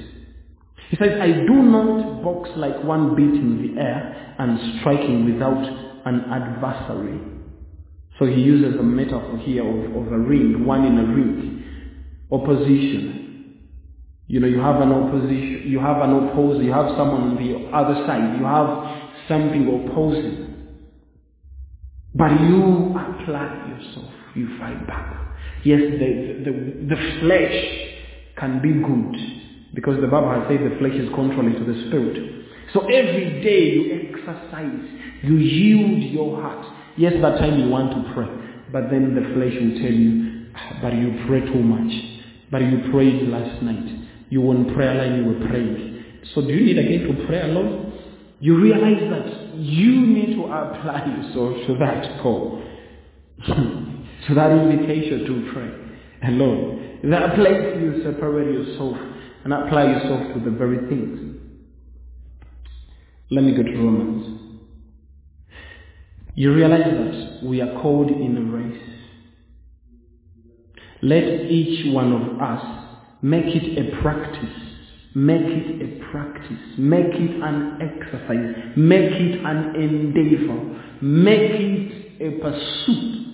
He 0.90 0.96
says, 0.96 1.18
I 1.20 1.28
do 1.46 1.54
not 1.62 2.22
box 2.22 2.50
like 2.56 2.82
one 2.84 3.14
beating 3.16 3.74
the 3.74 3.80
air 3.80 4.34
and 4.38 4.80
striking 4.80 5.32
without 5.32 5.64
an 6.06 6.20
adversary. 6.30 7.18
So 8.18 8.24
he 8.26 8.40
uses 8.40 8.78
a 8.78 8.82
metaphor 8.82 9.38
here 9.38 9.62
of, 9.62 10.06
of 10.06 10.12
a 10.12 10.18
ring, 10.18 10.64
one 10.64 10.84
in 10.84 10.98
a 10.98 11.04
ring. 11.04 11.64
Opposition. 12.30 13.16
You 14.28 14.40
know, 14.40 14.48
you 14.48 14.58
have 14.58 14.80
an 14.80 14.90
opposition, 14.90 15.62
you 15.66 15.78
have 15.78 15.98
an 16.02 16.28
opposer, 16.28 16.62
you 16.62 16.72
have 16.72 16.88
someone 16.96 17.22
on 17.22 17.36
the 17.36 17.68
other 17.76 17.94
side, 18.06 18.38
you 18.38 18.44
have 18.44 19.28
something 19.28 19.86
opposing. 19.86 20.46
But 22.14 22.32
you 22.40 22.90
apply 22.96 23.68
yourself, 23.68 24.10
you 24.34 24.58
fight 24.58 24.84
back. 24.86 25.14
Yes, 25.64 25.80
the, 25.80 26.42
the, 26.44 26.94
the 26.94 27.20
flesh 27.20 27.86
can 28.38 28.60
be 28.62 28.72
good 28.72 29.74
because 29.74 30.00
the 30.00 30.08
Bible 30.08 30.30
has 30.30 30.48
said 30.48 30.60
the 30.60 30.76
flesh 30.78 30.94
is 30.94 31.08
contrary 31.14 31.52
to 31.52 31.64
the 31.64 31.86
spirit. 31.88 32.46
So 32.72 32.80
every 32.86 33.42
day 33.42 33.70
you 33.74 34.10
exercise, 34.10 34.80
you 35.22 35.36
yield 35.36 36.12
your 36.12 36.40
heart. 36.42 36.66
Yes, 36.96 37.14
that 37.20 37.38
time 37.38 37.58
you 37.60 37.68
want 37.68 37.90
to 37.92 38.12
pray, 38.14 38.28
but 38.72 38.90
then 38.90 39.14
the 39.14 39.22
flesh 39.34 39.52
will 39.60 39.78
tell 39.82 39.92
you, 39.92 40.46
"Ah, 40.54 40.78
but 40.82 40.94
you 40.94 41.14
pray 41.26 41.40
too 41.40 41.62
much. 41.62 41.92
But 42.50 42.62
you 42.62 42.78
prayed 42.90 43.28
last 43.28 43.62
night. 43.62 43.88
You 44.30 44.40
were 44.42 44.54
on 44.56 44.72
prayer 44.74 44.94
line, 44.94 45.22
you 45.22 45.24
were 45.30 45.46
praying. 45.48 46.04
So 46.34 46.40
do 46.42 46.48
you 46.48 46.64
need 46.64 46.78
again 46.78 47.06
to 47.08 47.26
pray 47.26 47.42
alone? 47.42 47.92
You 48.40 48.56
realize 48.60 49.00
that 49.10 49.56
you 49.56 50.00
need 50.06 50.36
to 50.36 50.44
apply 50.44 51.04
yourself 51.06 51.66
to 51.66 51.74
that 51.78 52.20
call, 52.22 52.62
to 53.46 54.34
that 54.34 54.50
invitation 54.52 55.24
to 55.26 55.52
pray 55.52 55.70
alone. 56.30 56.98
That 57.04 57.34
place 57.34 57.76
you 57.80 58.02
separate 58.04 58.52
yourself 58.52 58.96
and 59.44 59.52
apply 59.52 59.84
yourself 59.84 60.34
to 60.34 60.40
the 60.40 60.50
very 60.56 60.78
things. 60.88 61.36
Let 63.30 63.44
me 63.44 63.52
go 63.56 63.62
to 63.62 63.70
Romans. 63.76 64.35
You 66.36 66.52
realize 66.54 66.84
that 66.84 67.46
we 67.48 67.62
are 67.62 67.80
called 67.80 68.10
in 68.10 68.36
a 68.36 68.42
race. 68.42 68.82
Let 71.00 71.24
each 71.50 71.94
one 71.94 72.12
of 72.12 72.40
us 72.40 72.62
make 73.22 73.46
it 73.46 73.78
a 73.78 74.02
practice. 74.02 74.62
Make 75.14 75.46
it 75.46 75.80
a 75.80 76.10
practice. 76.10 76.58
Make 76.76 77.06
it 77.06 77.42
an 77.42 77.78
exercise. 77.80 78.74
Make 78.76 79.12
it 79.12 79.40
an 79.46 79.76
endeavor. 79.76 80.76
Make 81.00 81.52
it 81.52 82.20
a 82.20 82.38
pursuit. 82.38 83.26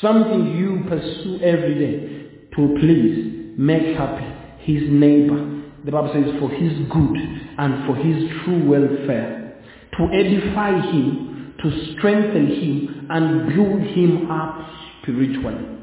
Something 0.00 0.56
you 0.56 0.84
pursue 0.88 1.40
every 1.42 1.74
day 1.74 2.20
to 2.56 2.76
please, 2.80 3.54
make 3.58 3.94
happy 3.98 4.24
his 4.64 4.84
neighbor. 4.88 5.64
The 5.84 5.90
Bible 5.92 6.12
says 6.14 6.40
for 6.40 6.48
his 6.48 6.72
good 6.88 7.16
and 7.58 7.86
for 7.86 7.94
his 7.96 8.30
true 8.44 8.66
welfare. 8.66 9.60
To 9.98 10.04
edify 10.14 10.80
him, 10.92 11.29
to 11.62 11.92
strengthen 11.92 12.46
him 12.46 13.06
and 13.10 13.48
build 13.48 13.82
him 13.82 14.30
up 14.30 14.70
spiritually. 15.02 15.78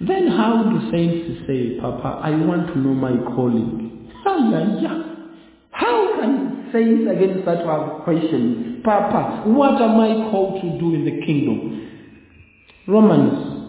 Then 0.00 0.28
how 0.28 0.64
do 0.64 0.90
saints 0.90 1.46
say, 1.46 1.78
Papa, 1.80 2.20
I 2.22 2.30
want 2.30 2.68
to 2.68 2.78
know 2.78 2.94
my 2.94 3.12
calling? 3.34 4.10
How 5.72 6.18
can 6.20 6.70
saints 6.72 7.10
again 7.10 7.40
start 7.42 7.58
to 7.58 7.66
have 7.66 8.04
questions? 8.04 8.82
Papa, 8.84 9.48
what 9.48 9.80
am 9.80 10.00
I 10.00 10.30
called 10.30 10.62
to 10.62 10.78
do 10.78 10.94
in 10.94 11.04
the 11.04 11.24
kingdom? 11.26 11.86
Romans 12.88 13.60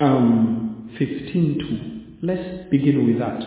um, 0.00 0.90
15 0.98 2.18
2. 2.20 2.26
Let's 2.26 2.70
begin 2.70 3.06
with 3.06 3.18
that. 3.18 3.40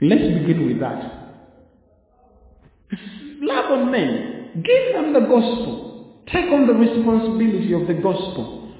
Let's 0.00 0.22
begin 0.22 0.66
with 0.66 0.80
that. 0.80 1.19
Love 3.40 3.70
on 3.72 3.90
men. 3.90 4.62
Give 4.64 4.94
them 4.94 5.12
the 5.12 5.20
gospel. 5.20 6.22
Take 6.32 6.46
on 6.52 6.66
the 6.66 6.74
responsibility 6.74 7.72
of 7.72 7.86
the 7.86 7.94
gospel. 7.94 8.72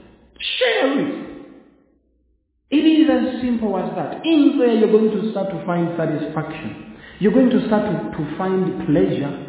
Share 0.58 1.00
it. 1.00 1.30
It 2.70 2.76
is 2.76 3.11
as 3.11 3.40
simple 3.42 3.76
as 3.78 3.94
that. 3.96 4.24
In 4.24 4.56
there, 4.58 4.74
you're 4.74 4.92
going 4.92 5.11
to 5.11 5.30
start 5.32 5.50
to 5.50 5.64
find 5.66 5.96
satisfaction. 5.96 6.96
You're 7.18 7.32
going 7.32 7.50
to 7.50 7.66
start 7.66 7.84
to, 7.90 8.16
to 8.16 8.38
find 8.38 8.86
pleasure 8.86 9.46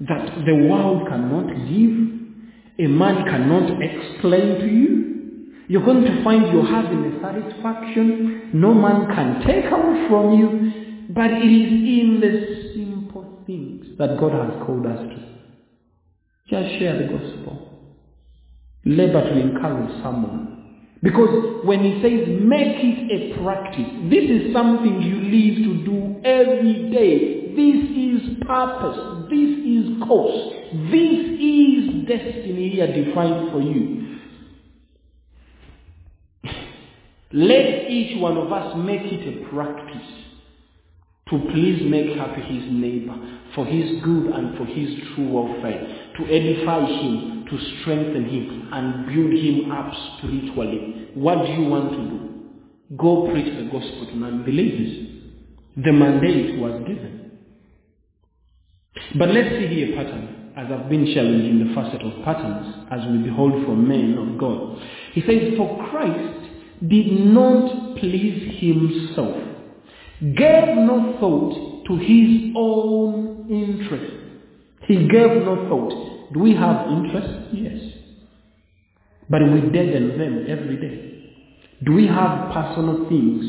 that 0.00 0.44
the 0.44 0.54
world 0.68 1.08
cannot 1.08 1.48
give, 1.70 2.84
a 2.84 2.88
man 2.88 3.24
cannot 3.24 3.80
explain 3.80 4.58
to 4.60 4.66
you. 4.66 5.52
You're 5.68 5.84
going 5.84 6.04
to 6.04 6.24
find 6.24 6.52
you're 6.52 6.66
having 6.66 7.04
a 7.04 7.20
satisfaction 7.22 8.36
no 8.52 8.72
man 8.72 9.06
can 9.14 9.46
take 9.46 9.70
away 9.70 10.06
from 10.08 10.38
you, 10.38 11.12
but 11.12 11.30
it 11.30 11.44
is 11.44 11.72
in 11.72 12.20
the 12.20 12.85
things 13.46 13.86
that 13.98 14.18
God 14.18 14.32
has 14.32 14.66
called 14.66 14.86
us 14.86 14.98
to. 14.98 15.36
Just 16.48 16.78
share 16.78 16.98
the 16.98 17.12
gospel. 17.12 17.66
Labor 18.84 19.22
to 19.22 19.38
encourage 19.38 20.02
someone. 20.02 20.56
Because 21.02 21.64
when 21.64 21.82
he 21.82 22.02
says 22.02 22.40
make 22.42 22.78
it 22.80 23.10
a 23.12 23.42
practice, 23.42 24.10
this 24.10 24.24
is 24.24 24.52
something 24.52 25.02
you 25.02 25.16
live 25.16 25.56
to 25.64 25.84
do 25.84 26.20
every 26.24 26.90
day. 26.90 27.36
This 27.56 27.82
is 27.96 28.44
purpose. 28.46 29.28
This 29.30 29.50
is 29.64 30.02
course. 30.06 30.54
This 30.90 31.38
is 31.40 32.06
destiny 32.06 32.70
here 32.70 32.86
defined 32.86 33.50
for 33.50 33.60
you. 33.60 34.02
Let 37.32 37.90
each 37.90 38.20
one 38.20 38.36
of 38.36 38.52
us 38.52 38.76
make 38.76 39.02
it 39.02 39.44
a 39.44 39.48
practice 39.50 40.25
to 41.30 41.38
please 41.50 41.82
make 41.90 42.16
happy 42.16 42.40
his 42.42 42.70
neighbor 42.70 43.16
for 43.54 43.66
his 43.66 44.00
good 44.02 44.26
and 44.32 44.56
for 44.56 44.64
his 44.64 44.88
true 45.14 45.28
welfare, 45.28 46.12
to 46.18 46.24
edify 46.26 46.86
him, 46.86 47.44
to 47.50 47.80
strengthen 47.80 48.28
him, 48.28 48.68
and 48.72 49.06
build 49.06 49.32
him 49.32 49.72
up 49.72 49.92
spiritually. 50.18 51.10
What 51.14 51.46
do 51.46 51.52
you 51.52 51.68
want 51.68 51.90
to 51.90 51.96
do? 51.96 52.96
Go 52.96 53.28
preach 53.30 53.46
the 53.56 53.64
gospel 53.64 54.06
to 54.06 54.16
non-believers. 54.16 55.08
The 55.84 55.92
mandate 55.92 56.60
was 56.60 56.84
given. 56.86 57.32
But 59.18 59.30
let's 59.30 59.48
see 59.48 59.66
here 59.66 59.92
a 59.92 60.04
pattern, 60.04 60.52
as 60.56 60.70
I've 60.70 60.88
been 60.88 61.12
sharing 61.12 61.44
in 61.44 61.66
the 61.66 61.74
facet 61.74 62.02
of 62.02 62.24
patterns, 62.24 62.86
as 62.90 63.00
we 63.10 63.18
behold 63.28 63.64
from 63.64 63.88
men 63.88 64.16
of 64.16 64.38
God. 64.38 64.80
He 65.12 65.22
says, 65.22 65.56
For 65.56 65.88
Christ 65.90 66.50
did 66.86 67.26
not 67.26 67.96
please 67.96 68.60
himself, 68.60 69.55
gave 70.20 70.76
no 70.76 71.16
thought 71.20 71.86
to 71.86 71.96
his 71.96 72.52
own 72.56 73.46
interest. 73.50 74.12
He 74.86 75.08
gave 75.08 75.44
no 75.44 75.66
thought. 75.68 76.32
Do 76.32 76.40
we 76.40 76.54
have 76.54 76.86
interest? 76.88 77.52
Yes. 77.52 77.78
But 79.28 79.42
we 79.42 79.60
deaden 79.70 80.18
them 80.18 80.46
every 80.48 80.76
day. 80.76 81.34
Do 81.84 81.92
we 81.92 82.06
have 82.06 82.52
personal 82.52 83.08
things 83.08 83.44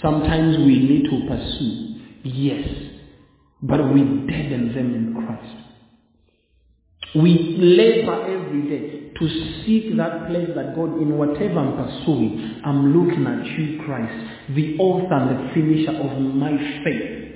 sometimes 0.00 0.58
we 0.58 0.78
need 0.78 1.04
to 1.04 1.28
pursue? 1.28 2.00
Yes. 2.24 2.68
But 3.62 3.92
we 3.92 4.00
deaden 4.02 4.74
them 4.74 4.94
in 4.94 5.14
Christ. 5.14 5.56
We 7.14 7.56
labor 7.58 8.22
every 8.24 8.62
day 8.68 8.95
to 9.18 9.64
seek 9.64 9.96
that 9.96 10.28
place 10.28 10.48
that 10.54 10.74
God, 10.74 11.00
in 11.00 11.16
whatever 11.16 11.60
I'm 11.60 11.76
pursuing, 11.76 12.60
I'm 12.64 12.94
looking 12.96 13.26
at 13.26 13.46
you, 13.58 13.82
Christ, 13.84 14.54
the 14.54 14.76
author 14.78 15.14
and 15.14 15.30
the 15.48 15.54
finisher 15.54 15.92
of 15.92 16.20
my 16.20 16.56
faith. 16.84 17.34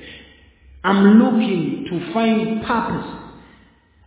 I'm 0.84 1.18
looking 1.18 1.86
to 1.90 2.12
find 2.12 2.62
purpose. 2.62 3.16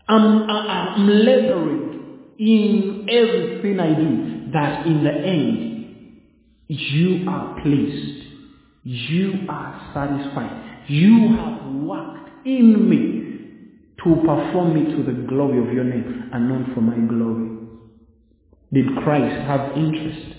I'm, 0.08 0.50
I'm 0.50 1.08
laboring 1.08 1.94
in 2.40 3.08
everything 3.10 3.80
I 3.80 3.94
do 3.94 4.52
that 4.54 4.86
in 4.86 5.04
the 5.04 5.12
end, 5.12 6.22
you 6.68 7.30
are 7.30 7.62
pleased. 7.62 8.24
You 8.84 9.46
are 9.50 9.92
satisfied. 9.94 10.86
You 10.88 11.36
have 11.38 11.74
worked 11.84 12.46
in 12.46 12.90
me 12.90 13.24
to 14.04 14.16
perform 14.26 14.76
it 14.78 14.96
to 14.98 15.04
the 15.04 15.28
glory 15.28 15.66
of 15.66 15.74
your 15.74 15.86
name 15.86 16.30
and 16.34 16.50
not 16.50 16.76
for 16.76 16.82
my 16.82 16.98
glory. 17.08 17.53
Did 18.74 18.88
Christ 19.04 19.36
have 19.48 19.78
interest? 19.78 20.36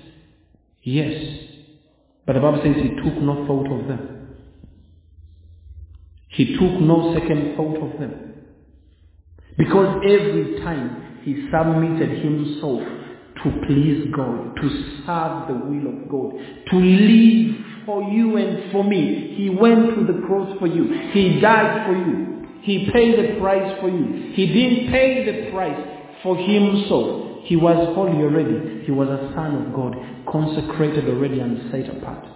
Yes. 0.83 1.41
But 2.27 2.35
the 2.35 2.41
Bible 2.41 2.61
says 2.65 2.75
he 2.77 2.89
took 2.97 3.23
no 3.23 3.47
thought 3.47 3.81
of 3.81 3.89
them. 3.89 4.15
He 6.29 6.55
took 6.55 6.81
no 6.81 7.15
second 7.15 7.57
thought 7.57 7.77
of 7.77 8.01
them. 8.01 8.35
Because 9.57 10.03
every 10.05 10.59
time 10.61 11.21
he 11.23 11.49
submitted 11.51 12.25
himself 12.25 12.83
to 13.45 13.67
please 13.67 14.09
God, 14.15 14.57
to 14.57 14.69
serve 15.07 15.49
the 15.49 15.55
will 15.55 15.87
of 15.93 16.09
God, 16.09 16.33
to 16.71 16.77
live 16.77 17.57
for 17.87 18.03
you 18.11 18.37
and 18.37 18.73
for 18.73 18.83
me. 18.83 19.35
He 19.37 19.51
went 19.51 19.95
to 19.95 20.13
the 20.13 20.27
cross 20.27 20.59
for 20.59 20.67
you. 20.67 21.11
He 21.13 21.41
died 21.41 21.87
for 21.87 21.97
you. 21.97 22.47
He 22.63 22.91
paid 22.91 23.19
the 23.19 23.39
price 23.39 23.79
for 23.81 23.89
you. 23.91 24.33
He 24.33 24.47
didn't 24.47 24.91
pay 24.91 25.25
the 25.25 25.51
price 25.51 25.79
for 26.23 26.37
himself. 26.37 27.34
He 27.45 27.57
was 27.57 27.95
holy 27.95 28.23
already. 28.23 28.85
He 28.85 28.91
was 28.91 29.09
a 29.09 29.33
son 29.35 29.55
of 29.67 29.75
God, 29.75 29.97
consecrated 30.31 31.09
already 31.09 31.41
and 31.41 31.71
set 31.71 31.95
apart. 31.97 32.27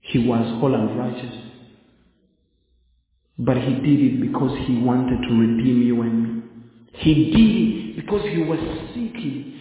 He 0.00 0.26
was 0.26 0.60
whole 0.60 0.74
and 0.74 0.98
righteous. 0.98 1.34
But 3.38 3.58
he 3.58 3.74
did 3.74 4.00
it 4.00 4.20
because 4.20 4.56
he 4.66 4.78
wanted 4.78 5.20
to 5.28 5.34
redeem 5.34 5.82
you 5.82 6.02
and 6.02 6.36
me. 6.36 6.42
He 6.94 7.14
did 7.32 7.96
it 7.96 7.96
because 7.96 8.22
he 8.30 8.42
was 8.42 8.58
seeking 8.94 9.52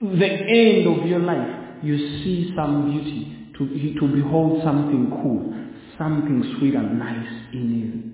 the 0.00 0.26
end 0.26 0.86
of 0.86 1.06
your 1.06 1.20
life. 1.20 1.82
You 1.82 1.96
see 1.96 2.52
some 2.56 2.90
beauty, 2.90 3.52
to, 3.58 4.00
to 4.00 4.14
behold 4.14 4.62
something 4.64 5.10
cool, 5.22 5.54
something 5.96 6.56
sweet 6.58 6.74
and 6.74 6.98
nice 6.98 7.28
in 7.52 7.78
you. 7.78 8.08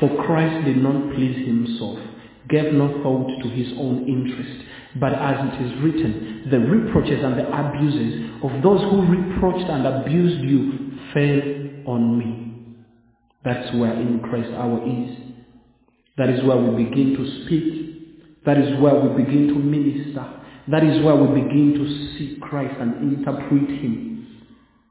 For 0.00 0.24
Christ 0.24 0.64
did 0.64 0.78
not 0.78 1.14
please 1.14 1.46
himself, 1.46 1.98
gave 2.48 2.72
no 2.72 3.02
thought 3.02 3.42
to 3.42 3.48
his 3.50 3.72
own 3.78 4.06
interest, 4.08 4.64
but 5.00 5.12
as 5.14 5.36
it 5.52 5.66
is 5.66 5.82
written, 5.82 6.48
the 6.50 6.58
reproaches 6.58 7.24
and 7.24 7.38
the 7.38 7.48
abuses 7.48 8.30
of 8.42 8.62
those 8.62 8.80
who 8.90 9.06
reproached 9.06 9.68
and 9.70 9.86
abused 9.86 10.42
you 10.44 10.92
fell 11.14 11.94
on 11.94 12.18
me. 12.18 12.42
That's 13.44 13.74
where 13.76 13.92
in 13.92 14.20
Christ 14.20 14.50
our 14.52 14.86
ease. 14.86 15.18
That 16.18 16.28
is 16.28 16.44
where 16.44 16.56
we 16.56 16.84
begin 16.84 17.16
to 17.16 17.44
speak. 17.44 18.44
That 18.44 18.58
is 18.58 18.80
where 18.80 18.94
we 18.94 19.24
begin 19.24 19.48
to 19.48 19.54
minister. 19.54 20.26
That 20.68 20.84
is 20.84 21.04
where 21.04 21.16
we 21.16 21.40
begin 21.40 21.74
to 21.74 22.18
see 22.18 22.38
Christ 22.40 22.74
and 22.78 23.14
interpret 23.16 23.68
Him. 23.68 24.26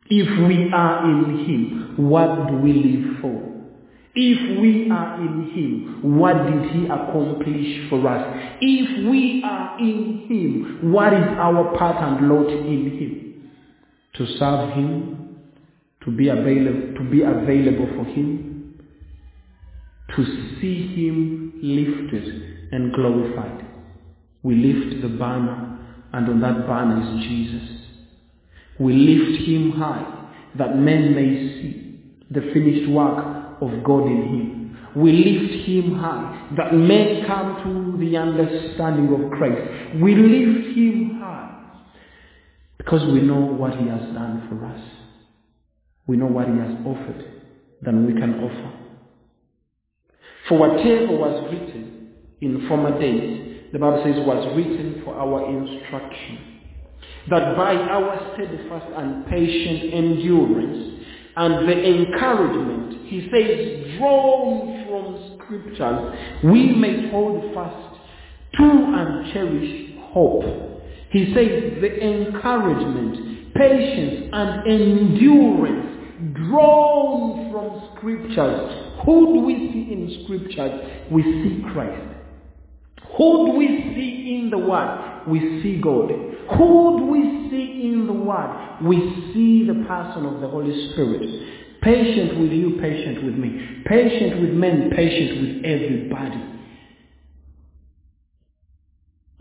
If 0.10 0.47
we 0.47 0.72
are 0.74 1.06
in 1.10 1.45
Him, 1.45 2.10
what 2.10 2.47
do 2.47 2.56
we 2.58 2.74
live 2.74 3.22
for? 3.22 3.51
If 4.14 4.59
we 4.59 4.89
are 4.91 5.22
in 5.22 5.51
Him, 5.51 6.20
what 6.20 6.34
did 6.34 6.72
He 6.72 6.86
accomplish 6.86 7.89
for 7.89 8.05
us? 8.07 8.57
If 8.59 9.09
we 9.09 9.41
are 9.45 9.80
in 9.80 10.28
Him, 10.28 10.91
what 10.91 11.14
is 11.14 11.24
our 11.24 11.78
part 11.78 11.95
and 12.03 12.28
lot 12.28 12.49
in 12.49 12.97
Him? 12.99 13.51
To 14.16 14.26
serve 14.38 14.74
Him, 14.74 15.38
to 16.03 16.12
be 16.12 16.28
available, 16.28 16.95
to 16.95 17.09
be 17.09 17.22
available 17.22 17.88
for 17.95 18.03
Him, 18.05 18.84
to 20.16 20.26
see 20.59 20.88
Him 20.93 21.53
lifted 21.64 22.74
and 22.74 22.93
glorified. 22.93 23.66
We 24.43 24.55
lift 24.55 25.01
the 25.01 25.07
banner, 25.07 25.80
and 26.12 26.28
on 26.28 26.41
that 26.41 26.68
banner 26.68 26.99
is 27.01 27.24
Jesus. 27.30 27.70
We 28.78 28.93
lift 28.93 29.47
Him 29.47 29.72
high, 29.72 30.30
that 30.57 30.76
men 30.78 31.16
may 31.16 31.62
see 31.62 31.78
the 32.30 32.41
finished 32.53 32.89
work 32.89 33.30
of 33.62 33.84
God 33.84 34.07
in 34.07 34.22
him. 34.28 34.78
We 34.95 35.12
lift 35.14 35.68
him 35.68 35.95
high, 35.95 36.49
that 36.57 36.74
men 36.74 37.26
come 37.26 37.64
to 37.64 38.05
the 38.05 38.18
understanding 38.18 39.14
of 39.14 39.32
Christ. 39.32 40.01
We 40.01 40.16
lift 40.16 40.78
him 40.78 41.20
high 41.20 41.51
because 42.78 43.05
we 43.14 43.22
know 43.22 43.39
what 43.39 43.76
he 43.78 43.88
has 43.88 44.01
done 44.14 44.47
for 44.49 44.66
us. 44.66 44.82
We 46.07 46.18
know 46.18 46.26
what 46.26 46.47
he 46.47 46.57
has 46.57 46.76
offered 46.86 47.26
than 47.82 48.05
we 48.05 48.14
can 48.20 48.39
offer. 48.43 48.74
For 50.49 50.57
whatever 50.57 51.16
was 51.16 51.53
written 51.53 52.09
in 52.41 52.68
former 52.68 52.99
days, 52.99 53.70
the 53.72 53.80
Bible 53.80 54.01
says 54.03 54.16
was 54.26 54.57
written 54.57 55.01
for 55.05 55.16
our 55.16 55.47
instruction. 55.47 56.59
That 57.30 57.55
by 57.55 57.76
our 57.76 58.34
steadfast 58.34 58.88
and 58.97 59.26
patient 59.28 59.93
endurance 59.93 61.01
and 61.36 61.67
the 61.67 61.86
encouragement, 61.86 63.07
he 63.07 63.29
says, 63.32 63.97
drawn 63.97 64.86
from 64.88 65.38
scriptures, 65.38 66.41
we 66.43 66.75
may 66.75 67.09
hold 67.09 67.53
fast 67.53 67.99
to 68.57 68.63
and 68.63 69.34
cherish 69.34 69.91
hope. 70.11 70.43
He 71.11 71.34
says 71.34 71.82
the 71.82 71.91
encouragement, 72.03 73.53
patience 73.55 74.29
and 74.34 74.67
endurance 74.67 75.91
drawn 76.36 77.51
from 77.51 77.97
scriptures. 77.97 79.01
Who 79.05 79.34
do 79.34 79.39
we 79.41 79.55
see 79.55 79.93
in 79.93 80.23
scriptures? 80.23 81.07
We 81.11 81.23
see 81.23 81.63
Christ. 81.73 82.07
Who 83.17 83.47
do 83.47 83.57
we 83.57 83.67
see 83.67 84.39
in 84.39 84.49
the 84.51 84.57
Word? 84.57 85.23
We 85.27 85.39
see 85.61 85.82
God. 85.82 86.11
Do 86.50 87.06
we 87.06 87.50
see 87.50 87.89
in 87.92 88.08
the 88.08 88.14
Word? 88.14 88.80
We 88.84 88.98
see 89.34 89.66
the 89.66 89.86
person 89.86 90.26
of 90.26 90.42
the 90.42 90.48
Holy 90.48 90.92
Spirit. 90.92 91.82
Patient 91.82 92.39
with 92.39 92.52
you, 92.52 92.78
patient 92.80 93.24
with 93.24 93.36
me. 93.36 93.84
Patient 93.86 94.42
with 94.42 94.52
men, 94.52 94.92
patient 94.96 95.42
with 95.42 95.66
everybody. 95.66 96.44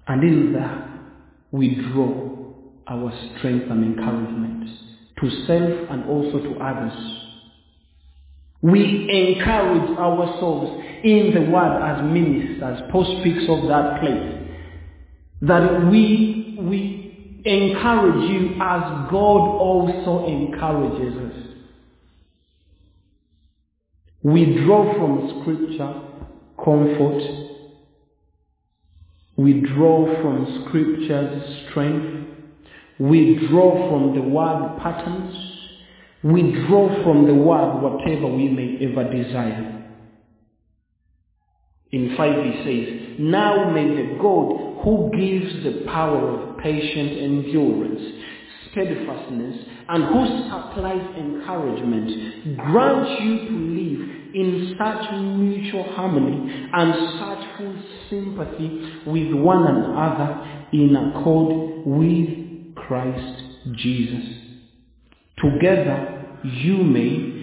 And 0.07 0.25
in 0.25 0.53
that, 0.55 0.89
we 1.53 1.75
draw 1.93 2.31
our 2.89 3.13
strength 3.39 3.71
and 3.71 3.85
encouragement 3.85 4.69
to 5.21 5.31
self 5.47 5.91
and 5.91 6.05
also 6.07 6.39
to 6.39 6.59
others. 6.59 7.21
We 8.63 9.09
encourage 9.09 9.97
ourselves 9.99 10.83
in 11.05 11.33
the 11.35 11.51
word 11.51 11.83
as 11.83 12.03
ministers. 12.05 12.81
Paul 12.91 13.21
speaks 13.21 13.45
of 13.49 13.69
that 13.69 14.01
place. 14.01 14.37
That 15.43 15.89
we, 15.91 16.40
we 16.69 17.43
encourage 17.45 18.31
you 18.31 18.55
as 18.61 19.11
God 19.11 19.41
also 19.59 20.27
encourages 20.27 21.17
us. 21.17 21.51
We 24.23 24.65
draw 24.65 24.95
from 24.95 25.41
scripture 25.41 26.03
comfort. 26.63 27.23
We 29.37 29.61
draw 29.61 30.21
from 30.21 30.67
scripture's 30.67 31.71
strength. 31.71 32.29
We 32.99 33.49
draw 33.49 33.89
from 33.89 34.15
the 34.15 34.21
word 34.21 34.79
patterns. 34.83 35.35
We 36.23 36.53
draw 36.67 37.03
from 37.03 37.27
the 37.27 37.35
word 37.35 37.81
whatever 37.81 38.27
we 38.27 38.49
may 38.51 38.77
ever 38.91 39.11
desire. 39.11 39.81
In 41.93 42.15
5 42.17 42.45
he 42.45 42.53
says, 42.65 43.17
Now 43.19 43.71
may 43.71 43.89
the 43.89 44.19
God 44.21 44.70
who 44.83 45.11
gives 45.13 45.65
the 45.65 45.85
power 45.91 46.29
of 46.31 46.59
patient 46.59 47.19
endurance, 47.19 48.01
steadfastness, 48.71 49.57
and 49.89 50.05
who 50.05 50.49
supplies 50.49 51.17
encouragement, 51.19 52.57
grant 52.57 53.21
you 53.23 53.39
to 53.49 53.55
live 53.55 54.11
in 54.35 54.77
such 54.79 55.13
mutual 55.13 55.83
harmony 55.95 56.69
and 56.73 56.95
such 57.19 57.59
full 57.59 57.83
sympathy 58.09 59.03
with 59.07 59.33
one 59.35 59.67
another 59.67 60.67
in 60.73 60.95
accord 60.95 61.85
with 61.87 62.75
Christ 62.77 63.43
Jesus. 63.77 64.25
Together 65.43 66.39
you 66.45 66.79
may, 66.79 67.37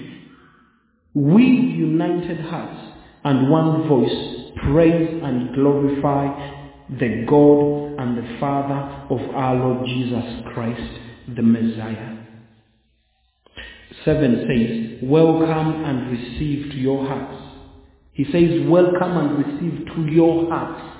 with 1.14 1.42
united 1.42 2.40
hearts 2.42 2.94
and 3.24 3.50
one 3.50 3.88
voice, 3.88 4.54
praise 4.72 5.22
and 5.24 5.54
glorify 5.56 6.57
the 6.90 7.26
God 7.28 8.00
and 8.00 8.18
the 8.18 8.40
Father 8.40 9.08
of 9.10 9.36
our 9.36 9.56
Lord 9.56 9.88
Jesus 9.88 10.42
Christ, 10.54 11.00
the 11.36 11.42
Messiah. 11.42 12.18
7 14.06 14.46
says, 14.48 15.10
Welcome 15.10 15.84
and 15.84 16.12
receive 16.12 16.72
to 16.72 16.78
your 16.78 17.06
hearts. 17.06 17.44
He 18.14 18.24
says, 18.26 18.68
Welcome 18.68 19.18
and 19.18 19.46
receive 19.46 19.86
to 19.96 20.12
your 20.12 20.50
hearts. 20.50 20.98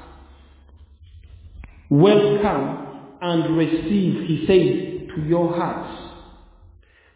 Welcome 1.90 2.88
and 3.22 3.58
receive, 3.58 4.28
he 4.28 4.44
says, 4.46 5.16
to 5.16 5.22
your 5.26 5.56
hearts. 5.56 6.12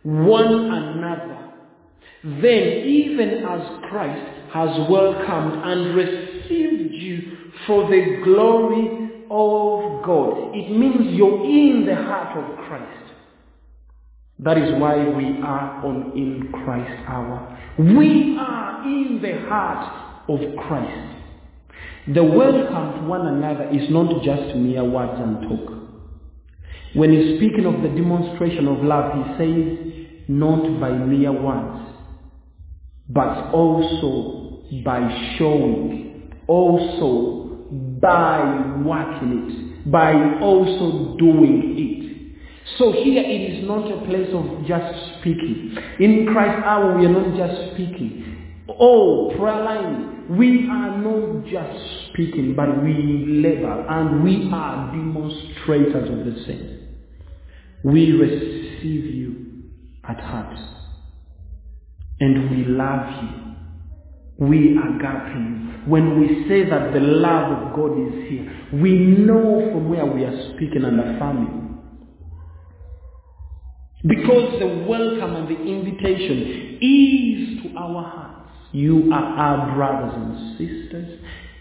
One 0.03 0.71
another. 0.71 1.51
Then, 2.23 2.87
even 2.87 3.43
as 3.43 3.89
Christ 3.89 4.31
has 4.53 4.89
welcomed 4.89 5.61
and 5.63 5.95
received 5.95 6.93
you 6.93 7.30
for 7.67 7.89
the 7.89 8.21
glory 8.23 9.01
of 9.29 10.03
God. 10.03 10.55
It 10.55 10.71
means 10.71 11.15
you're 11.15 11.43
in 11.43 11.85
the 11.85 11.95
heart 11.95 12.37
of 12.37 12.57
Christ. 12.67 13.13
That 14.39 14.57
is 14.57 14.73
why 14.79 14.97
we 14.97 15.39
are 15.43 15.85
on 15.85 16.13
in 16.15 16.51
Christ 16.51 17.07
hour. 17.07 17.57
We 17.77 18.37
are 18.39 18.83
in 18.83 19.19
the 19.21 19.47
heart 19.47 20.27
of 20.27 20.39
Christ. 20.67 21.17
The 22.13 22.23
welcome 22.23 23.01
to 23.01 23.07
one 23.07 23.27
another 23.27 23.69
is 23.69 23.89
not 23.91 24.23
just 24.23 24.55
mere 24.57 24.83
words 24.83 25.13
and 25.21 25.41
talk. 25.47 25.81
When 26.95 27.11
he's 27.13 27.37
speaking 27.37 27.65
of 27.65 27.83
the 27.83 27.89
demonstration 27.89 28.67
of 28.67 28.83
love, 28.83 29.13
he 29.13 29.37
says, 29.37 30.27
not 30.27 30.79
by 30.79 30.91
mere 30.91 31.31
words, 31.31 31.95
but 33.07 33.51
also 33.53 34.63
by 34.83 35.35
showing, 35.37 36.33
also 36.47 37.40
by 38.01 38.81
working 38.83 39.81
it, 39.85 39.91
by 39.91 40.13
also 40.39 41.15
doing 41.17 41.75
it. 41.77 42.01
So 42.77 42.91
here 42.91 43.23
it 43.23 43.53
is 43.53 43.67
not 43.67 43.91
a 43.91 44.05
place 44.05 44.29
of 44.33 44.65
just 44.65 45.19
speaking. 45.19 45.77
In 45.99 46.27
Christ 46.31 46.63
hour 46.65 46.97
we 46.97 47.05
are 47.05 47.09
not 47.09 47.37
just 47.37 47.73
speaking. 47.73 48.63
Oh, 48.79 49.33
prayer 49.37 49.63
line, 49.63 50.37
we 50.37 50.67
are 50.69 50.97
not 50.97 51.45
just 51.45 52.09
speaking, 52.09 52.55
but 52.55 52.81
we 52.83 53.41
labor 53.43 53.85
and 53.89 54.23
we 54.23 54.49
are 54.51 54.91
demonstrators 54.91 56.09
of 56.09 56.25
the 56.25 56.43
same. 56.45 56.87
We 57.83 58.11
receive 58.13 59.05
you 59.13 59.63
at 60.07 60.19
heart. 60.19 60.57
And 62.19 62.51
we 62.51 62.65
love 62.65 63.23
you. 63.23 63.50
We 64.41 64.75
agape 64.75 65.35
you. 65.35 65.69
When 65.85 66.19
we 66.19 66.47
say 66.49 66.67
that 66.67 66.93
the 66.93 66.99
love 66.99 67.51
of 67.51 67.75
God 67.75 67.91
is 68.07 68.27
here, 68.27 68.51
we 68.73 68.97
know 68.97 69.69
from 69.71 69.87
where 69.87 70.05
we 70.07 70.23
are 70.23 70.53
speaking 70.55 70.83
and 70.83 70.99
affirming. 70.99 71.77
Because 74.03 74.59
the 74.59 74.83
welcome 74.89 75.35
and 75.35 75.47
the 75.47 75.61
invitation 75.61 76.79
is 76.81 77.61
to 77.63 77.77
our 77.77 78.03
hearts. 78.03 78.49
You 78.71 79.11
are 79.13 79.23
our 79.23 79.75
brothers 79.75 80.13
and 80.15 80.57
sisters 80.57 81.19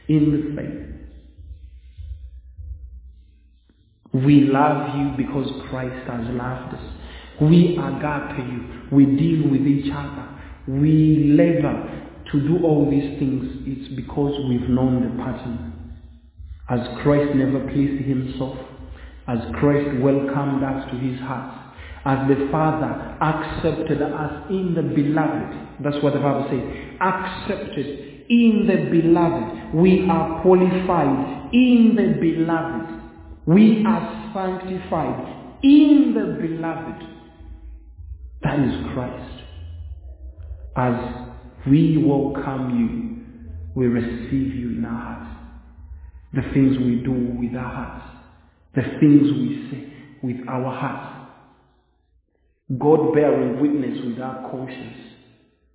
in 0.08 0.30
the 0.32 0.56
faith. 0.56 0.86
We 4.24 4.40
love 4.44 4.96
you 4.96 5.22
because 5.22 5.52
Christ 5.68 6.08
has 6.08 6.26
loved 6.30 6.74
us. 6.76 6.84
We 7.42 7.76
agape 7.76 8.38
you. 8.38 8.88
We 8.90 9.04
deal 9.04 9.50
with 9.50 9.66
each 9.66 9.92
other. 9.92 10.28
We 10.66 11.34
labor 11.36 12.06
to 12.32 12.40
do 12.40 12.64
all 12.64 12.88
these 12.90 13.18
things. 13.18 13.44
It's 13.66 13.94
because 13.94 14.34
we've 14.48 14.68
known 14.68 15.02
the 15.02 15.22
pattern. 15.22 15.74
As 16.68 16.80
Christ 17.02 17.34
never 17.34 17.60
pleased 17.68 18.04
himself, 18.04 18.56
as 19.26 19.38
Christ 19.58 20.00
welcomed 20.00 20.62
us 20.62 20.90
to 20.90 20.98
his 20.98 21.18
heart, 21.20 21.74
as 22.04 22.28
the 22.28 22.48
Father 22.50 23.16
accepted 23.20 24.00
us 24.00 24.46
in 24.50 24.74
the 24.74 24.82
beloved. 24.82 25.82
That's 25.82 26.02
what 26.02 26.14
the 26.14 26.20
Bible 26.20 26.46
says. 26.48 26.62
Accepted 27.00 28.24
in 28.28 28.66
the 28.66 28.90
beloved. 28.90 29.74
We 29.74 30.08
are 30.08 30.40
qualified 30.42 31.52
in 31.52 31.96
the 31.96 32.20
beloved. 32.20 33.02
We 33.46 33.84
are 33.84 34.30
sanctified 34.32 35.58
in 35.62 36.14
the 36.14 36.38
beloved. 36.40 37.02
That 38.42 38.60
is 38.60 38.92
Christ. 38.94 39.44
As 40.76 41.29
we 41.68 41.98
welcome 41.98 42.78
you, 42.78 43.80
we 43.80 43.86
receive 43.86 44.54
you 44.54 44.78
in 44.78 44.84
our 44.84 45.00
hearts. 45.00 45.36
The 46.32 46.42
things 46.54 46.78
we 46.78 46.96
do 47.04 47.12
with 47.38 47.54
our 47.56 47.74
hearts, 47.74 48.06
the 48.74 48.82
things 49.00 49.32
we 49.32 49.68
say 49.70 49.92
with 50.22 50.48
our 50.48 50.72
hearts. 50.72 51.16
God 52.78 53.12
bearing 53.14 53.60
witness 53.60 53.98
with 54.04 54.20
our 54.20 54.48
conscience 54.50 54.96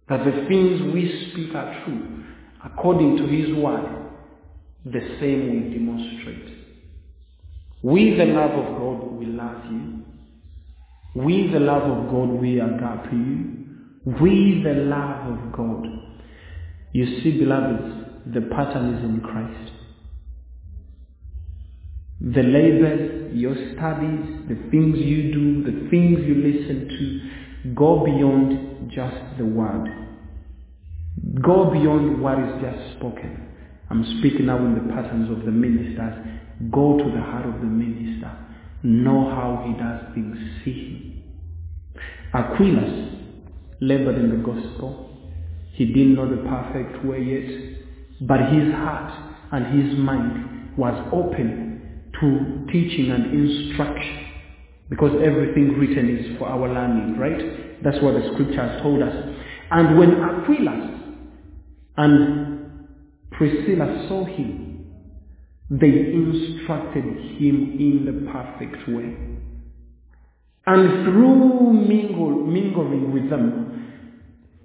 that 0.07 0.23
the 0.23 0.47
things 0.47 0.93
we 0.93 1.31
speak 1.31 1.53
are 1.55 1.83
true 1.83 2.23
according 2.63 3.17
to 3.17 3.27
His 3.27 3.55
word, 3.55 4.11
the 4.85 5.17
same 5.19 5.49
we 5.51 5.77
demonstrate. 5.77 6.57
With 7.83 8.17
the 8.17 8.25
love 8.25 8.51
of 8.51 8.77
God, 8.77 9.11
we 9.11 9.25
love 9.25 9.65
you. 9.71 10.03
With 11.15 11.51
the 11.51 11.59
love 11.59 11.83
of 11.83 12.09
God, 12.09 12.29
we 12.39 12.59
agape 12.59 13.11
you. 13.11 13.64
With 14.05 14.63
the 14.63 14.85
love 14.87 15.33
of 15.33 15.51
God. 15.51 15.87
You 16.91 17.21
see, 17.23 17.39
beloveds, 17.39 18.05
the 18.33 18.41
pattern 18.41 18.93
is 18.95 19.03
in 19.03 19.19
Christ. 19.21 19.71
The 22.21 22.43
labors, 22.43 23.35
your 23.35 23.55
studies, 23.73 24.47
the 24.47 24.69
things 24.71 24.97
you 24.97 25.33
do, 25.33 25.63
the 25.63 25.89
things 25.89 26.19
you 26.25 26.35
listen 26.35 26.87
to, 26.87 27.73
go 27.73 28.05
beyond 28.05 28.91
just 28.91 29.37
the 29.37 29.45
word. 29.45 29.89
Go 31.41 31.71
beyond 31.71 32.21
what 32.21 32.39
is 32.39 32.61
just 32.61 32.97
spoken. 32.97 33.45
I'm 33.89 34.19
speaking 34.19 34.45
now 34.45 34.57
in 34.57 34.75
the 34.75 34.93
patterns 34.93 35.29
of 35.29 35.45
the 35.45 35.51
ministers. 35.51 36.13
Go 36.71 36.97
to 36.97 37.03
the 37.03 37.21
heart 37.21 37.45
of 37.45 37.59
the 37.59 37.67
minister. 37.67 38.31
Know 38.83 39.29
how 39.29 39.65
he 39.67 39.73
does 39.81 40.13
things. 40.13 40.37
See 40.63 40.71
him. 40.71 42.01
Aquilas 42.33 43.15
labored 43.81 44.17
in 44.17 44.29
the 44.29 44.43
gospel. 44.43 45.09
He 45.73 45.85
didn't 45.85 46.15
know 46.15 46.29
the 46.29 46.41
perfect 46.49 47.05
way 47.05 47.21
yet, 47.21 48.27
but 48.27 48.39
his 48.51 48.73
heart 48.73 49.35
and 49.51 49.81
his 49.81 49.97
mind 49.97 50.77
was 50.77 50.93
open 51.11 52.11
to 52.19 52.71
teaching 52.71 53.11
and 53.11 53.33
instruction 53.33 54.25
because 54.89 55.11
everything 55.23 55.77
written 55.77 56.17
is 56.17 56.37
for 56.37 56.47
our 56.47 56.69
learning, 56.69 57.17
right? 57.17 57.83
That's 57.83 58.01
what 58.01 58.13
the 58.13 58.31
scripture 58.33 58.67
has 58.67 58.81
told 58.81 59.01
us. 59.01 59.13
And 59.71 59.97
when 59.97 60.11
Aquila 60.21 61.01
and 61.97 62.89
Priscilla 63.31 64.05
saw 64.07 64.25
him, 64.25 64.65
they 65.69 65.87
instructed 65.87 67.03
him 67.03 67.75
in 67.79 68.05
the 68.05 68.31
perfect 68.31 68.87
way. 68.87 69.15
And 70.67 71.05
through 71.05 71.73
mingle, 71.73 72.45
mingling 72.45 73.11
with 73.11 73.29
them, 73.29 73.64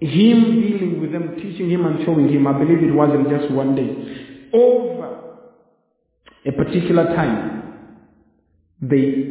him 0.00 0.60
dealing 0.62 1.00
with 1.00 1.12
them, 1.12 1.36
teaching 1.36 1.70
him 1.70 1.84
and 1.84 2.04
showing 2.04 2.28
him, 2.28 2.46
I 2.46 2.52
believe 2.58 2.82
it 2.82 2.92
wasn't 2.92 3.28
just 3.28 3.50
one 3.52 3.74
day. 3.74 4.50
Over 4.52 5.18
a 6.46 6.52
particular 6.52 7.04
time, 7.14 7.60
they 8.80 9.30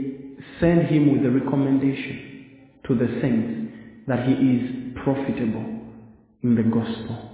send 0.59 0.87
him 0.87 1.11
with 1.11 1.25
a 1.25 1.31
recommendation 1.31 2.69
to 2.87 2.95
the 2.95 3.19
saints 3.21 3.73
that 4.07 4.27
he 4.27 4.33
is 4.33 4.93
profitable 5.03 5.65
in 6.43 6.55
the 6.55 6.63
gospel. 6.63 7.29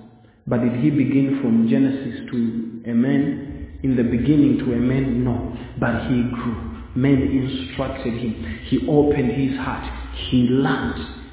But 0.48 0.62
did 0.62 0.84
he 0.84 0.90
begin 0.90 1.40
from 1.42 1.68
Genesis 1.70 2.30
to 2.32 2.90
Amen? 2.90 3.80
In 3.84 3.96
the 3.96 4.04
beginning 4.04 4.60
to 4.60 4.74
Amen? 4.74 5.24
No. 5.24 5.58
But 5.80 6.08
he 6.08 6.24
grew. 6.34 6.72
Men 6.96 7.22
instructed 7.22 8.14
him. 8.14 8.60
He 8.66 8.88
opened 8.88 9.32
his 9.32 9.58
heart. 9.60 9.92
He 10.30 10.44
learned. 10.44 11.25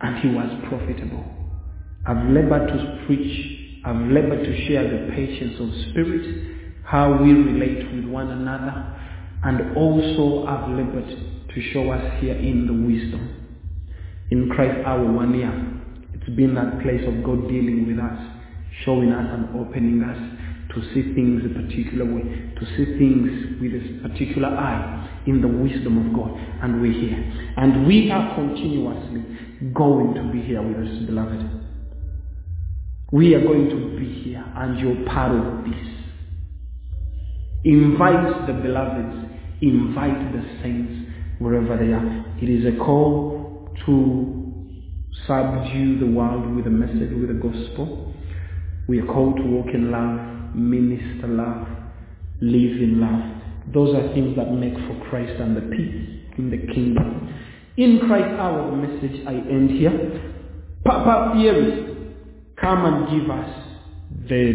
And 0.00 0.18
he 0.18 0.28
was 0.28 0.48
profitable. 0.68 1.24
I've 2.06 2.28
labored 2.30 2.68
to 2.68 3.04
preach. 3.06 3.82
I've 3.84 4.10
labored 4.10 4.44
to 4.44 4.66
share 4.66 4.84
the 4.84 5.12
patience 5.12 5.60
of 5.60 5.90
spirit 5.90 6.56
how 6.86 7.20
we 7.20 7.32
relate 7.32 7.92
with 7.94 8.04
one 8.04 8.30
another, 8.30 8.94
and 9.42 9.76
also 9.76 10.46
I've 10.46 10.70
labored 10.70 11.08
to 11.52 11.72
show 11.72 11.90
us 11.90 12.20
here 12.20 12.34
in 12.34 12.66
the 12.66 12.72
wisdom. 12.72 13.44
In 14.30 14.50
Christ 14.50 14.86
our 14.86 15.02
one 15.04 15.34
year, 15.34 15.50
it's 16.14 16.36
been 16.36 16.54
that 16.54 16.80
place 16.82 17.02
of 17.06 17.24
God 17.24 17.48
dealing 17.48 17.86
with 17.86 17.98
us, 17.98 18.18
showing 18.84 19.10
us 19.10 19.26
and 19.32 19.58
opening 19.58 20.02
us 20.02 20.18
to 20.74 20.82
see 20.94 21.14
things 21.14 21.42
a 21.44 21.54
particular 21.54 22.04
way, 22.04 22.22
to 22.54 22.66
see 22.76 22.98
things 22.98 23.60
with 23.60 23.72
a 23.72 24.08
particular 24.08 24.48
eye 24.48 25.22
in 25.26 25.40
the 25.40 25.48
wisdom 25.48 26.06
of 26.06 26.14
God. 26.14 26.38
And 26.62 26.80
we're 26.80 26.92
here. 26.92 27.52
And 27.56 27.86
we 27.86 28.10
are 28.10 28.34
continuously 28.34 29.24
going 29.72 30.14
to 30.14 30.32
be 30.32 30.42
here 30.42 30.62
with 30.62 30.88
us, 30.88 31.06
beloved. 31.06 31.42
We 33.12 33.34
are 33.34 33.42
going 33.42 33.68
to 33.70 33.98
be 33.98 34.22
here, 34.22 34.44
and 34.56 34.78
you're 34.78 35.06
part 35.06 35.32
of 35.32 35.64
this. 35.64 35.86
Invite 37.64 38.46
the 38.46 38.52
beloveds, 38.52 39.30
invite 39.60 40.32
the 40.32 40.42
saints 40.62 41.10
wherever 41.38 41.76
they 41.76 41.92
are. 41.92 42.24
It 42.40 42.48
is 42.48 42.74
a 42.74 42.76
call 42.78 43.70
to 43.86 44.36
subdue 45.26 45.98
the 45.98 46.06
world 46.06 46.54
with 46.54 46.66
a 46.66 46.70
message, 46.70 47.12
with 47.12 47.28
the 47.28 47.40
gospel. 47.40 48.14
We 48.88 49.00
are 49.00 49.06
called 49.06 49.36
to 49.36 49.42
walk 49.42 49.66
in 49.74 49.90
love, 49.90 50.54
minister 50.54 51.28
love, 51.28 51.66
live 52.40 52.82
in 52.82 53.00
love. 53.00 53.72
Those 53.72 53.94
are 53.96 54.14
things 54.14 54.36
that 54.36 54.52
make 54.52 54.74
for 54.74 55.08
Christ 55.08 55.40
and 55.40 55.56
the 55.56 55.62
peace 55.62 56.22
in 56.38 56.50
the 56.50 56.58
kingdom. 56.72 57.34
In 57.76 58.00
Christ 58.06 58.40
our 58.40 58.74
message, 58.74 59.26
I 59.26 59.34
end 59.34 59.70
here. 59.70 60.32
Papa 60.82 61.34
Thierry, 61.34 61.94
come 62.58 62.84
and 62.86 63.20
give 63.20 63.30
us 63.30 63.50
the 64.28 64.54